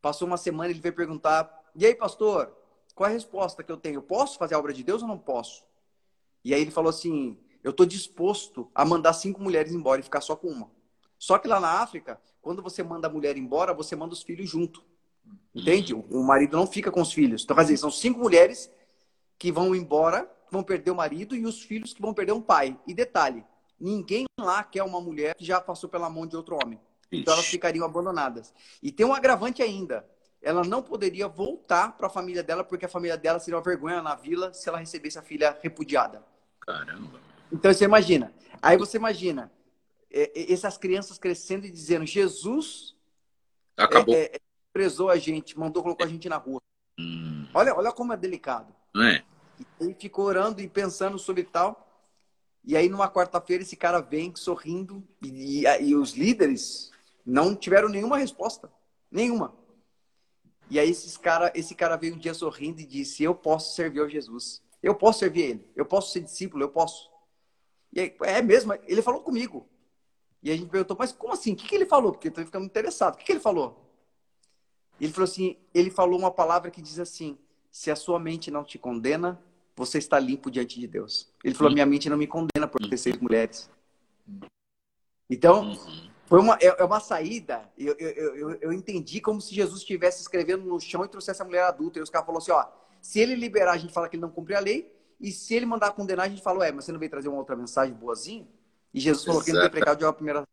[0.00, 2.56] Passou uma semana, ele veio perguntar, e aí, pastor,
[2.94, 3.96] qual é a resposta que eu tenho?
[3.96, 5.64] Eu posso fazer a obra de Deus ou não posso?
[6.44, 10.20] E aí ele falou assim: eu estou disposto a mandar cinco mulheres embora e ficar
[10.20, 10.70] só com uma.
[11.18, 14.48] Só que lá na África, quando você manda a mulher embora, você manda os filhos
[14.48, 14.84] junto.
[15.54, 15.92] Entende?
[15.94, 17.42] O marido não fica com os filhos.
[17.42, 18.70] Então, quer dizer, são cinco mulheres
[19.38, 22.78] que vão embora, vão perder o marido e os filhos que vão perder um pai.
[22.86, 23.44] E detalhe,
[23.78, 26.80] ninguém lá quer uma mulher que já passou pela mão de outro homem.
[27.10, 28.54] Então elas ficariam abandonadas.
[28.82, 30.08] E tem um agravante ainda.
[30.40, 34.00] Ela não poderia voltar para a família dela, porque a família dela seria uma vergonha
[34.00, 36.24] na vila se ela recebesse a filha repudiada.
[36.60, 37.20] Caramba.
[37.52, 38.32] Então você imagina.
[38.62, 39.50] Aí você imagina
[40.10, 42.94] é, é, essas crianças crescendo e dizendo: Jesus
[43.76, 44.14] acabou.
[44.14, 44.40] É, é,
[44.72, 46.60] prezou a gente, mandou colocar a gente na rua.
[46.98, 47.46] Hum.
[47.52, 48.72] Olha, olha como é delicado.
[48.96, 49.22] É.
[49.80, 51.84] E ficou orando e pensando sobre tal.
[52.64, 56.90] E aí, numa quarta-feira, esse cara vem sorrindo e, e, e, os líderes
[57.24, 58.70] não tiveram nenhuma resposta.
[59.10, 59.54] Nenhuma.
[60.70, 64.00] E aí, esses cara, esse cara veio um dia sorrindo e disse: Eu posso servir
[64.00, 64.62] ao Jesus.
[64.82, 67.10] Eu posso servir ele, eu posso ser discípulo, eu posso.
[67.92, 69.66] E aí, é mesmo, ele falou comigo.
[70.42, 71.52] E a gente perguntou, mas como assim?
[71.52, 72.12] O que, que ele falou?
[72.12, 73.14] Porque eu tô ficando interessado.
[73.14, 73.84] O que, que ele falou?
[75.00, 77.36] Ele falou assim, ele falou uma palavra que diz assim,
[77.70, 79.40] se a sua mente não te condena,
[79.74, 81.28] você está limpo diante de Deus.
[81.42, 83.70] Ele falou, minha mente não me condena por ter seis mulheres.
[85.28, 85.76] Então,
[86.28, 87.62] foi uma, é, é uma saída.
[87.76, 91.44] Eu, eu, eu, eu entendi como se Jesus estivesse escrevendo no chão e trouxesse a
[91.44, 91.98] mulher adulta.
[91.98, 92.66] E os caras falaram assim, ó,
[93.00, 94.94] se ele liberar, a gente fala que ele não cumpriu a lei.
[95.18, 97.38] E se ele mandar condenar, a gente fala, ué, mas você não veio trazer uma
[97.38, 98.46] outra mensagem boazinha?
[98.92, 100.44] E Jesus falou que ele não tem pecado de uma primeira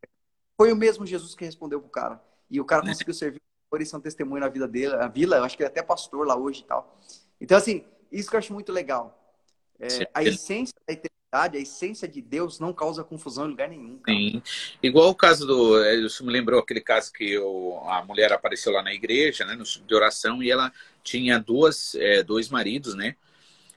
[0.57, 2.23] Foi o mesmo Jesus que respondeu pro cara.
[2.49, 2.91] E o cara né?
[2.91, 5.63] conseguiu servir por isso é um testemunho na vida dele, a vila, eu acho que
[5.63, 6.97] ele é até pastor lá hoje e tal.
[7.41, 9.35] Então, assim, isso que eu acho muito legal.
[9.77, 13.97] É, a essência da eternidade, a essência de Deus não causa confusão em lugar nenhum.
[13.99, 14.17] Cara.
[14.17, 14.41] Sim.
[14.81, 15.83] Igual o caso do.
[16.05, 19.63] Isso me lembrou aquele caso que eu, a mulher apareceu lá na igreja, né, no
[19.63, 20.71] de oração, e ela
[21.03, 23.15] tinha duas, é, dois maridos, né?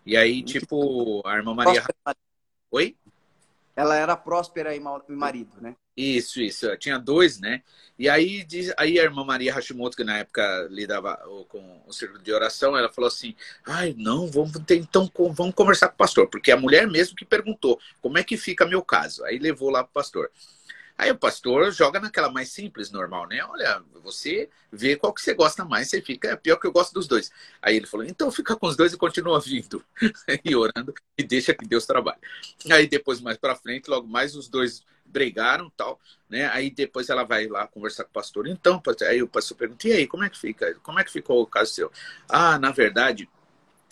[0.06, 1.84] E aí, tipo, a irmã Maria.
[2.70, 2.96] Oi?
[3.78, 5.76] Ela era próspera e marido, né?
[5.96, 6.76] Isso, isso.
[6.78, 7.62] Tinha dois, né?
[7.96, 8.44] E aí,
[8.76, 11.16] aí a irmã Maria Hashimoto, que na época lidava
[11.48, 15.86] com o círculo de oração, ela falou assim: ai, não, vamos ter, então vamos conversar
[15.86, 19.24] com o pastor, porque a mulher mesmo que perguntou como é que fica meu caso.
[19.24, 20.28] Aí levou lá para o pastor.
[20.98, 23.42] Aí o pastor joga naquela mais simples, normal, né?
[23.44, 26.92] Olha, você vê qual que você gosta mais, você fica, é pior que eu gosto
[26.92, 27.30] dos dois.
[27.62, 29.84] Aí ele falou, então fica com os dois e continua vindo
[30.44, 32.18] e orando e deixa que Deus trabalhe.
[32.72, 36.48] Aí depois, mais para frente, logo mais os dois brigaram tal, né?
[36.48, 38.48] Aí depois ela vai lá conversar com o pastor.
[38.48, 40.74] Então, aí o pastor pergunta, e aí, como é que fica?
[40.82, 41.92] Como é que ficou o caso seu?
[42.28, 43.28] Ah, na verdade,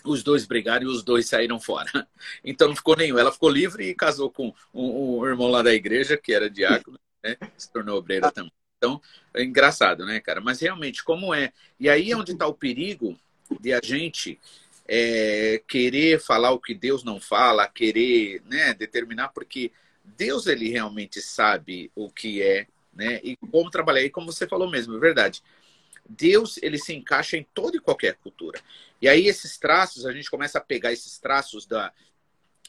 [0.07, 1.91] os dois brigaram e os dois saíram fora.
[2.45, 3.19] Então não ficou nenhum.
[3.19, 6.99] Ela ficou livre e casou com um, um irmão lá da igreja, que era diácono,
[7.23, 7.37] né?
[7.57, 8.53] se tornou obreira também.
[8.79, 9.01] Então,
[9.35, 10.41] é engraçado, né, cara?
[10.41, 11.53] Mas realmente, como é?
[11.81, 13.19] E aí é onde está o perigo
[13.61, 14.39] de a gente
[14.87, 19.73] é, querer falar o que Deus não fala, querer né, determinar, porque
[20.05, 23.21] Deus ele realmente sabe o que é, né?
[23.23, 24.03] E como trabalhar.
[24.03, 25.43] E como você falou mesmo, é verdade.
[26.09, 28.61] Deus ele se encaixa em toda e qualquer cultura.
[29.01, 31.93] E aí esses traços, a gente começa a pegar esses traços da,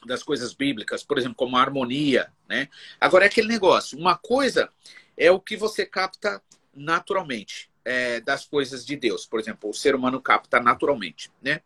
[0.06, 2.70] das coisas bíblicas, por exemplo, como a harmonia, né?
[3.00, 4.70] Agora é aquele negócio, uma coisa
[5.16, 6.42] é o que você capta
[6.74, 11.62] naturalmente é, das coisas de Deus, por exemplo, o ser humano capta naturalmente, né?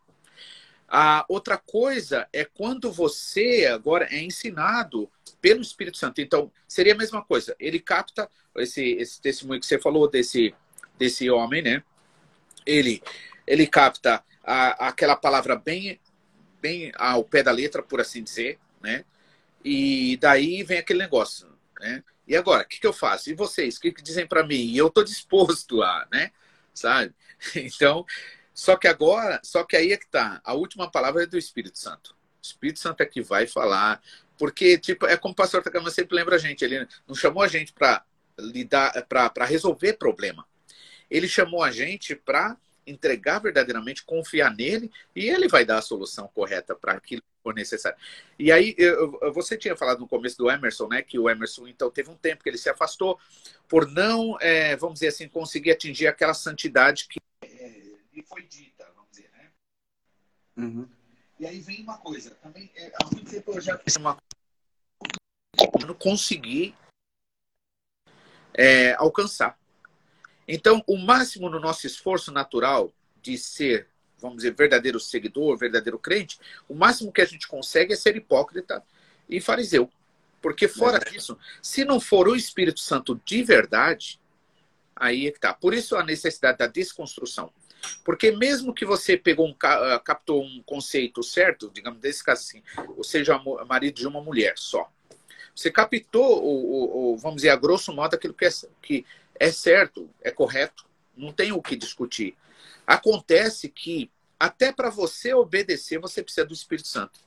[0.94, 5.10] A outra coisa é quando você agora é ensinado
[5.42, 6.20] pelo Espírito Santo.
[6.20, 7.56] Então, seria a mesma coisa.
[7.58, 10.54] Ele capta esse, esse testemunho que você falou desse,
[11.02, 11.84] desse homem, né?
[12.64, 13.02] Ele,
[13.48, 16.00] ele capta a, aquela palavra bem,
[16.62, 19.04] bem ao pé da letra, por assim dizer, né?
[19.66, 21.48] E daí vem aquele negócio,
[21.80, 22.04] né?
[22.28, 23.32] E agora, o que, que eu faço?
[23.32, 24.68] E vocês, o que, que dizem para mim?
[24.68, 26.32] E eu estou disposto a, né?
[26.74, 27.14] Sabe?
[27.56, 28.06] Então,
[28.54, 30.40] só que agora, só que aí é que tá.
[30.44, 32.12] A última palavra é do Espírito Santo.
[32.12, 34.00] O Espírito Santo é que vai falar,
[34.38, 37.48] porque tipo é como o pastor Takama sempre lembra a gente, ele não chamou a
[37.48, 38.06] gente para
[38.40, 40.46] lidar, para resolver problema.
[41.12, 42.58] Ele chamou a gente para
[42.88, 47.54] entregar verdadeiramente, confiar nele e ele vai dar a solução correta para aquilo que for
[47.54, 47.98] necessário.
[48.40, 51.92] E aí, eu, você tinha falado no começo do Emerson, né, que o Emerson então
[51.92, 53.20] teve um tempo que ele se afastou
[53.68, 57.82] por não, é, vamos dizer assim, conseguir atingir aquela santidade que é,
[58.26, 59.52] foi dita, vamos dizer, né?
[60.58, 60.90] Uhum.
[61.40, 64.18] E aí vem uma coisa, também, é, há muito tempo eu já fiz uma
[65.86, 66.76] não consegui
[68.54, 69.58] é, alcançar.
[70.54, 72.92] Então, o máximo no nosso esforço natural
[73.22, 73.88] de ser,
[74.20, 76.38] vamos dizer, verdadeiro seguidor, verdadeiro crente,
[76.68, 78.84] o máximo que a gente consegue é ser hipócrita
[79.30, 79.90] e fariseu.
[80.42, 81.10] Porque fora é.
[81.10, 84.20] disso, se não for o Espírito Santo de verdade,
[84.94, 85.54] aí é que tá.
[85.54, 87.50] Por isso a necessidade da desconstrução.
[88.04, 92.62] Porque mesmo que você pegou um, ah, captou um conceito certo, digamos, desse caso assim,
[92.98, 94.92] ou seja, marido de uma mulher só.
[95.56, 98.50] Você captou, vamos dizer, a grosso modo, aquilo que é,
[98.82, 99.06] que
[99.40, 100.86] é certo, é correto,
[101.16, 102.36] não tem o que discutir.
[102.86, 107.20] Acontece que até para você obedecer, você precisa do Espírito Santo.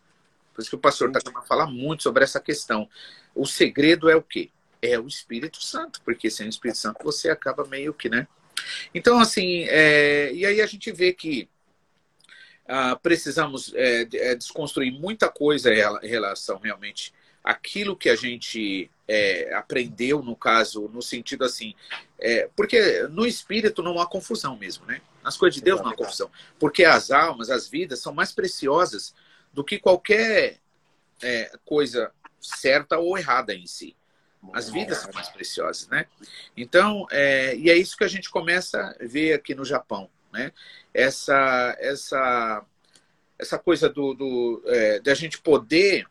[0.53, 2.89] Por isso que o pastor está a falar muito sobre essa questão.
[3.35, 4.51] O segredo é o quê?
[4.83, 8.27] É o Espírito Santo, porque sem o Espírito Santo você acaba meio que, né?
[8.95, 10.33] Então, assim, é...
[10.33, 11.49] e aí a gente vê que
[12.67, 15.71] ah, precisamos é, é desconstruir muita coisa
[16.03, 17.13] em relação realmente
[17.45, 21.75] aquilo que a gente é, aprendeu, no caso, no sentido assim,
[22.19, 25.03] é, porque no espírito não há confusão mesmo, né?
[25.23, 26.31] Nas coisas de Deus não há confusão.
[26.59, 29.15] Porque as almas, as vidas são mais preciosas
[29.53, 30.59] do que qualquer
[31.23, 32.11] é, coisa
[32.41, 33.95] certa ou errada em si.
[34.53, 36.07] As vidas são mais preciosas, né?
[36.57, 40.53] Então, é, e é isso que a gente começa a ver aqui no Japão, né?
[40.93, 42.65] Essa, essa,
[43.39, 46.07] essa coisa do, do é, de a gente poder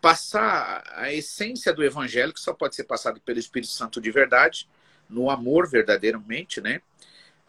[0.00, 4.68] passar a essência do evangelho, que só pode ser passado pelo Espírito Santo de verdade,
[5.08, 6.80] no amor verdadeiramente, né?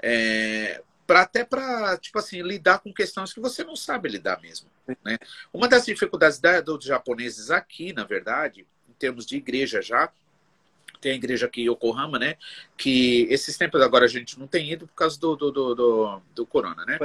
[0.02, 4.70] É, para até para tipo assim lidar com questões que você não sabe lidar mesmo,
[5.04, 5.18] né?
[5.54, 10.12] Uma das dificuldades da, dos japoneses aqui, na verdade, em termos de igreja já,
[11.02, 12.36] tem a igreja aqui em Yokohama, né?
[12.78, 16.22] Que esses tempos agora a gente não tem ido por causa do, do, do, do,
[16.36, 16.98] do corona, né?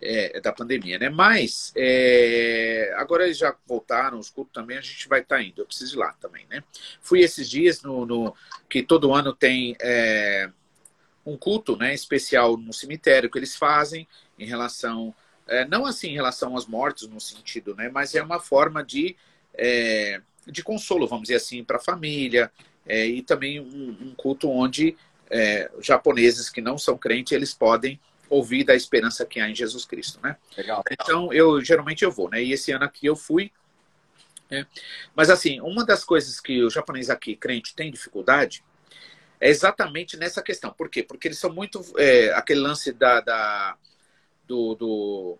[0.00, 1.08] É, da pandemia, né?
[1.08, 5.60] Mas é, agora eles já voltaram, os cultos também, a gente vai estar tá indo.
[5.60, 6.62] Eu preciso ir lá também, né?
[7.00, 8.34] Fui esses dias no, no
[8.68, 10.50] que todo ano tem é,
[11.24, 11.94] um culto, né?
[11.94, 14.06] Especial no cemitério que eles fazem
[14.38, 15.14] em relação,
[15.46, 17.88] é, não assim em relação aos mortos no sentido, né?
[17.88, 19.16] Mas é uma forma de
[19.54, 22.52] é, de consolo, vamos dizer assim, para a família
[22.86, 24.96] é, e também um, um culto onde
[25.80, 30.20] japoneses que não são crentes eles podem ouvir da esperança que há em Jesus Cristo,
[30.22, 30.36] né?
[30.56, 32.42] Legal, Então, eu geralmente eu vou, né?
[32.42, 33.52] E esse ano aqui eu fui.
[34.50, 34.66] Né?
[35.14, 38.64] Mas assim, uma das coisas que o japonês aqui, crente, tem dificuldade
[39.40, 40.72] é exatamente nessa questão.
[40.72, 41.02] Por quê?
[41.02, 43.76] Porque eles são muito é, aquele lance da, da
[44.46, 45.38] do, do,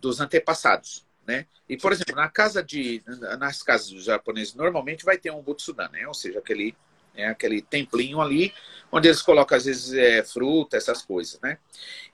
[0.00, 1.46] dos antepassados, né?
[1.68, 3.02] E por exemplo, na casa de
[3.38, 6.06] nas casas dos japoneses normalmente vai ter um butsudan, né?
[6.08, 6.74] Ou seja, aquele
[7.18, 8.52] É aquele templinho ali,
[8.92, 11.58] onde eles colocam, às vezes, é, fruta, essas coisas, né?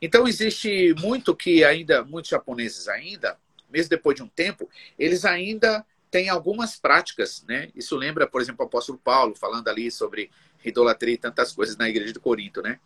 [0.01, 3.39] Então, existe muito que ainda, muitos japoneses ainda,
[3.71, 4.69] mesmo depois de um tempo,
[4.99, 7.71] eles ainda têm algumas práticas, né?
[7.75, 10.31] Isso lembra, por exemplo, o apóstolo Paulo, falando ali sobre
[10.65, 12.79] idolatria e tantas coisas na igreja de Corinto, né?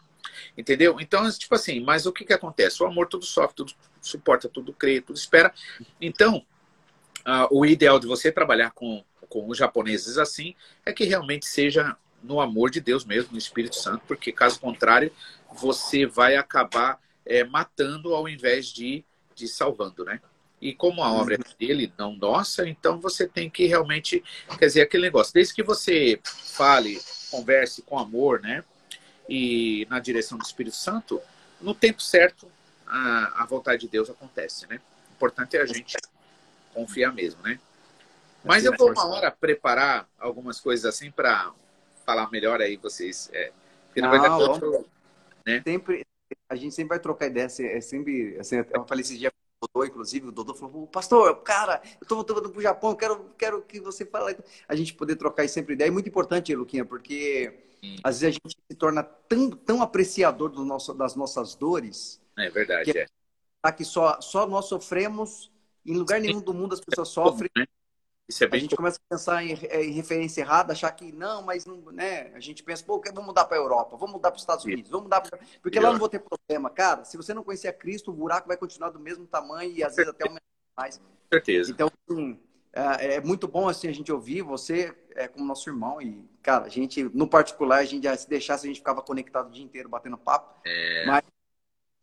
[0.56, 0.96] Entendeu?
[1.00, 2.82] Então, tipo assim, mas o que que acontece?
[2.82, 5.52] O amor tudo sofre, tudo suporta, tudo crê, tudo espera.
[6.00, 6.44] Então,
[7.20, 10.54] uh, o ideal de você trabalhar com, com os japoneses assim
[10.84, 15.12] é que realmente seja no amor de Deus mesmo, no Espírito Santo, porque caso contrário,
[15.52, 19.04] você vai acabar é, matando ao invés de,
[19.34, 20.20] de salvando, né?
[20.60, 24.24] E como a obra é dele, não nossa, então você tem que realmente,
[24.58, 27.00] quer dizer, aquele negócio, desde que você fale,
[27.30, 28.64] converse com amor, né?
[29.28, 31.20] E na direção do Espírito Santo,
[31.60, 32.50] no tempo certo,
[32.86, 34.80] a, a vontade de Deus acontece, né?
[35.10, 35.96] O importante é a gente
[36.74, 37.60] confiar mesmo, né?
[38.44, 41.52] Mas eu vou uma hora preparar algumas coisas assim para
[42.08, 43.28] falar melhor aí vocês.
[43.34, 43.52] É,
[43.86, 44.86] porque não, vai dar outro,
[45.46, 45.62] né?
[45.62, 46.06] Sempre,
[46.48, 49.68] a gente sempre vai trocar ideia, é sempre, assim, eu falei esses dias com o
[49.68, 53.78] Dodô, inclusive, o Dodô falou, pastor, cara, eu tô voltando pro Japão, quero, quero que
[53.78, 57.52] você fale, a gente poder trocar sempre ideia, é muito importante, Luquinha, porque
[57.82, 57.96] Sim.
[58.02, 62.20] às vezes a gente se torna tão, tão apreciador do nosso, das nossas dores.
[62.38, 63.72] É verdade, que, é.
[63.72, 65.52] que só, só nós sofremos,
[65.84, 67.66] em lugar nenhum do mundo as pessoas sofrem, né?
[68.28, 71.10] Isso é bem a gente começa a pensar em, é, em, referência errada, achar que
[71.10, 72.30] não, mas não, né?
[72.34, 74.90] A gente pensa, pô, vamos mudar para a Europa, vamos mudar para os Estados Unidos,
[74.90, 75.38] vamos mudar pra...
[75.62, 77.04] porque lá não vou ter problema, cara.
[77.04, 79.96] Se você não conhecer a Cristo, o buraco vai continuar do mesmo tamanho e às
[79.96, 80.42] vezes até aumentar
[80.76, 81.00] mais.
[81.32, 81.70] Certeza.
[81.72, 82.38] Então, assim,
[82.72, 86.66] é, é, muito bom assim a gente ouvir você é como nosso irmão e cara,
[86.66, 89.64] a gente no particular a gente já se deixasse a gente ficava conectado o dia
[89.64, 90.60] inteiro batendo papo.
[90.66, 91.06] É...
[91.06, 91.24] Mas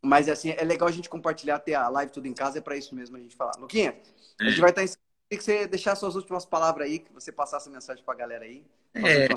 [0.01, 2.77] mas assim, é legal a gente compartilhar ter a live tudo em casa, é para
[2.77, 3.53] isso mesmo a gente falar.
[3.57, 3.95] Luquinha,
[4.39, 4.87] a gente vai estar em
[5.29, 8.17] Queria que você deixasse suas últimas palavras aí, que você passasse a mensagem para a
[8.17, 8.63] galera aí.
[8.93, 9.27] É,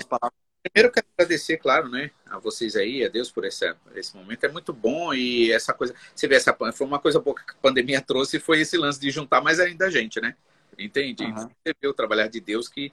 [0.62, 4.44] primeiro quero agradecer, claro, né, a vocês aí, a Deus por esse, esse momento.
[4.44, 7.54] É muito bom e essa coisa, você vê essa foi uma coisa boa que a
[7.60, 10.36] pandemia trouxe foi esse lance de juntar mais ainda a gente, né?
[10.78, 11.24] Entende?
[11.24, 11.34] Uhum.
[11.34, 12.92] Você vê o trabalhar de Deus que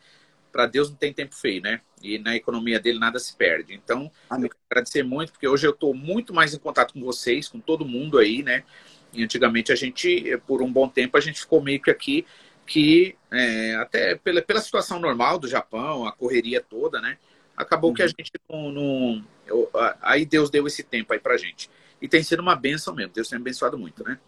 [0.52, 1.82] para Deus não tem tempo feio, né?
[2.02, 3.74] E na economia dele nada se perde.
[3.74, 4.46] Então, Amém.
[4.46, 7.60] eu quero agradecer muito porque hoje eu estou muito mais em contato com vocês, com
[7.60, 8.64] todo mundo aí, né?
[9.12, 12.26] E antigamente a gente, por um bom tempo, a gente ficou meio que aqui
[12.66, 17.18] que é, até pela, pela situação normal do Japão, a correria toda, né?
[17.56, 17.96] Acabou uhum.
[17.96, 18.12] que a uhum.
[18.18, 19.70] gente não, não eu,
[20.02, 21.70] aí Deus deu esse tempo aí pra gente.
[22.02, 23.14] E tem sido uma benção mesmo.
[23.14, 24.20] Deus tem abençoado muito, né?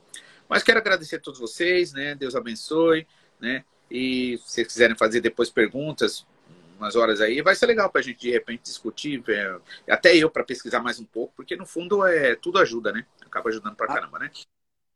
[0.48, 2.16] Mas quero agradecer a todos vocês, né?
[2.16, 3.06] Deus abençoe,
[3.40, 3.66] né?
[3.92, 6.26] E se vocês quiserem fazer depois perguntas,
[6.78, 9.24] umas horas aí, vai ser legal para a gente de repente discutir,
[9.90, 13.06] até eu para pesquisar mais um pouco, porque no fundo é tudo ajuda, né?
[13.26, 13.96] Acaba ajudando para ah.
[13.96, 14.32] caramba, né?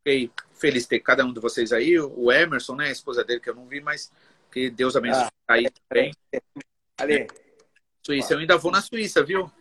[0.04, 2.00] Fiquei feliz de ter cada um de vocês aí.
[2.00, 2.88] O Emerson, né?
[2.88, 4.12] A esposa dele que eu não vi, mas
[4.52, 6.14] que Deus abençoe ah, aí também.
[6.98, 7.28] Ali.
[8.04, 9.52] Suíça, eu ainda vou na Suíça, viu?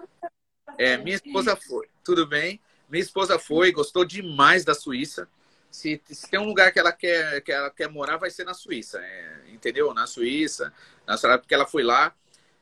[0.78, 1.88] É, minha esposa foi.
[2.02, 2.60] Tudo bem?
[2.88, 5.28] Minha esposa foi, gostou demais da Suíça.
[5.70, 8.54] Se, se, tem um lugar que ela quer que ela quer morar, vai ser na
[8.54, 9.94] Suíça, é, entendeu?
[9.94, 10.72] Na Suíça,
[11.06, 12.12] na porque ela foi lá.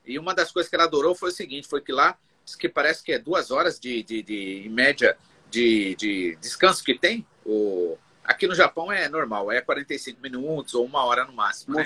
[0.05, 2.17] E uma das coisas que ela adorou foi o seguinte, foi que lá
[2.57, 5.17] que parece que é duas horas de, de, de em média
[5.49, 7.25] de, de descanso que tem.
[7.49, 11.83] O, aqui no Japão é normal, é 45 minutos ou uma hora no máximo, né?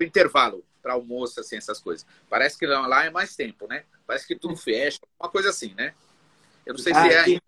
[0.00, 2.06] Intervalo para almoço, assim, essas coisas.
[2.28, 3.84] Parece que lá é mais tempo, né?
[4.06, 5.94] Parece que tudo fecha, uma coisa assim, né?
[6.64, 7.24] Eu não sei ah, se é.
[7.24, 7.42] Que,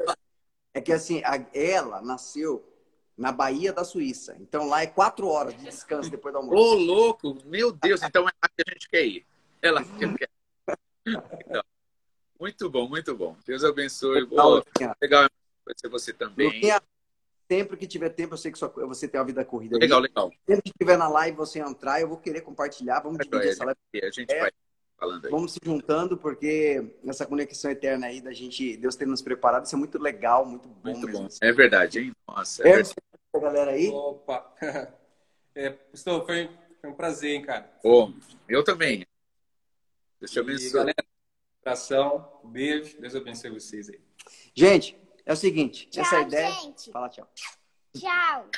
[0.74, 1.22] é que assim,
[1.52, 2.62] ela nasceu
[3.16, 4.36] na Bahia da Suíça.
[4.38, 6.56] Então lá é quatro horas de descanso depois do almoço.
[6.56, 7.38] Ô, louco!
[7.46, 9.26] Meu Deus, então é lá que a gente quer ir.
[9.62, 10.28] É lá que a gente quer
[11.06, 11.22] ir.
[11.46, 11.64] Então,
[12.38, 13.36] muito bom, muito bom.
[13.46, 14.20] Deus abençoe.
[14.20, 14.64] Legal,
[15.00, 15.28] legal
[15.64, 16.60] conhecer você também
[17.50, 19.78] sempre que tiver tempo, eu sei que só, você tem uma vida corrida.
[19.78, 20.04] Legal, aí.
[20.04, 20.30] legal.
[20.46, 23.00] Sempre que tiver na live, você entrar, eu vou querer compartilhar.
[23.00, 23.78] Vamos é, dividir essa live.
[23.94, 24.50] A gente é, vai
[24.96, 25.30] falando aí.
[25.30, 29.74] Vamos se juntando, porque essa conexão eterna aí da gente, Deus ter nos preparado, isso
[29.74, 30.80] é muito legal, muito bom.
[30.84, 31.22] Muito mesmo.
[31.22, 31.28] bom.
[31.40, 32.12] É verdade, hein?
[32.26, 32.62] Nossa.
[32.62, 32.94] É, é verdade.
[33.40, 33.88] galera aí.
[33.88, 34.54] Opa.
[35.56, 36.50] É, Estou, foi,
[36.80, 37.72] foi um prazer, hein, cara.
[37.84, 38.10] Oh,
[38.48, 39.06] eu também.
[40.18, 40.72] Deus te abençoe.
[40.72, 41.04] Galera,
[41.60, 44.00] abração, beijo, Deus abençoe vocês aí.
[44.52, 46.52] Gente, é o seguinte, tchau, essa ideia.
[46.52, 46.90] Gente.
[46.90, 47.28] Fala tchau.
[47.96, 48.50] Tchau.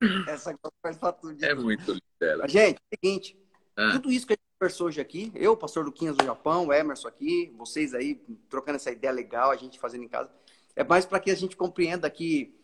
[0.28, 1.44] essa faz pra tudo.
[1.44, 3.38] É muito linda Gente, é o seguinte,
[3.76, 3.92] ah.
[3.92, 7.08] tudo isso que a gente conversou hoje aqui, eu, pastor Luquinhas do Japão, o Emerson
[7.08, 10.30] aqui, vocês aí trocando essa ideia legal, a gente fazendo em casa,
[10.76, 12.54] é mais para que a gente compreenda que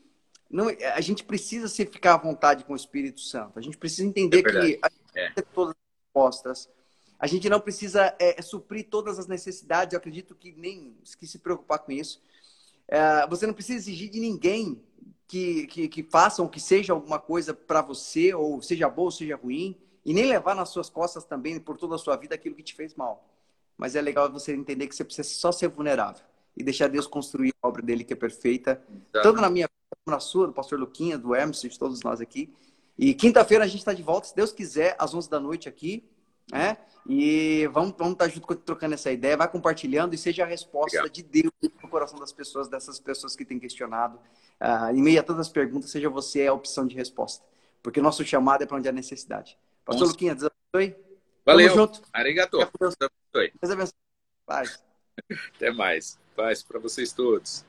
[0.51, 3.59] não, a gente precisa se ficar à vontade com o Espírito Santo.
[3.59, 4.81] A gente precisa entender é que a gente
[5.17, 5.31] é.
[5.31, 6.71] tem todas as respostas.
[7.19, 9.93] A gente não precisa é, suprir todas as necessidades.
[9.93, 12.23] Eu acredito que nem que se preocupar com isso.
[12.89, 14.83] É, você não precisa exigir de ninguém
[15.27, 19.37] que, que, que façam que seja alguma coisa para você, ou seja boa ou seja
[19.37, 22.63] ruim, e nem levar nas suas costas também por toda a sua vida aquilo que
[22.63, 23.29] te fez mal.
[23.77, 26.23] mas é legal você entender que você precisa só ser vulnerável
[26.57, 28.81] e deixar Deus construir a obra dele que é perfeita,
[29.13, 29.69] tanto na minha
[30.05, 32.53] como na sua, do pastor Luquinha, do Emerson, de todos nós aqui.
[32.97, 36.05] E quinta-feira a gente está de volta, se Deus quiser, às 11 da noite aqui,
[36.51, 36.77] né?
[37.07, 40.97] E vamos, vamos estar tá junto trocando essa ideia, vai compartilhando e seja a resposta
[40.97, 41.11] Legal.
[41.11, 44.19] de Deus no coração das pessoas, dessas pessoas que têm questionado.
[44.61, 47.45] Uh, em meio a todas as perguntas, seja você a opção de resposta.
[47.83, 49.59] Porque o nosso chamado é para onde há necessidade.
[49.85, 50.97] Pastor Luquinha, Deus abençoe.
[51.45, 51.69] Valeu.
[51.69, 52.03] Tamo junto.
[52.11, 52.57] Arigato.
[52.81, 53.53] Deus abençoe.
[53.61, 53.95] Deus abençoe.
[54.47, 54.83] Paz.
[55.57, 56.19] Até mais.
[56.35, 57.65] Paz para vocês todos.